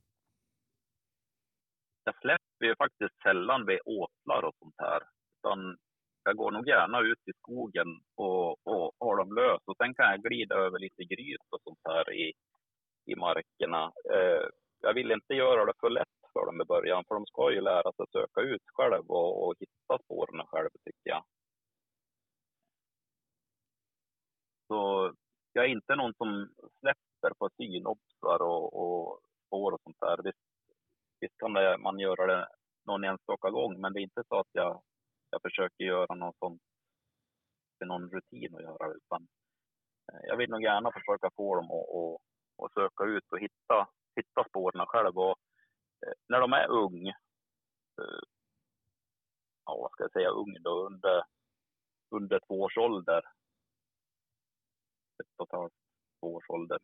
Jag 2.05 2.15
släpper 2.21 2.65
ju 2.67 2.77
faktiskt 2.77 3.23
sällan 3.23 3.67
vid 3.67 3.81
åtlar 3.85 4.43
och 4.43 4.55
sånt 4.59 4.75
här. 4.79 5.03
Utan 5.39 5.79
jag 6.25 6.37
går 6.37 6.51
nog 6.51 6.69
gärna 6.69 7.01
ut 7.01 7.29
i 7.29 7.33
skogen 7.39 8.01
och, 8.15 8.67
och 8.67 8.93
har 8.99 9.17
dem 9.17 9.35
lös. 9.35 9.63
Och 9.65 9.77
sen 9.77 9.95
kan 9.95 10.11
jag 10.11 10.23
glida 10.23 10.55
över 10.55 10.79
lite 10.79 11.05
gryt 11.05 11.47
och 11.51 11.61
sånt 11.65 11.81
här 11.85 12.13
i, 12.13 12.33
i 13.07 13.15
markerna. 13.17 13.93
Eh, 14.15 14.47
jag 14.81 14.95
vill 14.95 15.11
inte 15.11 15.35
göra 15.35 15.65
det 15.65 15.73
för 15.81 15.91
lätt 15.91 16.18
för 16.33 16.47
dem 16.47 16.61
i 16.61 16.65
början, 16.65 17.05
för 17.09 17.15
de 17.15 17.27
ska 17.27 17.53
ju 17.53 17.61
lära 17.61 17.93
sig 17.93 18.03
att 18.03 18.13
söka 18.13 18.41
ut 18.41 18.63
själv 18.67 19.05
och, 19.11 19.47
och 19.47 19.55
hitta 19.61 20.05
spåren 20.05 20.47
själv, 20.47 20.69
tycker 20.85 21.11
jag. 21.11 21.25
Så 24.69 25.13
jag 25.53 25.65
är 25.65 25.69
inte 25.69 25.97
någon 25.97 26.15
som 26.15 26.49
släpper 26.81 27.35
på 27.39 27.49
synopsar 27.57 28.43
och, 28.43 28.65
och 28.83 29.21
spår 29.47 29.73
och 29.73 29.81
sånt 29.83 30.01
där. 30.01 30.23
Visst, 30.25 30.39
visst 31.21 31.39
kan 31.39 31.53
det, 31.53 31.79
man 31.79 31.99
göra 31.99 32.27
det 32.27 32.49
någon 32.87 33.05
enstaka 33.05 33.51
gång, 33.51 33.81
men 33.81 33.93
det 33.93 34.01
är 34.01 34.03
inte 34.03 34.23
så 34.29 34.41
att 34.41 34.53
jag, 34.53 34.83
jag 35.31 35.43
försöker 35.43 35.85
göra 35.85 36.15
någon 36.15 36.33
sån 36.39 36.59
någon 37.85 38.11
rutin 38.11 38.55
att 38.55 38.63
göra. 38.63 38.93
Utan 38.95 39.29
eh, 40.13 40.21
jag 40.29 40.37
vill 40.37 40.51
nog 40.51 40.63
gärna 40.63 40.93
försöka 40.93 41.31
få 41.37 41.55
dem 41.55 41.71
att, 41.71 41.89
att, 41.99 42.17
att 42.65 42.73
söka 42.73 43.05
ut 43.05 43.33
och 43.33 43.39
hitta, 43.39 43.89
hitta 44.17 44.49
spåren 44.49 44.87
själv. 44.87 45.19
Och, 45.19 45.37
när 46.29 46.41
de 46.41 46.53
är 46.53 46.69
ung, 46.71 47.09
eh, 47.09 48.23
ja 49.65 49.77
vad 49.81 49.91
ska 49.91 50.05
jag 50.05 50.13
säga, 50.13 50.29
ung 50.29 50.57
då, 50.61 50.87
under, 50.87 51.23
under 52.11 52.41
två 52.49 52.61
års 52.61 52.79
ålder. 52.79 53.19
Ett 55.23 55.35
och 55.37 55.49
ett 55.49 55.53
halvt, 55.53 55.73
två 56.21 56.35
års 56.35 56.51
ålder. 56.51 56.79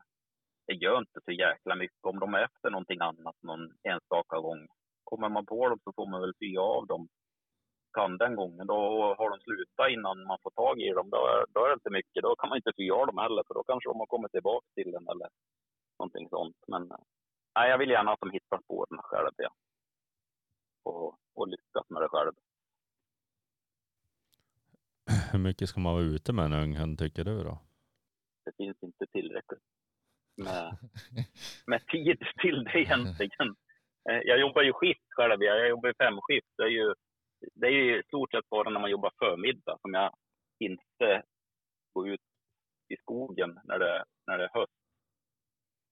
Det 0.67 0.75
gör 0.75 0.99
inte 0.99 1.21
så 1.25 1.33
jäkla 1.33 1.75
mycket 1.75 2.05
om 2.05 2.21
de 2.21 2.35
är 2.35 2.45
efter 2.45 2.71
någonting 2.71 3.01
annat 3.01 3.37
någon 3.43 3.73
enstaka 3.83 4.41
gång. 4.41 4.67
Kommer 5.05 5.29
man 5.29 5.47
på 5.47 5.69
dem 5.69 5.79
så 5.85 5.93
får 5.93 6.07
man 6.07 6.21
väl 6.21 6.35
fyra 6.41 6.62
av 6.62 6.87
dem 6.87 7.09
kan 7.95 8.19
den 8.19 8.35
gången. 8.37 8.67
Då 8.67 8.79
har 9.19 9.31
de 9.31 9.39
slutat 9.41 9.91
innan 9.91 10.27
man 10.27 10.39
får 10.43 10.51
tag 10.51 10.81
i 10.81 10.91
dem. 10.91 11.11
Då 11.11 11.17
är, 11.17 11.45
då 11.55 11.65
är 11.65 11.69
det 11.69 11.81
inte 11.81 11.97
mycket. 11.99 12.23
Då 12.23 12.37
kan 12.37 12.49
man 12.49 12.59
inte 12.59 12.79
fyra 12.79 12.95
av 12.95 13.07
dem 13.07 13.19
heller, 13.19 13.43
för 13.47 13.55
då 13.55 13.62
kanske 13.62 13.89
de 13.91 13.99
har 13.99 14.07
kommit 14.07 14.33
tillbaka 14.33 14.67
till 14.75 14.91
den 14.93 15.09
eller 15.12 15.29
någonting 15.99 16.29
sånt. 16.29 16.57
Men 16.67 16.83
nej, 17.55 17.71
jag 17.71 17.79
vill 17.79 17.91
gärna 17.91 18.13
att 18.13 18.21
de 18.21 18.31
hittar 18.31 18.61
spåren 18.63 19.03
själv. 19.03 19.31
Ja. 19.37 19.55
Och, 20.83 21.19
och 21.35 21.49
lyckas 21.49 21.91
med 21.91 22.03
det 22.03 22.09
själv. 22.09 22.33
Hur 25.33 25.39
mycket 25.39 25.69
ska 25.69 25.81
man 25.81 25.95
vara 25.95 26.05
ute 26.05 26.33
med 26.33 26.45
en 26.45 26.53
ung 26.53 26.77
hund 26.77 26.99
tycker 26.99 27.25
du 27.25 27.45
då? 27.45 27.59
Det 28.45 28.57
finns 28.57 28.83
inte 28.83 29.07
tillräckligt 29.07 29.63
med, 30.37 30.77
med 31.67 31.87
tid 31.87 32.19
till 32.43 32.65
det 32.65 32.81
egentligen. 32.81 33.57
Eh, 34.11 34.21
jag 34.25 34.41
jobbar 34.41 34.63
ju 34.63 34.73
skift 34.73 35.07
själv. 35.09 35.43
Jag 35.43 35.69
jobbar 35.69 35.89
ju 35.89 35.95
femskift. 35.95 36.49
Det 36.57 36.63
är 36.63 36.69
ju 36.69 36.95
det 37.55 37.67
är 37.67 37.71
ju 37.71 38.01
i 38.01 38.03
stort 38.03 38.31
sett 38.31 38.49
bara 38.49 38.71
när 38.71 38.81
man 38.81 38.91
jobbar 38.91 39.13
förmiddag 39.19 39.79
som 39.81 39.95
jag 39.95 40.17
inte 40.59 41.23
går 41.93 42.09
ut 42.09 42.21
i 42.89 42.97
skogen 42.97 43.61
när 43.65 43.79
det, 43.79 44.05
när 44.27 44.39
det 44.39 44.45
är 44.45 44.59
höst. 44.61 44.73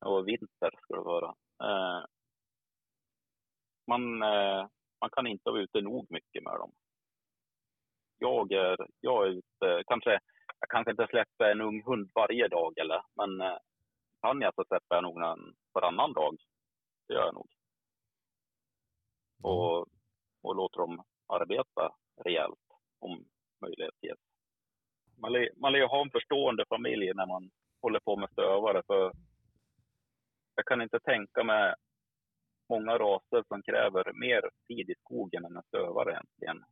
Och 0.05 0.29
vinter 0.29 0.71
ska 0.83 0.95
det 0.95 1.01
vara. 1.01 1.35
Eh, 1.61 2.05
man, 3.87 4.23
eh, 4.23 4.67
man 5.01 5.11
kan 5.13 5.27
inte 5.27 5.51
vara 5.51 5.63
ute 5.63 5.81
nog 5.81 6.07
mycket 6.11 6.43
med 6.43 6.53
dem. 6.53 6.73
Jag 8.19 8.53
är, 8.53 8.77
jag 9.01 9.27
är 9.27 9.31
ute, 9.31 9.83
kanske, 9.87 10.11
jag 10.61 10.69
kanske 10.69 10.91
inte 10.91 11.07
släpper 11.11 11.51
en 11.51 11.61
ung 11.61 11.83
hund 11.83 12.11
varje 12.15 12.49
dag 12.49 12.79
eller, 12.79 13.03
men 13.15 13.41
eh, 13.41 13.59
kan 14.21 14.41
jag 14.41 14.55
så 14.55 14.65
släpper 14.65 14.95
jag 14.95 15.03
nog 15.03 15.23
en 15.23 15.55
varannan 15.73 16.13
dag. 16.13 16.37
Det 17.09 17.15
gör 17.15 17.25
jag 17.25 17.35
nog. 17.35 17.49
Och, 19.43 19.87
och 20.43 20.57
låter 20.57 20.79
dem 20.79 21.03
arbeta 21.27 21.95
rejält 22.25 22.61
om 22.99 23.25
möjlighet 23.61 23.95
ges. 24.01 24.19
Man, 25.17 25.33
man 25.57 25.73
lär 25.73 25.79
ju 25.79 25.87
ha 25.87 26.03
en 26.03 26.11
förstående 26.11 26.65
familj 26.69 27.15
när 27.15 27.27
man 27.27 27.51
håller 27.83 28.01
på 28.01 28.17
med 28.17 28.31
stövare. 28.31 28.83
För 28.87 29.13
jag 30.55 30.67
kan 30.67 30.83
inte 30.83 31.01
tänka 31.01 31.45
mig 31.45 31.75
många 32.69 32.99
raser 32.99 33.45
som 33.49 33.63
kräver 33.63 34.13
mer 34.13 34.51
tid 34.69 34.91
i 34.91 34.95
skogen 35.05 35.45
än 35.45 35.57
en 35.57 35.63
stövare 35.63 36.11
egentligen. 36.11 36.65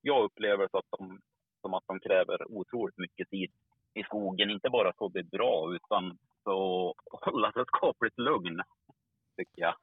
Jag 0.00 0.24
upplever 0.24 0.68
så 0.70 0.78
att 0.78 0.90
de, 0.98 1.20
som 1.60 1.74
att 1.74 1.84
de 1.86 2.00
kräver 2.00 2.52
otroligt 2.52 2.98
mycket 2.98 3.30
tid 3.30 3.50
i 3.94 4.02
skogen. 4.02 4.50
Inte 4.50 4.70
bara 4.70 4.92
för 4.98 5.06
att 5.06 5.12
bli 5.12 5.22
bra, 5.22 5.74
utan 5.74 6.18
för 6.44 6.90
att 6.90 7.24
hålla 7.24 7.52
sig 7.52 7.64
skapligt 7.66 8.18
lugn, 8.18 8.62
tycker 9.36 9.62
jag. 9.62 9.74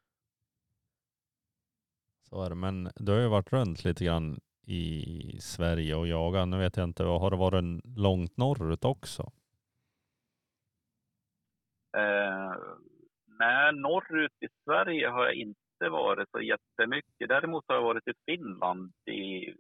Så 2.30 2.44
är 2.44 2.50
det. 2.50 2.56
Men 2.56 2.90
du 2.96 3.12
har 3.12 3.20
ju 3.20 3.28
varit 3.28 3.54
runt 3.54 3.86
lite 3.86 4.06
grann 4.06 4.40
i 4.66 5.38
Sverige 5.42 5.96
och 5.96 6.08
jagat. 6.08 6.48
Nu 6.48 6.58
vet 6.58 6.78
jag 6.78 6.84
inte, 6.84 7.04
har 7.04 7.32
det 7.32 7.38
varit 7.38 7.86
långt 7.98 8.38
norrut 8.38 8.86
också? 8.86 9.32
Eh, 11.98 12.54
nej, 13.40 13.74
norrut 13.74 14.32
i 14.42 14.48
Sverige 14.64 15.08
har 15.08 15.26
jag 15.26 15.36
inte 15.36 15.90
varit 15.90 16.30
så 16.32 16.42
jättemycket. 16.42 17.30
Däremot 17.30 17.64
har 17.68 17.76
jag 17.76 17.84
varit 17.84 18.08
i 18.08 18.14
Finland 18.26 18.94
i, 19.06 19.54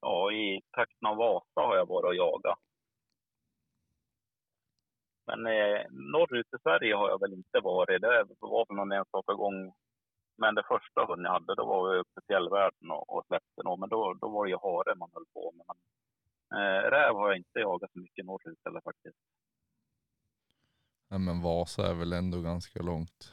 ja, 0.00 0.32
i 0.32 0.60
trakten 0.74 1.06
av 1.06 1.16
Vasa 1.16 1.60
har 1.60 1.76
jag 1.76 1.88
varit 1.88 2.08
och 2.08 2.14
jagat. 2.14 2.58
Men 5.26 5.46
eh, 5.46 5.86
norrut 5.90 6.54
i 6.56 6.62
Sverige 6.62 6.94
har 6.94 7.08
jag 7.08 7.20
väl 7.20 7.32
inte 7.32 7.60
varit. 7.60 8.00
Det 8.00 8.26
var 8.40 8.66
väl 8.68 8.76
någon 8.76 8.92
enstaka 8.92 9.32
gång 9.34 9.72
men 10.36 10.54
det 10.54 10.62
första 10.68 11.04
hunden 11.04 11.24
jag 11.24 11.32
hade, 11.32 11.54
då 11.54 11.64
var 11.64 11.90
vi 11.90 11.98
uppe 11.98 12.20
i 12.20 12.26
fjällvärlden 12.26 12.90
och, 12.90 13.16
och 13.16 13.26
släppte 13.26 13.62
nog. 13.64 13.78
Men 13.78 13.88
då, 13.88 14.14
då 14.20 14.28
var 14.28 14.44
det 14.44 14.50
ju 14.50 14.56
hare 14.56 14.94
man 14.94 15.10
höll 15.14 15.26
på 15.34 15.52
med. 15.56 15.66
Men, 15.68 15.78
eh, 16.60 16.90
räv 16.90 17.14
har 17.14 17.28
jag 17.28 17.36
inte 17.36 17.58
jagat 17.58 17.92
så 17.92 17.98
mycket 17.98 18.26
norrut 18.26 18.66
eller 18.66 18.80
faktiskt. 18.80 19.18
Nej 21.14 21.20
men 21.20 21.42
Vasa 21.42 21.90
är 21.90 21.94
väl 21.94 22.12
ändå 22.12 22.40
ganska 22.40 22.82
långt 22.82 23.32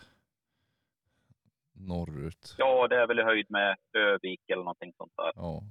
norrut? 1.74 2.56
Ja, 2.58 2.88
det 2.88 2.96
är 2.96 3.08
väl 3.08 3.20
i 3.20 3.24
höjd 3.24 3.46
med 3.50 3.78
Övik 3.94 4.50
eller 4.50 4.64
någonting 4.64 4.94
sånt 4.98 5.14
där. 5.18 5.32
Ja. 5.36 5.64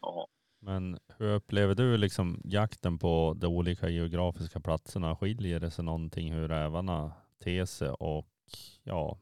ja. 0.00 0.26
Men 0.58 0.98
hur 1.18 1.34
upplever 1.34 1.74
du 1.74 1.96
liksom 1.96 2.40
jakten 2.44 2.98
på 2.98 3.34
de 3.36 3.46
olika 3.46 3.88
geografiska 3.88 4.60
platserna? 4.60 5.16
Skiljer 5.16 5.60
det 5.60 5.70
sig 5.70 5.84
någonting 5.84 6.32
hur 6.32 6.48
rävarna 6.48 7.12
ter 7.44 7.64
sig 7.64 7.88
och 7.88 8.28
ja, 8.82 9.18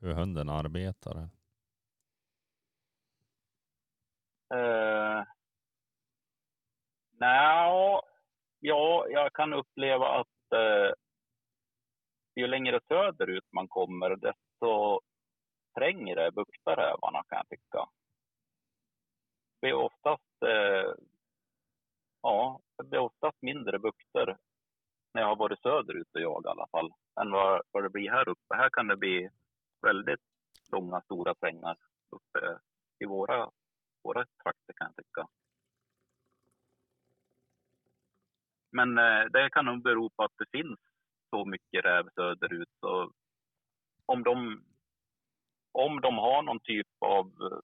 hur 0.00 0.12
hunden 0.12 0.48
arbetar? 0.48 1.16
Uh, 4.54 5.24
Nej, 7.18 8.00
ja, 8.60 9.06
jag 9.08 9.32
kan 9.32 9.52
uppleva 9.52 10.08
att 10.08 10.58
uh, 10.58 10.92
ju 12.40 12.46
längre 12.46 12.80
söderut 12.88 13.52
man 13.52 13.68
kommer, 13.68 14.16
desto 14.16 15.00
trängre 15.78 16.30
buktar 16.30 16.76
rävarna 16.76 17.22
kan 17.28 17.38
jag 17.38 17.48
tycka. 17.48 17.88
Det 19.60 19.68
är 19.68 19.74
oftast, 19.74 20.42
eh, 20.42 20.94
ja, 22.22 22.60
det 22.84 22.96
är 22.96 23.00
oftast 23.00 23.42
mindre 23.42 23.78
bukter 23.78 24.36
när 25.14 25.22
jag 25.22 25.28
har 25.28 25.36
varit 25.36 25.62
söderut 25.62 26.14
och 26.14 26.20
jagat 26.20 26.44
i 26.44 26.48
alla 26.48 26.66
fall, 26.66 26.90
än 27.20 27.30
vad, 27.30 27.62
vad 27.70 27.82
det 27.82 27.90
blir 27.90 28.10
här 28.10 28.28
uppe. 28.28 28.56
Här 28.56 28.70
kan 28.70 28.86
det 28.86 28.96
bli 28.96 29.30
väldigt 29.82 30.20
långa, 30.72 31.00
stora 31.00 31.34
svängar 31.34 31.76
uppe 32.10 32.58
i 32.98 33.06
våra, 33.06 33.50
våra 34.02 34.24
trakter 34.42 34.72
kan 34.76 34.86
jag 34.86 34.96
tycka. 34.96 35.28
Men 38.70 38.98
eh, 38.98 39.24
det 39.24 39.50
kan 39.50 39.64
nog 39.64 39.82
bero 39.82 40.10
på 40.10 40.22
att 40.22 40.38
det 40.38 40.58
finns 40.58 40.78
så 41.36 41.44
mycket 41.44 41.84
räv 41.84 42.08
söderut. 42.14 42.68
Så 42.80 43.12
om, 44.06 44.22
de, 44.22 44.64
om 45.72 46.00
de 46.00 46.18
har 46.18 46.42
någon 46.42 46.60
typ 46.60 46.86
av 47.00 47.26
eh, 47.26 47.60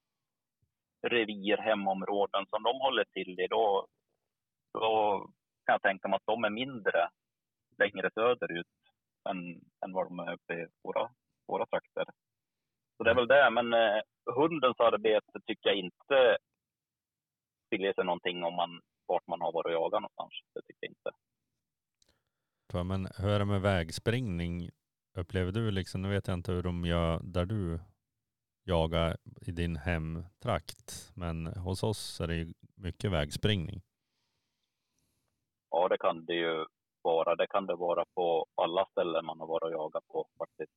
revir, 1.08 1.56
hemområden 1.56 2.46
som 2.50 2.62
de 2.62 2.80
håller 2.80 3.04
till 3.04 3.40
i, 3.40 3.46
då, 3.46 3.86
då 4.72 5.18
kan 5.64 5.72
jag 5.72 5.82
tänka 5.82 6.08
mig 6.08 6.16
att 6.16 6.26
de 6.26 6.44
är 6.44 6.50
mindre 6.50 7.08
längre 7.78 8.10
söderut 8.14 8.66
än, 9.28 9.38
än 9.84 9.92
vad 9.92 10.06
de 10.06 10.18
är 10.18 10.32
uppe 10.32 10.54
i 10.54 10.66
våra 10.82 11.10
våra 11.46 11.66
trakter. 11.66 12.04
Så 12.96 13.04
det 13.04 13.10
är 13.10 13.14
väl 13.14 13.28
det, 13.28 13.50
men 13.50 13.72
eh, 13.72 14.02
hundens 14.34 14.80
arbete 14.80 15.40
tycker 15.46 15.68
jag 15.68 15.78
inte 15.78 16.36
skiljer 17.70 17.92
sig 17.94 18.04
någonting 18.04 18.44
om 18.44 18.54
man, 18.54 18.80
vart 19.06 19.26
man 19.26 19.40
har 19.40 19.52
varit 19.52 19.66
och 19.66 19.72
jagat 19.72 20.02
någonstans. 20.02 20.34
Det 20.54 20.62
tycker 20.62 20.86
jag 20.86 20.90
inte. 20.90 21.10
Men 22.72 23.08
hur 23.16 23.28
är 23.28 23.38
det 23.38 23.44
med 23.44 23.60
vägspringning? 23.60 24.70
Upplever 25.14 25.52
du 25.52 25.70
liksom, 25.70 26.02
nu 26.02 26.08
vet 26.08 26.26
jag 26.28 26.34
inte 26.34 26.52
hur 26.52 26.62
de 26.62 26.84
gör 26.84 27.20
där 27.22 27.46
du 27.46 27.80
jagar 28.64 29.16
i 29.40 29.50
din 29.50 29.76
hemtrakt, 29.76 31.12
men 31.14 31.46
hos 31.46 31.82
oss 31.82 32.20
är 32.20 32.26
det 32.26 32.52
mycket 32.74 33.10
vägspringning. 33.10 33.82
Ja, 35.70 35.88
det 35.88 35.98
kan 35.98 36.24
det 36.24 36.34
ju 36.34 36.66
vara. 37.02 37.36
Det 37.36 37.46
kan 37.46 37.66
det 37.66 37.76
vara 37.76 38.04
på 38.14 38.46
alla 38.54 38.86
ställen 38.86 39.24
man 39.24 39.40
har 39.40 39.46
varit 39.46 39.62
och 39.62 39.72
jagat 39.72 40.08
på 40.08 40.28
faktiskt 40.38 40.72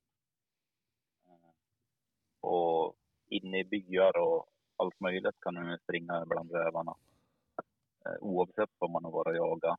eh, 1.26 1.50
och 2.40 2.96
inne 3.26 3.60
i 3.60 3.64
byar 3.64 4.16
och 4.16 4.46
allt 4.76 5.00
möjligt 5.00 5.40
kan 5.40 5.54
de 5.54 5.78
springa 5.82 6.26
bland 6.26 6.52
rävarna. 6.52 6.94
Eh, 8.06 8.16
oavsett 8.20 8.70
om 8.78 8.92
man 8.92 9.04
har 9.04 9.10
varit 9.10 9.26
och 9.26 9.36
jagat. 9.36 9.78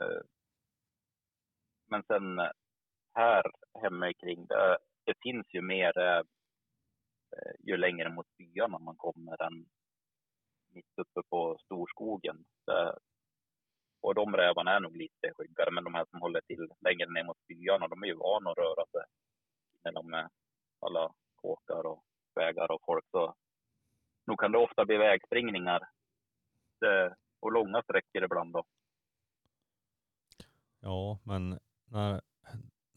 Eh, 0.00 0.20
men 1.90 2.02
sen 2.02 2.38
eh, 2.38 2.50
här 3.14 3.42
hemma 3.82 4.12
kring 4.12 4.46
det, 4.46 4.78
det 5.04 5.14
finns 5.22 5.46
ju 5.54 5.62
mer 5.62 5.98
eh, 5.98 6.22
ju 7.58 7.76
längre 7.76 8.08
mot 8.10 8.26
byarna 8.38 8.78
man 8.78 8.96
kommer 8.96 9.42
än 9.42 9.66
mitt 10.74 10.98
uppe 10.98 11.22
på 11.30 11.58
storskogen. 11.64 12.44
Och 14.02 14.14
de 14.14 14.36
rävarna 14.36 14.70
är 14.76 14.80
nog 14.80 14.96
lite 14.96 15.32
skyggare, 15.34 15.70
men 15.70 15.84
de 15.84 15.94
här 15.94 16.06
som 16.10 16.20
håller 16.20 16.40
till 16.40 16.68
längre 16.80 17.10
ner 17.10 17.24
mot 17.24 17.46
byarna, 17.46 17.88
de 17.88 18.02
är 18.02 18.06
ju 18.06 18.14
vana 18.14 18.50
att 18.50 18.58
röra 18.58 18.86
sig 18.86 19.04
när 19.84 19.92
de 19.92 20.14
är 20.14 20.28
alla 20.80 21.12
kåkar 21.34 21.86
och 21.86 22.04
vägar 22.34 22.70
och 22.70 22.82
folk. 22.86 23.04
Så 23.10 23.34
nog 24.26 24.40
kan 24.40 24.52
det 24.52 24.58
ofta 24.58 24.84
bli 24.84 24.96
vägspringningar 24.96 25.80
eh, 26.86 27.12
och 27.40 27.52
långa 27.52 27.82
sträckor 27.82 28.24
ibland 28.24 28.52
då. 28.52 28.64
Ja, 30.80 31.18
men 31.24 31.58
när, 31.90 32.20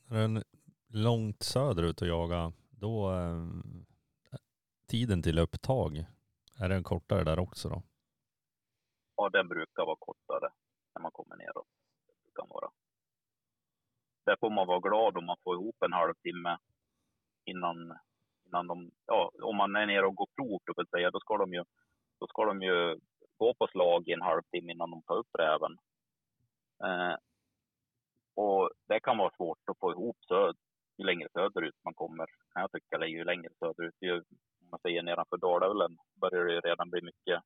när 0.07 0.21
den 0.21 0.37
är 0.37 0.43
långt 0.87 1.43
söderut 1.43 2.01
och 2.01 2.07
jaga, 2.07 2.51
då 2.69 3.11
eh, 3.11 3.47
tiden 4.87 5.21
till 5.21 5.39
upptag, 5.39 6.05
är 6.59 6.69
den 6.69 6.83
kortare 6.83 7.23
där 7.23 7.39
också 7.39 7.69
då? 7.69 7.83
Ja, 9.15 9.29
den 9.29 9.47
brukar 9.47 9.85
vara 9.85 9.97
kortare 9.99 10.49
när 10.93 11.01
man 11.01 11.11
kommer 11.11 11.35
neråt. 11.35 11.67
Det 12.07 12.13
brukar 12.23 12.53
vara. 12.53 12.71
Där 14.25 14.37
får 14.39 14.49
man 14.49 14.67
vara 14.67 14.79
glad 14.79 15.17
om 15.17 15.25
man 15.25 15.37
får 15.43 15.55
ihop 15.55 15.75
en 15.85 15.93
halvtimme 15.93 16.57
innan, 17.45 17.77
innan 18.45 18.67
de, 18.67 18.91
ja, 19.05 19.31
om 19.41 19.55
man 19.55 19.75
är 19.75 19.85
nere 19.85 20.05
och 20.05 20.15
går 20.15 20.29
prov, 20.35 20.59
då, 20.65 20.73
vill 20.77 20.87
säga, 20.87 21.11
då, 21.11 21.19
ska 21.19 21.37
de 21.37 21.53
ju, 21.53 21.63
då 22.19 22.27
ska 22.27 22.45
de 22.45 22.61
ju 22.61 22.99
gå 23.37 23.53
på 23.53 23.67
slag 23.67 24.07
i 24.07 24.13
en 24.13 24.21
halvtimme 24.21 24.71
innan 24.71 24.91
de 24.91 25.01
tar 25.01 25.17
upp 25.17 25.35
räven. 25.39 25.77
Eh, 26.83 27.15
och 28.35 28.69
det 28.87 28.99
kan 28.99 29.17
vara 29.17 29.35
svårt 29.35 29.69
att 29.71 29.79
få 29.79 29.91
ihop 29.91 30.17
söd, 30.27 30.55
ju 30.97 31.05
längre 31.05 31.29
söderut 31.33 31.75
man 31.83 31.93
kommer, 31.93 32.25
kan 32.53 32.61
jag 32.61 32.71
tycka. 32.71 32.95
Eller 32.95 33.07
ju 33.07 33.23
längre 33.23 33.49
söderut, 33.59 33.95
ju, 34.01 34.17
om 34.61 34.69
man 34.71 34.79
säger 34.79 35.03
nedanför 35.03 35.37
Dalälven, 35.37 35.97
börjar 36.21 36.45
det 36.45 36.53
ju 36.53 36.59
redan 36.59 36.89
bli 36.89 37.01
mycket, 37.01 37.43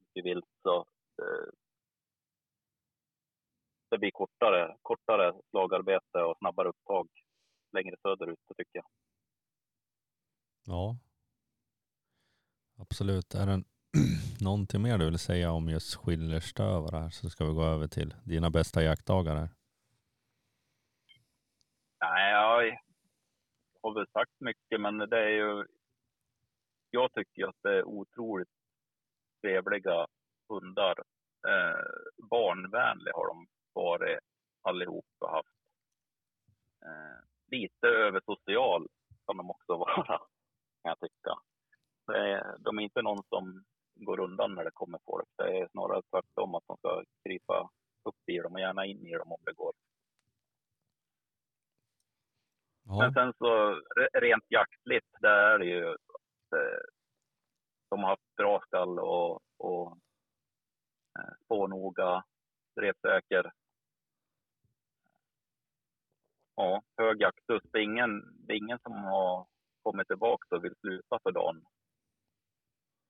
mycket 0.00 0.24
vilt. 0.24 0.50
Så, 0.62 0.78
eh, 1.22 1.48
det 3.90 3.98
blir 3.98 4.10
kortare, 4.10 4.76
kortare 4.82 5.32
slagarbete 5.50 6.18
och 6.18 6.38
snabbare 6.38 6.68
upptag 6.68 7.08
längre 7.72 7.96
söderut, 8.02 8.38
det 8.48 8.54
tycker 8.54 8.78
jag. 8.78 8.86
Ja. 10.64 10.96
Absolut. 12.78 13.34
Är 13.34 13.46
det 13.46 13.62
någonting 14.40 14.82
mer 14.82 14.98
du 14.98 15.04
vill 15.04 15.18
säga 15.18 15.52
om 15.52 15.68
just 15.68 15.94
skillerstövare 15.94 16.96
här 16.96 17.10
så 17.10 17.30
ska 17.30 17.44
vi 17.44 17.52
gå 17.52 17.64
över 17.64 17.86
till 17.86 18.14
dina 18.24 18.50
bästa 18.50 18.82
jaktdagar 18.82 19.36
här. 19.36 19.48
Nej, 22.00 22.32
jag 22.32 22.78
har 23.82 23.94
väl 23.94 24.06
sagt 24.12 24.40
mycket, 24.40 24.80
men 24.80 24.98
det 24.98 25.18
är 25.18 25.28
ju... 25.28 25.66
Jag 26.90 27.12
tycker 27.12 27.48
att 27.48 27.62
det 27.62 27.78
är 27.78 27.84
otroligt 27.84 28.48
trevliga 29.42 30.06
hundar. 30.48 30.98
Eh, 31.48 31.84
barnvänliga 32.30 33.14
har 33.14 33.26
de 33.26 33.46
varit 33.72 34.18
allihop 34.62 35.06
och 35.18 35.30
haft. 35.30 35.48
Eh, 36.84 37.20
lite 37.46 37.86
översocial 37.86 38.88
kan 39.26 39.36
de 39.36 39.50
också 39.50 39.76
vara, 39.76 40.18
kan 40.82 40.90
jag 40.92 41.00
tycka. 41.00 41.32
Eh, 42.18 42.54
de 42.58 42.78
är 42.78 42.82
inte 42.82 43.02
någon 43.02 43.22
som 43.28 43.64
går 43.94 44.20
undan 44.20 44.54
när 44.54 44.64
det 44.64 44.70
kommer 44.74 44.98
folk. 45.04 45.28
Det 45.36 45.58
är 45.58 45.68
snarare 45.68 46.02
tvärtom, 46.10 46.54
att 46.54 46.64
de 46.66 46.76
ska 46.76 47.04
krypa 47.24 47.70
upp 48.04 48.28
i 48.28 48.38
dem 48.38 48.54
och 48.54 48.60
gärna 48.60 48.86
in 48.86 49.06
i 49.06 49.12
dem 49.12 49.32
om 49.32 49.40
det 49.44 49.52
går. 49.52 49.72
Ja. 52.84 52.98
Men 52.98 53.12
sen 53.12 53.32
så 53.38 53.80
rent 54.12 54.44
jaktligt, 54.48 55.06
där 55.20 55.54
är 55.54 55.58
det 55.58 55.66
ju 55.66 55.88
att 55.88 56.60
de 57.90 58.02
har 58.02 58.10
haft 58.10 58.36
bra 58.36 58.60
skall 58.60 58.98
och, 58.98 59.40
och 59.58 59.98
eh, 61.18 61.34
spårnoga, 61.44 62.24
repsäker. 62.80 63.52
Ja, 66.56 66.82
hög 66.96 67.20
jaktlust. 67.20 67.66
Det 67.72 67.78
är 67.78 67.82
ingen, 67.82 68.22
det 68.46 68.52
är 68.52 68.56
ingen 68.56 68.78
som 68.78 68.92
har 68.92 69.46
kommit 69.82 70.06
tillbaka 70.06 70.56
och 70.56 70.64
vill 70.64 70.76
sluta 70.80 71.18
för 71.22 71.32
dagen 71.32 71.64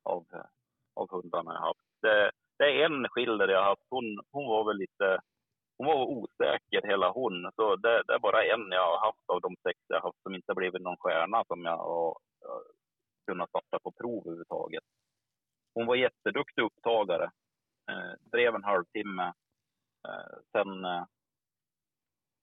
av, 0.03 0.27
av 0.95 1.11
hundarna 1.11 1.55
jag 1.55 1.61
haft. 1.61 1.87
Det, 2.03 2.31
det 2.59 2.64
är 2.64 2.87
en 2.87 3.09
skilder 3.09 3.49
jag 3.49 3.64
haft. 3.64 3.87
Hon, 3.91 4.21
hon 4.31 4.47
var 4.47 4.64
väl 4.64 4.77
lite 4.77 5.21
hon 5.81 5.87
var 5.87 6.07
osäker 6.07 6.83
hela 6.83 7.12
hon. 7.12 7.53
Så 7.57 7.76
det, 7.76 8.03
det, 8.07 8.14
är 8.14 8.18
bara 8.18 8.45
en 8.45 8.72
jag 8.72 8.87
har 8.91 9.07
haft 9.07 9.28
av 9.31 9.41
de 9.41 9.57
sex 9.62 9.78
jag 9.89 10.01
haft 10.01 10.22
som 10.22 10.35
inte 10.35 10.55
blivit 10.55 10.83
någon 10.83 10.97
stjärna 10.97 11.45
som 11.45 11.64
jag 11.64 11.76
har 11.76 12.09
eh, 12.45 12.62
kunnat 13.26 13.49
starta 13.49 13.78
på 13.78 13.93
prov 13.93 14.22
överhuvudtaget. 14.26 14.85
Hon 15.74 15.87
var 15.87 15.97
jätteduktig 15.97 16.62
upptagare. 16.62 17.31
Eh, 17.91 18.12
drev 18.33 18.55
en 18.55 18.64
halvtimme. 18.64 19.33
Eh, 20.09 20.37
sen 20.53 20.85
eh, 20.85 21.05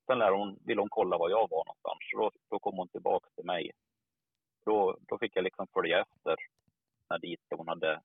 sen 0.05 0.19
lär 0.19 0.31
hon, 0.31 0.59
ville 0.65 0.81
hon 0.81 0.89
kolla 0.89 1.17
var 1.17 1.29
jag 1.29 1.49
var 1.49 1.63
någonstans. 1.65 1.99
Då, 2.11 2.31
då 2.49 2.59
kom 2.59 2.77
hon 2.77 2.87
tillbaka 2.87 3.29
till 3.35 3.45
mig. 3.45 3.71
Då, 4.65 4.97
då 5.07 5.17
fick 5.17 5.35
jag 5.35 5.43
liksom 5.43 5.67
följa 5.73 6.01
efter 6.01 6.35
när 7.09 7.19
dit 7.19 7.41
hon 7.55 7.67
hade 7.67 8.01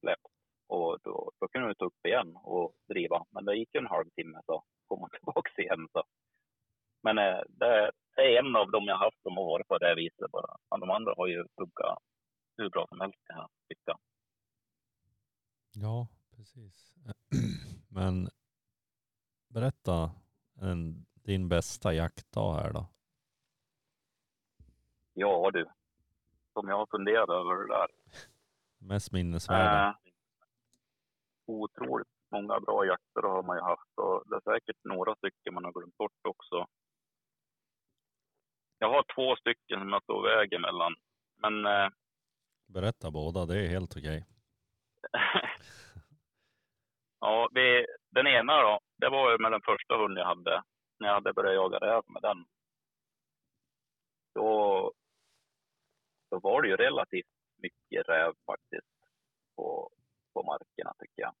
släppt. 0.00 0.31
Och 0.72 0.98
då, 1.02 1.30
då 1.40 1.48
kunde 1.48 1.66
hon 1.68 1.74
ta 1.74 1.84
upp 1.84 2.06
igen 2.06 2.36
och 2.36 2.74
driva. 2.88 3.24
Men 3.30 3.44
det 3.44 3.56
gick 3.56 3.74
ju 3.74 3.78
en 3.78 3.86
halvtimme 3.86 4.40
så 4.46 4.64
kom 4.88 5.00
hon 5.00 5.10
tillbaka 5.16 5.62
igen. 5.62 5.88
Så. 5.92 6.02
Men 7.02 7.18
eh, 7.18 7.40
det, 7.48 7.92
är 8.16 8.38
en 8.38 8.56
av 8.56 8.70
dem 8.70 8.84
jag 8.84 8.98
haft 8.98 9.22
som 9.22 9.36
har 9.36 9.44
varit 9.44 9.68
på 9.68 9.78
det 9.78 9.94
viset 9.94 10.30
bara. 10.30 10.56
Men 10.70 10.80
de 10.80 10.90
andra 10.90 11.14
har 11.16 11.26
ju 11.26 11.46
funkat 11.56 11.98
hur 12.56 12.70
bra 12.70 12.86
som 12.88 13.00
helst 13.00 13.18
kan 13.26 13.36
jag 13.36 13.50
tycka. 13.68 13.98
Ja, 15.74 16.08
precis. 16.36 16.94
Men 17.88 18.28
berätta 19.48 20.10
en, 20.60 21.06
din 21.14 21.48
bästa 21.48 21.94
jaktdag 21.94 22.54
här 22.54 22.72
då. 22.72 22.86
Ja 25.14 25.50
du, 25.52 25.68
som 26.52 26.68
jag 26.68 26.76
har 26.76 26.86
funderat 26.86 27.28
över 27.28 27.54
det 27.62 27.74
där. 27.74 27.88
Mest 28.78 29.12
minnesvärda. 29.12 29.88
Eh, 29.88 30.11
otroligt 31.46 32.08
många 32.30 32.60
bra 32.60 32.84
jakter 32.86 33.22
har 33.22 33.42
man 33.42 33.56
ju 33.56 33.62
haft 33.62 33.92
och 33.96 34.22
det 34.26 34.36
är 34.36 34.52
säkert 34.52 34.84
några 34.84 35.14
stycken 35.14 35.54
man 35.54 35.64
har 35.64 35.72
glömt 35.72 35.96
bort 35.96 36.26
också. 36.28 36.66
Jag 38.78 38.90
har 38.90 39.04
två 39.14 39.36
stycken 39.36 39.80
som 39.80 39.92
jag 39.92 40.02
står 40.02 40.22
väger 40.22 40.58
mellan. 40.58 40.94
Men... 41.36 41.66
Eh, 41.66 41.88
Berätta 42.66 43.10
båda, 43.10 43.46
det 43.46 43.58
är 43.58 43.68
helt 43.68 43.96
okej. 43.96 44.26
ja, 47.20 47.48
vi, 47.52 47.86
den 48.10 48.26
ena 48.26 48.62
då, 48.62 48.80
det 48.96 49.08
var 49.08 49.30
ju 49.30 49.38
med 49.38 49.52
den 49.52 49.62
första 49.64 49.96
hunden 49.96 50.20
jag 50.20 50.26
hade. 50.26 50.62
När 50.98 51.08
jag 51.08 51.14
hade 51.14 51.32
börjat 51.32 51.54
jaga 51.54 51.78
räv 51.78 52.02
med 52.06 52.22
den. 52.22 52.44
Då, 54.34 54.92
då 56.30 56.38
var 56.38 56.62
det 56.62 56.68
ju 56.68 56.76
relativt 56.76 57.32
mycket 57.56 58.08
räv 58.08 58.34
faktiskt 58.46 58.92
på, 59.56 59.90
på 60.34 60.42
markerna 60.42 60.94
tycker 60.98 61.22
jag. 61.22 61.34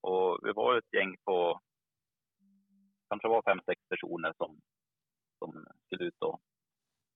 Och 0.00 0.38
vi 0.42 0.52
var 0.52 0.78
ett 0.78 0.92
gäng 0.92 1.16
på, 1.24 1.60
kanske 3.08 3.28
var 3.28 3.42
fem, 3.42 3.60
sex 3.66 3.82
personer 3.88 4.32
som, 4.36 4.60
som 5.38 5.66
skulle 5.86 6.04
ut 6.04 6.22
och, 6.22 6.40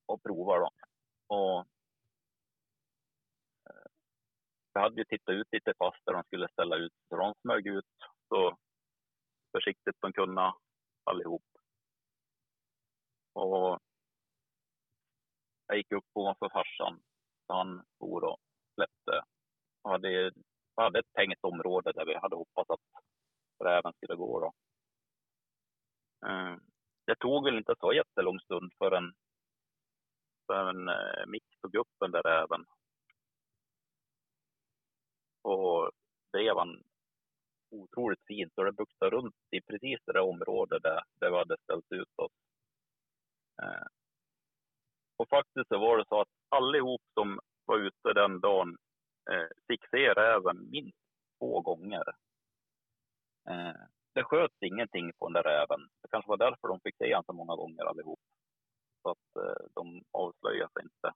och 0.07 0.23
prova 0.23 0.59
då. 0.59 0.71
Och 1.27 1.59
eh, 3.71 3.91
vi 4.75 4.81
hade 4.81 4.97
ju 4.97 5.05
tittat 5.05 5.33
ut 5.33 5.49
lite 5.53 5.75
fast 5.79 6.05
där 6.05 6.13
de 6.13 6.25
skulle 6.25 6.49
ställa 6.49 6.77
ut, 6.77 6.95
så 7.09 7.17
de 7.17 7.35
smög 7.43 7.67
ut 7.67 7.95
så 8.29 8.59
försiktigt 9.57 9.97
de 10.01 10.13
kunde 10.13 10.53
allihop. 11.05 11.45
Och 13.33 13.79
jag 15.67 15.77
gick 15.77 15.93
upp 15.93 16.07
ovanför 16.13 16.49
farsan, 16.49 17.03
så 17.47 17.53
han 17.53 17.85
for 17.99 18.25
och 18.25 18.39
släppte. 18.75 19.23
Och 19.83 19.91
hade 19.91 20.33
hade 20.77 20.99
ett 20.99 21.13
tänkt 21.13 21.45
område 21.45 21.93
där 21.93 22.07
vi 22.07 22.15
hade 22.15 22.37
hoppats 22.37 22.71
att 22.71 22.81
räven 23.65 23.93
skulle 23.93 24.17
gå. 24.17 24.41
Då. 24.41 24.53
Eh, 26.29 26.57
det 27.07 27.17
tog 27.17 27.45
väl 27.45 27.57
inte 27.57 27.75
så 27.81 27.93
jättelång 27.93 28.41
stund 28.41 28.73
förrän, 28.79 29.13
förrän 30.47 30.89
eh, 30.89 31.27
Mick 31.27 31.45
tog 31.61 31.75
upp 31.75 31.93
den 32.01 32.11
där 32.11 32.23
räven. 32.23 32.65
Och 35.43 35.91
drev 36.33 36.57
han 36.57 36.83
otroligt 37.71 38.27
fint 38.27 38.53
och 38.57 38.65
det 38.65 38.73
buktade 38.73 39.17
runt 39.17 39.35
i 39.51 39.61
precis 39.61 40.01
det 40.07 40.13
där 40.13 40.21
området 40.21 40.83
där, 40.83 41.03
där 41.21 41.31
vi 41.31 41.37
hade 41.37 41.57
ställt 41.63 41.93
ut 41.93 42.19
oss. 42.19 42.33
Eh, 43.63 43.87
och 45.17 45.29
faktiskt 45.29 45.69
så 45.69 45.79
var 45.79 45.99
det 45.99 46.05
så 46.09 46.21
att 46.21 46.29
allihop 46.49 47.03
som 47.15 47.41
var 47.65 47.79
ute 47.79 48.13
den 48.13 48.41
dagen 48.41 48.77
eh, 49.31 49.49
fick 49.69 49.81
se 49.91 50.13
räven 50.13 50.71
minst 50.71 50.99
två 51.39 51.61
gånger. 51.61 52.05
Eh, 53.49 53.81
det 54.15 54.25
sköts 54.25 54.63
ingenting 54.63 55.13
på 55.19 55.29
den 55.29 55.33
där 55.33 55.43
räven. 55.43 55.81
Det 56.03 56.09
kanske 56.11 56.29
var 56.29 56.37
därför 56.37 56.69
de 56.69 56.81
fick 56.81 56.97
se 56.97 57.15
honom 57.15 57.25
så 57.27 57.33
många 57.33 57.57
gånger 57.57 57.85
allihop. 57.85 58.21
Så 59.03 59.11
att 59.11 59.45
eh, 59.45 59.65
de 59.75 60.03
avslöjade 60.13 60.73
sig 60.73 60.83
inte. 60.83 61.13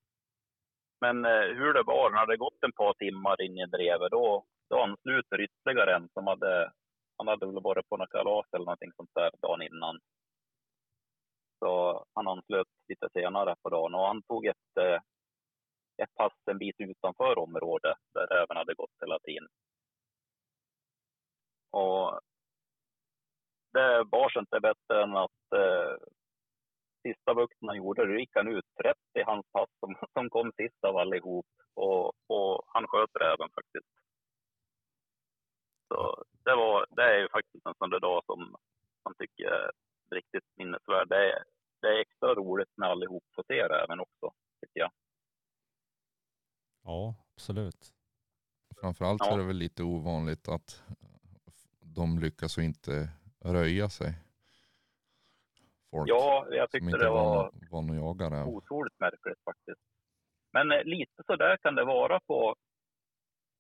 Men 1.00 1.24
eh, 1.24 1.46
hur 1.59 1.72
det 1.74 1.82
var, 1.82 2.11
när 2.11 2.26
det 2.26 2.36
gått 2.36 2.64
ett 2.64 2.74
par 2.74 2.94
timmar 2.94 3.42
in 3.42 3.59
i 3.59 3.66
drevet, 3.66 4.11
då, 4.11 4.44
då 4.70 4.82
ansluter 4.82 5.40
ytterligare 5.40 5.94
en 5.96 6.09
som 6.14 6.26
hade, 6.26 6.72
han 7.16 7.28
hade 7.28 7.46
väl 7.46 7.62
varit 7.62 7.88
på 7.88 7.96
något 7.96 8.11
kalas 8.11 8.46
eller 8.52 8.64
någonting 8.64 8.92
sånt 8.96 9.11
där 9.14 9.30
dagen 9.42 9.62
innan. 9.62 9.98
Så 11.59 12.04
han 12.14 12.28
anslöt 12.28 12.66
lite 12.88 13.09
senare 13.12 13.54
på 13.62 13.68
dagen 13.68 13.94
och 13.94 14.06
han 14.06 14.22
tog 14.22 14.46
ett, 14.46 14.76
eh, 14.80 15.00
ett 16.03 16.14
pass 16.14 16.32
en 16.51 16.59
bit 16.59 16.76
utanför 16.78 17.38
området 17.38 17.99
där 18.14 18.26
räven 18.26 18.57
hade 18.57 18.74
gått 18.74 18.96
hela 19.01 19.18
tiden. 19.18 19.49
Och 21.70 22.20
det 23.72 24.05
bars 24.05 24.36
inte 24.36 24.61
bättre 24.61 25.03
än 25.03 25.16
att 25.16 25.53
eh, 25.55 25.96
sista 27.03 27.34
bukten 27.34 27.68
han 27.68 27.76
gjorde, 27.76 28.07
då 28.07 28.14
gick 28.14 28.30
han 28.34 28.49
ut 28.49 28.64
rätt 28.84 29.11
i 29.18 29.22
hans 29.22 29.46
pass 29.53 29.70
som, 29.80 29.94
som 30.12 30.30
kom 30.30 30.53
sist 30.53 30.84
av 30.84 30.96
allihop. 30.96 31.46
Och, 31.74 32.07
och 32.26 32.64
han 32.66 32.86
sköt 32.86 33.16
räven 33.20 33.49
faktiskt. 33.55 33.92
Så 35.88 36.24
det, 36.44 36.55
var, 36.55 36.86
det 36.90 37.03
är 37.03 37.18
ju 37.18 37.28
faktiskt 37.28 37.66
en 37.66 37.74
sån 37.78 37.90
där 37.90 38.01
dag 38.01 38.22
som 38.26 38.57
man 39.05 39.14
tycker 39.18 39.44
är 39.44 39.70
riktigt 40.11 40.44
minnesvärd. 40.57 41.09
Det 41.09 41.32
är, 41.32 41.44
det 41.80 41.88
är 41.88 42.01
extra 42.01 42.34
roligt 42.34 42.72
när 42.76 42.88
allihop 42.88 43.24
får 43.34 43.42
se 43.42 43.68
räven 43.68 44.01
också, 44.01 44.32
tycker 44.61 44.80
jag. 44.80 44.90
Ja, 46.89 47.14
absolut. 47.34 47.93
Framförallt 48.80 49.22
Ja. 49.24 49.34
är 49.34 49.39
det 49.39 49.45
väl 49.45 49.57
lite 49.57 49.82
ovanligt 49.82 50.49
att 50.49 50.82
de 51.80 52.18
lyckas 52.18 52.57
och 52.59 52.62
inte 52.62 53.09
röja 53.45 53.89
sig. 53.89 54.14
Folk 55.91 56.09
Ja, 56.11 56.47
jag 56.51 56.70
tyckte 56.70 56.99
det 56.99 57.11
var 57.11 58.30
räv. 58.30 58.49
otroligt 58.49 59.01
märkligt 59.01 59.43
faktiskt. 59.45 59.80
Men 60.53 60.72
eh, 60.72 60.84
lite 60.84 61.22
så 61.26 61.36
där 61.36 61.57
kan 61.57 61.74
det 61.74 61.84
vara 61.84 62.20
på, 62.20 62.57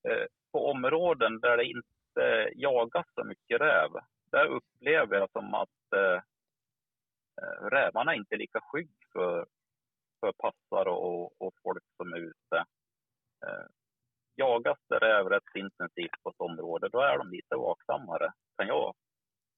eh, 0.08 0.26
på 0.52 0.70
områden 0.70 1.40
där 1.40 1.56
det 1.56 1.64
inte 1.64 2.50
jagas 2.54 3.06
så 3.14 3.24
mycket 3.24 3.60
räv. 3.60 3.90
Där 4.30 4.46
upplever 4.46 5.16
jag 5.16 5.30
som 5.30 5.54
att 5.54 5.92
eh, 5.96 6.22
eh, 7.42 7.64
rävarna 7.70 8.14
inte 8.14 8.34
är 8.34 8.38
lika 8.38 8.60
skygg 8.60 8.90
för, 9.12 9.46
för 10.20 10.32
passare 10.32 10.90
och, 10.90 11.42
och 11.42 11.54
folk 11.62 11.84
som 11.96 12.12
är 12.12 12.18
ute. 12.18 12.64
Eh, 13.46 13.66
jagas 14.34 14.78
det 14.88 14.98
räv 14.98 15.28
rätt 15.28 15.54
intensivt 15.54 16.22
på 16.22 16.30
ett 16.30 16.40
område, 16.40 16.88
då 16.88 17.00
är 17.00 17.18
de 17.18 17.30
lite 17.30 17.56
vaksammare, 17.56 18.32
kan 18.56 18.66
jag 18.66 18.94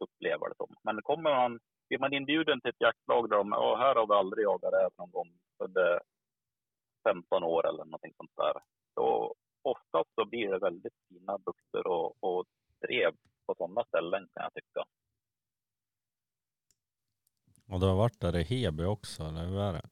uppleva 0.05 0.49
det 0.49 0.55
som. 0.57 0.75
Men 0.83 1.03
kommer 1.03 1.31
man 1.31 1.59
blir 1.91 1.99
man 1.99 2.15
inbjuden 2.15 2.61
till 2.61 2.71
ett 2.71 2.81
jaktlag 2.81 3.31
där 3.31 3.37
de, 3.37 3.49
ja, 3.53 3.77
här 3.77 3.95
har 3.95 4.07
vi 4.07 4.15
aldrig 4.15 4.45
jagat 4.45 4.73
räv 4.73 4.91
någon 4.99 5.11
gång 5.11 5.31
under 5.65 6.01
15 7.09 7.45
år 7.45 7.69
eller 7.69 7.85
någonting 7.85 8.13
sånt 8.17 8.37
där. 8.37 8.53
Då 8.97 9.35
oftast 9.63 10.11
så 10.15 10.25
blir 10.25 10.49
det 10.51 10.59
väldigt 10.59 10.95
fina 11.09 11.39
bukter 11.39 11.87
och, 11.87 12.17
och 12.21 12.45
drev 12.81 13.13
på 13.47 13.55
sådana 13.55 13.85
ställen 13.85 14.29
kan 14.35 14.43
jag 14.43 14.55
tycka. 14.55 14.85
Och 17.73 17.81
du 17.81 17.87
har 17.87 17.97
varit 17.97 18.21
där 18.21 18.37
i 18.37 18.43
Heby 18.43 18.85
också, 18.85 19.23
eller 19.23 19.45
hur 19.47 19.61
är 19.61 19.73
det? 19.73 19.89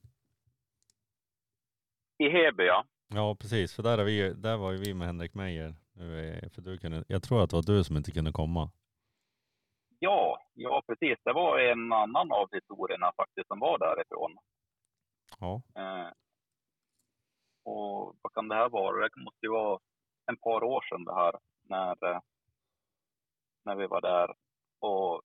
I 2.25 2.29
Heby 2.29 2.65
ja. 2.65 2.85
Ja, 3.09 3.37
precis. 3.41 3.77
För 3.77 3.83
där, 3.83 3.99
är 3.99 4.05
vi, 4.05 4.35
där 4.35 4.57
var 4.57 4.73
ju 4.73 4.79
vi 4.79 4.95
med 4.95 5.07
Henrik 5.07 5.35
Meijer. 5.35 5.75
För 6.55 6.61
du 6.61 6.79
kunde, 6.79 7.05
jag 7.09 7.23
tror 7.23 7.43
att 7.43 7.51
det 7.51 7.57
var 7.57 7.63
du 7.63 7.85
som 7.85 7.97
inte 7.97 8.11
kunde 8.11 8.33
komma. 8.33 8.71
Ja, 9.99 10.43
ja 10.55 10.83
precis. 10.87 11.19
Det 11.25 11.33
var 11.33 11.59
en 11.59 11.93
annan 11.93 12.33
av 12.33 12.49
historierna 12.53 13.13
faktiskt 13.17 13.49
som 13.49 13.59
var 13.59 13.79
därifrån. 13.79 14.37
Ja, 15.41 15.63
Eh, 15.75 16.11
och 17.65 18.17
vad 18.23 18.33
kan 18.35 18.49
det 18.49 18.55
här 18.55 18.69
vara? 18.69 19.09
Det 19.09 19.25
måste 19.25 19.47
ju 19.47 19.51
vara 19.51 19.79
en 20.27 20.37
par 20.37 20.65
år 20.65 20.85
sedan 20.89 21.05
det 21.05 21.15
här 21.15 21.33
när, 21.63 22.11
eh, 22.11 22.21
när 23.65 23.77
vi 23.77 23.87
var 23.87 24.01
där. 24.01 24.35
Och 24.81 25.23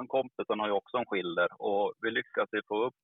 en 0.00 0.08
kompis 0.08 0.46
han 0.48 0.60
har 0.60 0.66
ju 0.66 0.72
också 0.72 0.96
en 0.96 1.06
skilder 1.06 1.62
och 1.62 1.92
vi 2.00 2.10
lyckades 2.10 2.52
ju 2.52 2.62
få 2.68 2.84
upp, 2.86 2.94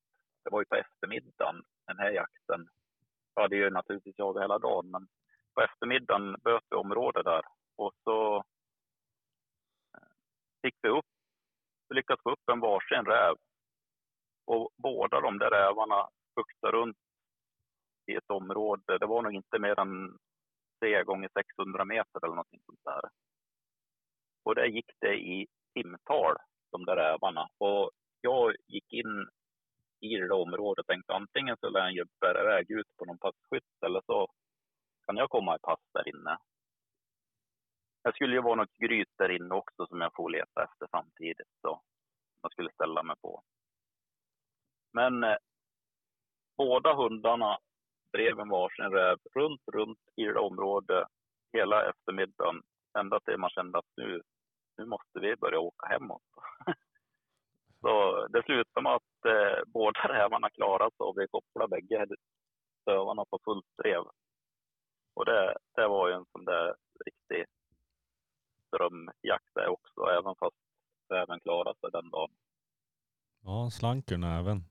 det 0.44 0.50
var 0.50 0.60
ju 0.60 0.64
på 0.64 0.74
eftermiddagen, 0.74 1.62
den 1.86 1.98
här 1.98 2.10
jakten. 2.10 2.68
Jag 3.38 3.42
hade 3.42 3.56
ju 3.56 3.70
naturligtvis 3.70 4.18
jagat 4.18 4.42
hela 4.42 4.58
dagen, 4.58 4.90
men 4.90 5.08
på 5.54 5.62
eftermiddagen 5.62 6.36
böt 6.44 6.64
vi 6.70 6.76
område 6.76 7.22
där 7.22 7.42
och 7.76 7.92
så 8.04 8.36
eh, 9.94 10.08
fick 10.62 10.74
vi 10.82 10.88
upp, 10.88 11.06
vi 11.88 11.94
lyckades 11.94 12.22
få 12.22 12.30
upp 12.30 12.48
en 12.52 12.60
varsin 12.60 13.04
räv 13.04 13.36
och 14.46 14.70
båda 14.76 15.20
de 15.20 15.38
där 15.38 15.50
rävarna 15.50 16.08
buktade 16.36 16.76
runt 16.76 16.96
i 18.06 18.14
ett 18.14 18.30
område. 18.30 18.98
Det 18.98 19.06
var 19.06 19.22
nog 19.22 19.34
inte 19.34 19.58
mer 19.58 19.80
än 19.80 20.18
3 20.80 21.04
gånger 21.04 21.30
600 21.34 21.84
meter 21.84 22.24
eller 22.24 22.34
någonting 22.34 22.60
sånt 22.66 22.84
där. 22.84 23.00
Och 24.44 24.54
där 24.54 24.66
gick 24.66 24.90
det 25.00 25.14
i 25.14 25.46
timtal, 25.74 26.36
de 26.70 26.84
där 26.84 26.96
rävarna. 26.96 27.48
Och 27.58 27.90
jag 28.20 28.54
gick 28.66 28.92
in 28.92 29.28
i 30.00 30.16
det 30.16 30.28
där 30.28 30.32
området 30.32 30.82
och 30.82 30.86
tänkte 30.86 31.14
antingen 31.14 31.56
så 31.60 31.68
lär 31.70 31.80
han 31.80 31.94
ju 31.94 32.04
bära 32.20 32.42
iväg 32.42 32.70
ut 32.70 32.96
på 32.96 33.04
någon 33.04 33.18
passkytt 33.18 33.82
eller 33.86 34.02
så 34.06 34.28
kan 35.06 35.16
jag 35.16 35.30
komma 35.30 35.56
i 35.56 35.58
pass 35.58 35.80
där 35.92 36.08
inne. 36.08 36.38
Det 38.04 38.12
skulle 38.14 38.34
ju 38.34 38.42
vara 38.42 38.54
något 38.54 38.76
gryt 38.76 39.12
där 39.18 39.28
inne 39.28 39.54
också 39.54 39.86
som 39.86 40.00
jag 40.00 40.14
får 40.14 40.30
leta 40.30 40.64
efter 40.64 40.86
samtidigt. 40.90 41.52
Så 41.60 41.80
jag 42.42 42.52
skulle 42.52 42.72
ställa 42.72 43.02
mig 43.02 43.16
på. 43.22 43.42
Men 44.92 45.24
eh, 45.24 45.36
båda 46.56 46.94
hundarna 46.94 47.58
drev 48.12 48.40
en 48.40 48.48
varsin 48.48 48.90
räv 48.92 49.18
runt, 49.34 49.62
runt 49.72 49.98
i 50.16 50.24
det 50.24 50.38
området 50.38 51.08
hela 51.52 51.90
eftermiddagen. 51.90 52.62
Ända 52.98 53.20
till 53.20 53.38
man 53.38 53.50
kände 53.50 53.78
att 53.78 53.92
nu, 53.96 54.22
nu 54.76 54.84
måste 54.84 55.20
vi 55.20 55.36
börja 55.36 55.60
åka 55.60 55.86
hemåt. 55.86 56.22
Så 57.80 58.26
det 58.26 58.42
slutade 58.42 58.82
med 58.82 58.92
att 58.92 59.24
eh, 59.26 59.62
båda 59.66 60.00
rävarna 60.00 60.50
klarade 60.50 60.90
sig 60.90 61.04
och 61.04 61.18
vi 61.18 61.28
kopplade 61.28 61.68
bägge 61.68 62.06
stövarna 62.82 63.24
på 63.24 63.38
fullt 63.44 63.76
drev. 63.82 64.02
Och 65.14 65.24
det, 65.24 65.56
det 65.74 65.88
var 65.88 66.08
ju 66.08 66.14
en 66.14 66.26
sån 66.32 66.44
där 66.44 66.74
riktig 67.06 67.44
drömjakt 68.72 69.54
det 69.54 69.68
också, 69.68 70.00
även 70.00 70.34
fast 70.36 70.56
räven 71.08 71.40
klarade 71.40 71.78
sig 71.80 71.90
den 71.92 72.10
dagen. 72.10 72.30
ja 73.44 73.70
slanken 73.70 74.24
även. 74.24 74.64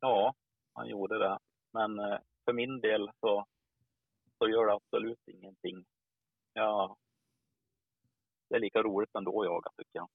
Ja, 0.00 0.34
han 0.72 0.88
gjorde 0.88 1.18
det. 1.18 1.38
Men 1.72 1.98
eh, 1.98 2.18
för 2.44 2.52
min 2.52 2.80
del 2.80 3.10
så, 3.20 3.46
så 4.38 4.48
gör 4.48 4.66
det 4.66 4.72
absolut 4.72 5.28
ingenting. 5.28 5.84
Ja, 6.52 6.96
det 8.48 8.56
är 8.56 8.60
lika 8.60 8.82
roligt 8.82 9.14
ändå 9.14 9.40
att 9.40 9.46
jaga 9.46 9.70
tycker 9.76 9.98
jag. 9.98 10.08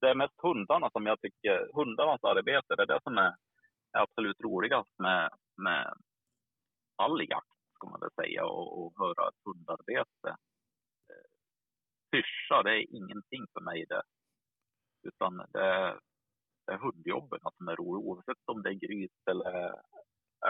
Det 0.00 0.10
är 0.10 0.14
mest 0.14 0.40
hundarna 0.42 0.90
som 0.90 1.06
jag 1.06 1.20
tycker, 1.20 1.70
hundarnas 1.74 2.24
arbete, 2.24 2.76
det 2.76 2.82
är 2.82 2.86
det 2.86 3.00
som 3.02 3.18
är, 3.18 3.32
är 3.92 4.00
absolut 4.02 4.40
roligast 4.40 4.98
med, 4.98 5.30
med 5.56 5.94
all 6.96 7.20
jakt, 7.28 7.58
ska 7.74 7.88
man 7.88 8.00
väl 8.00 8.10
säga, 8.20 8.44
och, 8.44 8.68
och 8.78 8.92
höra 8.98 9.28
ett 9.28 9.44
hundarbete. 9.44 10.30
Eh, 11.10 11.28
Pyscha, 12.10 12.62
det 12.62 12.70
är 12.70 12.94
ingenting 12.96 13.44
för 13.52 13.60
mig 13.60 13.86
det. 13.88 14.02
Utan 15.02 15.36
det 15.36 15.64
är, 15.64 16.00
det 16.66 16.72
är 16.72 16.78
hundjobben 16.78 17.40
som 17.56 17.68
är 17.68 17.76
roligt, 17.76 18.04
oavsett 18.06 18.42
om 18.46 18.62
det 18.62 18.70
är 18.70 18.84
gryt 18.86 19.22
eller 19.30 19.74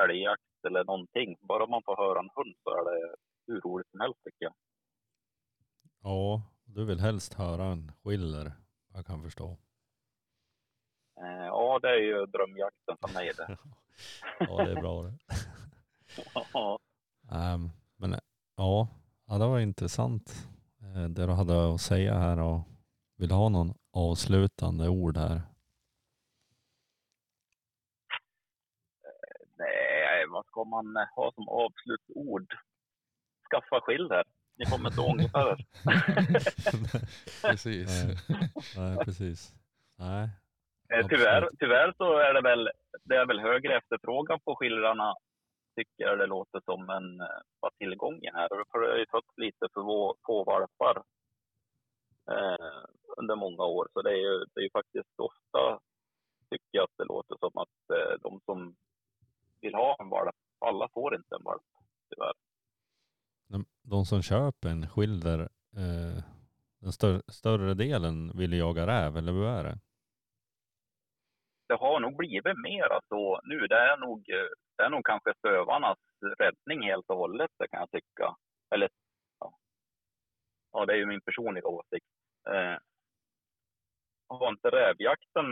älgjakt 0.03 0.65
eller 0.67 0.85
någonting. 0.85 1.37
Bara 1.41 1.67
man 1.67 1.83
får 1.85 1.97
höra 1.97 2.19
en 2.21 2.31
hund 2.35 2.55
så 2.63 2.71
är 2.71 2.85
det 2.85 3.15
hur 3.47 3.61
roligt 3.61 3.91
som 3.91 4.01
helst 4.01 4.21
tycker 4.25 4.45
jag. 4.45 4.55
Ja, 6.03 6.43
du 6.65 6.85
vill 6.85 7.01
helst 7.01 7.35
höra 7.35 7.65
en 7.65 7.93
skiller, 8.03 8.53
jag 8.95 9.07
kan 9.07 9.23
förstå. 9.23 9.57
Eh, 11.21 11.47
ja, 11.47 11.79
det 11.83 11.89
är 11.89 12.01
ju 12.01 12.27
drömjakten 12.27 12.97
för 13.01 13.15
mig 13.15 13.33
det. 13.37 13.59
Ja, 14.39 14.65
det 14.65 14.71
är 14.71 14.81
bra 14.81 15.03
det. 15.03 15.19
Ja. 16.53 16.79
Ehm, 17.33 17.71
men 17.97 18.15
ja, 18.57 18.89
ja, 19.27 19.39
det 19.39 19.47
var 19.47 19.59
intressant 19.61 20.49
eh, 20.83 21.09
det 21.09 21.27
du 21.27 21.33
hade 21.33 21.75
att 21.75 21.81
säga 21.81 22.15
här 22.15 22.41
och 22.41 22.61
vill 23.17 23.31
ha 23.31 23.49
någon 23.49 23.75
avslutande 23.93 24.89
ord 24.89 25.17
här. 25.17 25.43
Nej, 29.59 30.27
vad 30.29 30.47
ska 30.47 30.65
man 30.65 30.97
ha 31.17 31.33
som 31.35 31.49
avslutsord? 31.49 32.55
Skaffa 33.51 33.81
skilder. 33.81 34.25
Ni 34.61 34.67
kommer 34.67 34.89
inte 34.91 35.01
ångra 35.01 35.41
er. 35.51 35.59
Precis. 37.51 38.05
Nej, 38.05 38.17
nej, 38.77 38.97
precis. 39.05 39.53
Nej, 39.99 40.29
Eh, 40.93 41.07
Tyvärr, 41.09 41.49
tyvärr 41.59 41.95
så 41.97 42.19
är 42.19 42.35
det 42.35 42.41
väl, 42.41 42.71
det 43.05 43.17
är 43.17 43.27
väl 43.27 43.41
högre 43.41 43.77
efterfrågan 43.77 44.41
på 44.41 44.57
skildrarna 44.57 45.15
tycker 45.77 46.05
jag 46.05 46.19
det 46.19 46.27
låter 46.27 46.61
som 46.65 46.91
än 46.91 47.21
eh, 47.21 47.41
vad 47.61 47.75
tillgången 47.75 48.35
är. 48.35 48.49
För 48.49 48.81
det 48.81 48.91
har 48.91 48.99
ju 48.99 49.07
fötts 49.11 49.37
lite 49.37 49.69
för 49.75 49.83
få 50.27 50.45
valpar 50.45 51.03
eh, 52.31 52.85
under 53.17 53.37
många 53.37 53.65
år. 53.65 53.89
Så 53.93 54.03
det 54.03 54.11
är 54.11 54.23
ju, 54.27 54.39
det 54.39 54.61
är 54.61 54.65
ju 54.65 54.71
faktiskt 54.71 55.15
ofta, 55.17 55.81
tycker 56.51 56.71
jag 56.79 56.85
att 56.85 56.99
det 56.99 57.05
låter 57.05 57.37
som 57.41 57.53
att 57.55 57.99
eh, 57.99 58.15
de 58.23 58.41
som 58.45 58.77
vill 59.61 59.75
ha 59.75 59.97
en 60.01 60.09
valp, 60.09 60.37
alla 60.59 60.89
får 60.95 61.15
inte 61.15 61.35
en 61.37 61.45
valp 61.45 61.63
tyvärr 62.15 62.35
de, 63.83 64.05
som 64.05 64.23
köper 64.23 64.69
en 64.69 64.89
skilder, 64.89 65.41
eh, 65.77 66.23
den 66.81 66.93
stör, 66.93 67.23
större 67.29 67.75
delen 67.75 68.33
vill 68.35 68.53
jaga 68.53 68.87
räv, 68.87 69.17
eller 69.17 69.33
hur 69.33 69.47
är 69.47 69.65
det? 69.65 69.79
det 71.71 71.77
har 71.77 72.01
nog 72.01 72.17
blivit 72.17 72.59
mera 72.59 73.01
så 73.09 73.35
alltså, 73.35 73.49
nu. 73.49 73.67
Det 73.67 73.77
är 73.77 73.97
nog, 73.97 74.25
det 74.77 74.83
är 74.83 74.91
nog 74.91 75.07
kanske 75.07 75.33
sövarnas 75.43 75.99
räddning 76.39 76.83
helt 76.83 77.11
och 77.11 77.17
hållet, 77.17 77.51
det 77.59 77.69
kan 77.69 77.81
jag 77.81 77.91
tycka. 77.91 78.37
Eller 78.75 78.89
ja. 79.41 79.59
ja, 80.73 80.87
det 80.87 80.93
är 80.93 80.97
ju 80.97 81.07
min 81.07 81.21
personliga 81.21 81.67
åsikt. 81.67 82.07
Eh, 82.49 82.77
har 84.29 84.49
inte 84.49 84.69
rävjakten 84.71 85.47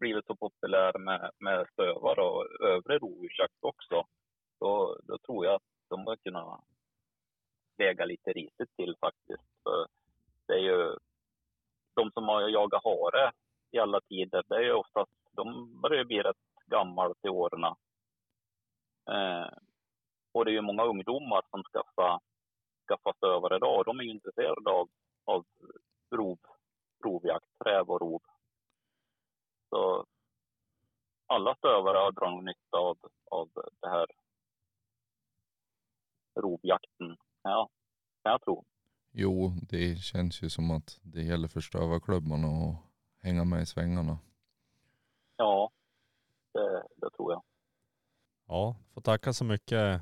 blivit 0.00 0.26
så 0.26 0.36
populär 0.36 0.98
med, 0.98 1.30
med 1.38 1.66
stövare 1.72 2.22
och 2.22 2.46
övrig 2.60 3.02
rovdjursjakt 3.02 3.60
också, 3.60 4.04
då, 4.60 5.00
då 5.02 5.18
tror 5.18 5.46
jag 5.46 5.54
att 5.54 5.68
de 5.88 6.06
har 6.06 6.16
kunnat 6.16 6.64
väga 7.80 8.04
lite 8.04 8.32
risigt 8.32 8.76
till 8.76 8.94
faktiskt. 9.00 9.48
För 9.62 9.86
det 10.46 10.52
är 10.52 10.64
ju 10.70 10.96
de 11.94 12.10
som 12.14 12.28
har 12.28 12.48
jagat 12.48 12.84
hare 12.84 13.32
i 13.70 13.78
alla 13.78 14.00
tider, 14.00 14.42
det 14.48 14.54
är 14.54 14.62
ju 14.62 14.72
oftast, 14.72 15.10
de 15.32 15.44
börjar 15.80 16.04
bli 16.04 16.20
rätt 16.20 16.36
gamla 16.66 17.14
till 17.14 17.30
åren. 17.30 17.64
Eh, 19.10 19.48
och 20.32 20.44
det 20.44 20.50
är 20.50 20.52
ju 20.52 20.60
många 20.60 20.84
ungdomar 20.84 21.42
som 21.50 21.62
skaffar, 21.62 22.20
skaffar 22.88 23.12
stövare 23.12 23.56
idag 23.56 23.78
och 23.78 23.84
de 23.84 24.00
är 24.00 24.04
ju 24.04 24.10
intresserade 24.10 24.70
av, 24.70 24.88
av 25.24 25.44
rov, 26.10 26.38
rovjakt, 27.04 27.46
räv 27.64 27.90
och 27.90 28.00
rov. 28.00 28.22
Så 29.70 30.06
alla 31.26 31.54
stövare 31.54 31.98
har 31.98 32.12
dragit 32.12 32.44
nytta 32.44 32.76
av, 32.76 32.98
av 33.30 33.48
det 33.80 33.88
här 33.88 34.06
rovjakten. 36.40 37.16
Ja, 37.42 37.68
kan 38.22 38.32
jag 38.32 38.42
tro. 38.42 38.64
Jo, 39.12 39.52
det 39.90 39.96
känns 39.96 40.42
ju 40.42 40.48
som 40.50 40.70
att 40.70 41.00
det 41.02 41.22
gäller 41.22 41.48
för 41.48 41.60
stövarklubbarna 41.60 42.48
att 42.48 42.76
hänga 43.22 43.44
med 43.44 43.62
i 43.62 43.66
svängarna. 43.66 44.18
Ja, 45.36 45.70
det, 46.52 46.82
det 46.96 47.10
tror 47.16 47.32
jag. 47.32 47.42
Ja, 48.48 48.76
får 48.94 49.00
tacka 49.00 49.32
så 49.32 49.44
mycket 49.44 50.00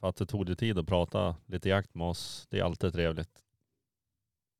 för 0.00 0.08
att 0.08 0.16
du 0.16 0.26
tog 0.26 0.46
dig 0.46 0.56
tid 0.56 0.78
att 0.78 0.86
prata 0.86 1.36
lite 1.46 1.68
jakt 1.68 1.94
med 1.94 2.06
oss. 2.06 2.46
Det 2.50 2.58
är 2.58 2.64
alltid 2.64 2.92
trevligt. 2.92 3.42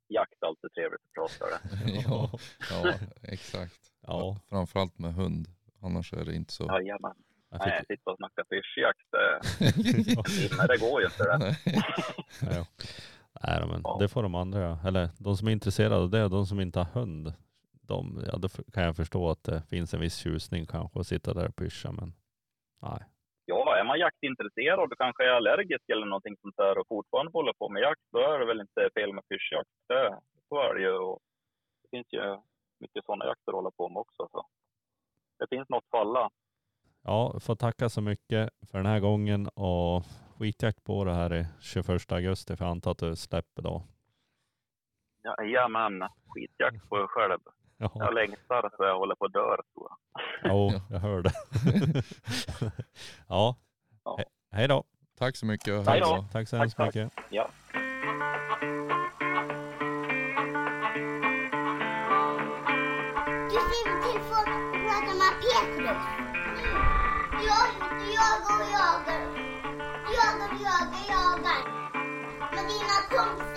Jakt 0.08 0.42
är 0.42 0.46
alltid 0.46 0.72
trevligt 0.72 1.00
att 1.00 1.12
prata 1.14 1.44
det. 1.46 1.60
ja, 2.08 2.30
ja, 2.70 2.94
exakt. 3.22 3.92
Ja, 4.00 4.36
Framförallt 4.48 4.98
med 4.98 5.14
hund. 5.14 5.46
Annars 5.82 6.12
är 6.12 6.24
det 6.24 6.34
inte 6.34 6.52
så. 6.52 6.64
Jajamän. 6.64 7.14
jag 7.50 7.58
Nej, 7.66 7.78
fick, 7.78 7.86
sitta 7.86 8.10
och 8.10 8.16
snacka 8.16 8.44
pyrschjakt, 8.44 9.06
det, 9.10 9.40
nej, 10.56 10.68
det 10.68 10.78
går 10.78 11.00
ju 11.00 11.06
inte 11.06 11.24
det. 11.24 11.38
Nej. 11.38 11.56
ja. 12.40 12.66
Nej, 13.46 13.66
men 13.68 13.80
Ja. 13.84 13.96
det 14.00 14.08
får 14.08 14.22
de 14.22 14.34
andra. 14.34 14.78
Eller 14.86 15.08
de 15.18 15.36
som 15.36 15.48
är 15.48 15.52
intresserade 15.52 15.96
av 15.96 16.10
det, 16.10 16.28
de 16.28 16.46
som 16.46 16.60
inte 16.60 16.78
har 16.78 17.00
hund. 17.00 17.32
De, 17.82 18.24
ja, 18.32 18.38
då 18.38 18.48
kan 18.48 18.82
jag 18.84 18.96
förstå 18.96 19.30
att 19.30 19.44
det 19.44 19.62
finns 19.70 19.94
en 19.94 20.00
viss 20.00 20.16
tjusning 20.16 20.66
kanske 20.66 21.00
att 21.00 21.06
sitta 21.06 21.34
där 21.34 21.48
och 21.48 21.56
pyscha, 21.56 21.92
men 21.92 22.12
nej. 22.82 23.00
Ja, 23.44 23.76
är 23.80 23.84
man 23.84 23.98
jaktintresserad 23.98 24.92
och 24.92 24.98
kanske 24.98 25.24
är 25.24 25.28
allergisk 25.28 25.88
eller 25.88 26.06
någonting 26.06 26.36
sånt 26.42 26.56
där 26.56 26.78
och 26.78 26.86
fortfarande 26.88 27.32
håller 27.32 27.52
på 27.52 27.68
med 27.68 27.82
jakt, 27.82 28.00
då 28.12 28.18
är 28.18 28.38
det 28.38 28.46
väl 28.46 28.60
inte 28.60 28.90
fel 28.94 29.12
med 29.12 29.24
pyrschjakt. 29.28 29.70
Det, 29.88 30.18
så 30.48 30.58
är 30.60 30.74
det 30.74 30.80
ju. 30.80 30.92
Och 30.98 31.18
det 31.82 31.88
finns 31.96 32.06
ju 32.12 32.36
mycket 32.80 33.04
sådana 33.04 33.24
jakter 33.24 33.52
att 33.52 33.54
hålla 33.56 33.70
på 33.70 33.88
med 33.88 34.00
också. 34.00 34.28
Så. 34.32 34.46
Det 35.38 35.46
finns 35.56 35.68
något 35.68 35.84
för 35.90 35.98
alla. 35.98 36.30
Ja, 37.02 37.40
får 37.40 37.54
tacka 37.56 37.88
så 37.88 38.00
mycket 38.00 38.50
för 38.70 38.78
den 38.78 38.86
här 38.86 39.00
gången 39.00 39.48
och 39.48 40.02
skitjakt 40.40 40.84
på 40.84 41.04
det 41.04 41.14
här 41.14 41.34
i 41.34 41.46
21 41.60 42.12
augusti 42.12 42.56
för 42.56 42.64
jag 42.64 42.70
antar 42.70 42.90
att 42.90 42.98
du 42.98 43.16
släpper 43.16 43.62
då. 43.62 43.82
Jajamän, 45.38 46.02
skitjakt 46.28 46.88
på 46.88 46.96
er 46.96 47.06
själv. 47.06 47.38
Ja, 47.76 47.90
Jag 47.94 48.14
längtar 48.14 48.70
så 48.76 48.84
jag 48.84 48.98
håller 48.98 49.14
på 49.14 49.24
att 49.24 49.32
dö, 49.32 49.56
tror 49.74 49.88
jag. 49.90 49.98
jo, 50.52 50.80
jag 50.90 50.98
hör 50.98 51.22
det. 51.22 51.32
ja, 53.28 53.56
Ja. 54.04 54.16
He- 54.18 54.24
hej 54.56 54.68
då. 54.68 54.84
Tack 55.18 55.36
så 55.36 55.46
mycket. 55.46 55.86
Hej 55.88 56.00
då. 56.00 56.24
Tack 56.32 56.48
så 56.48 56.56
hemskt 56.56 56.78
mycket. 56.78 57.12
Ja. 57.30 57.39
안녕. 73.20 73.49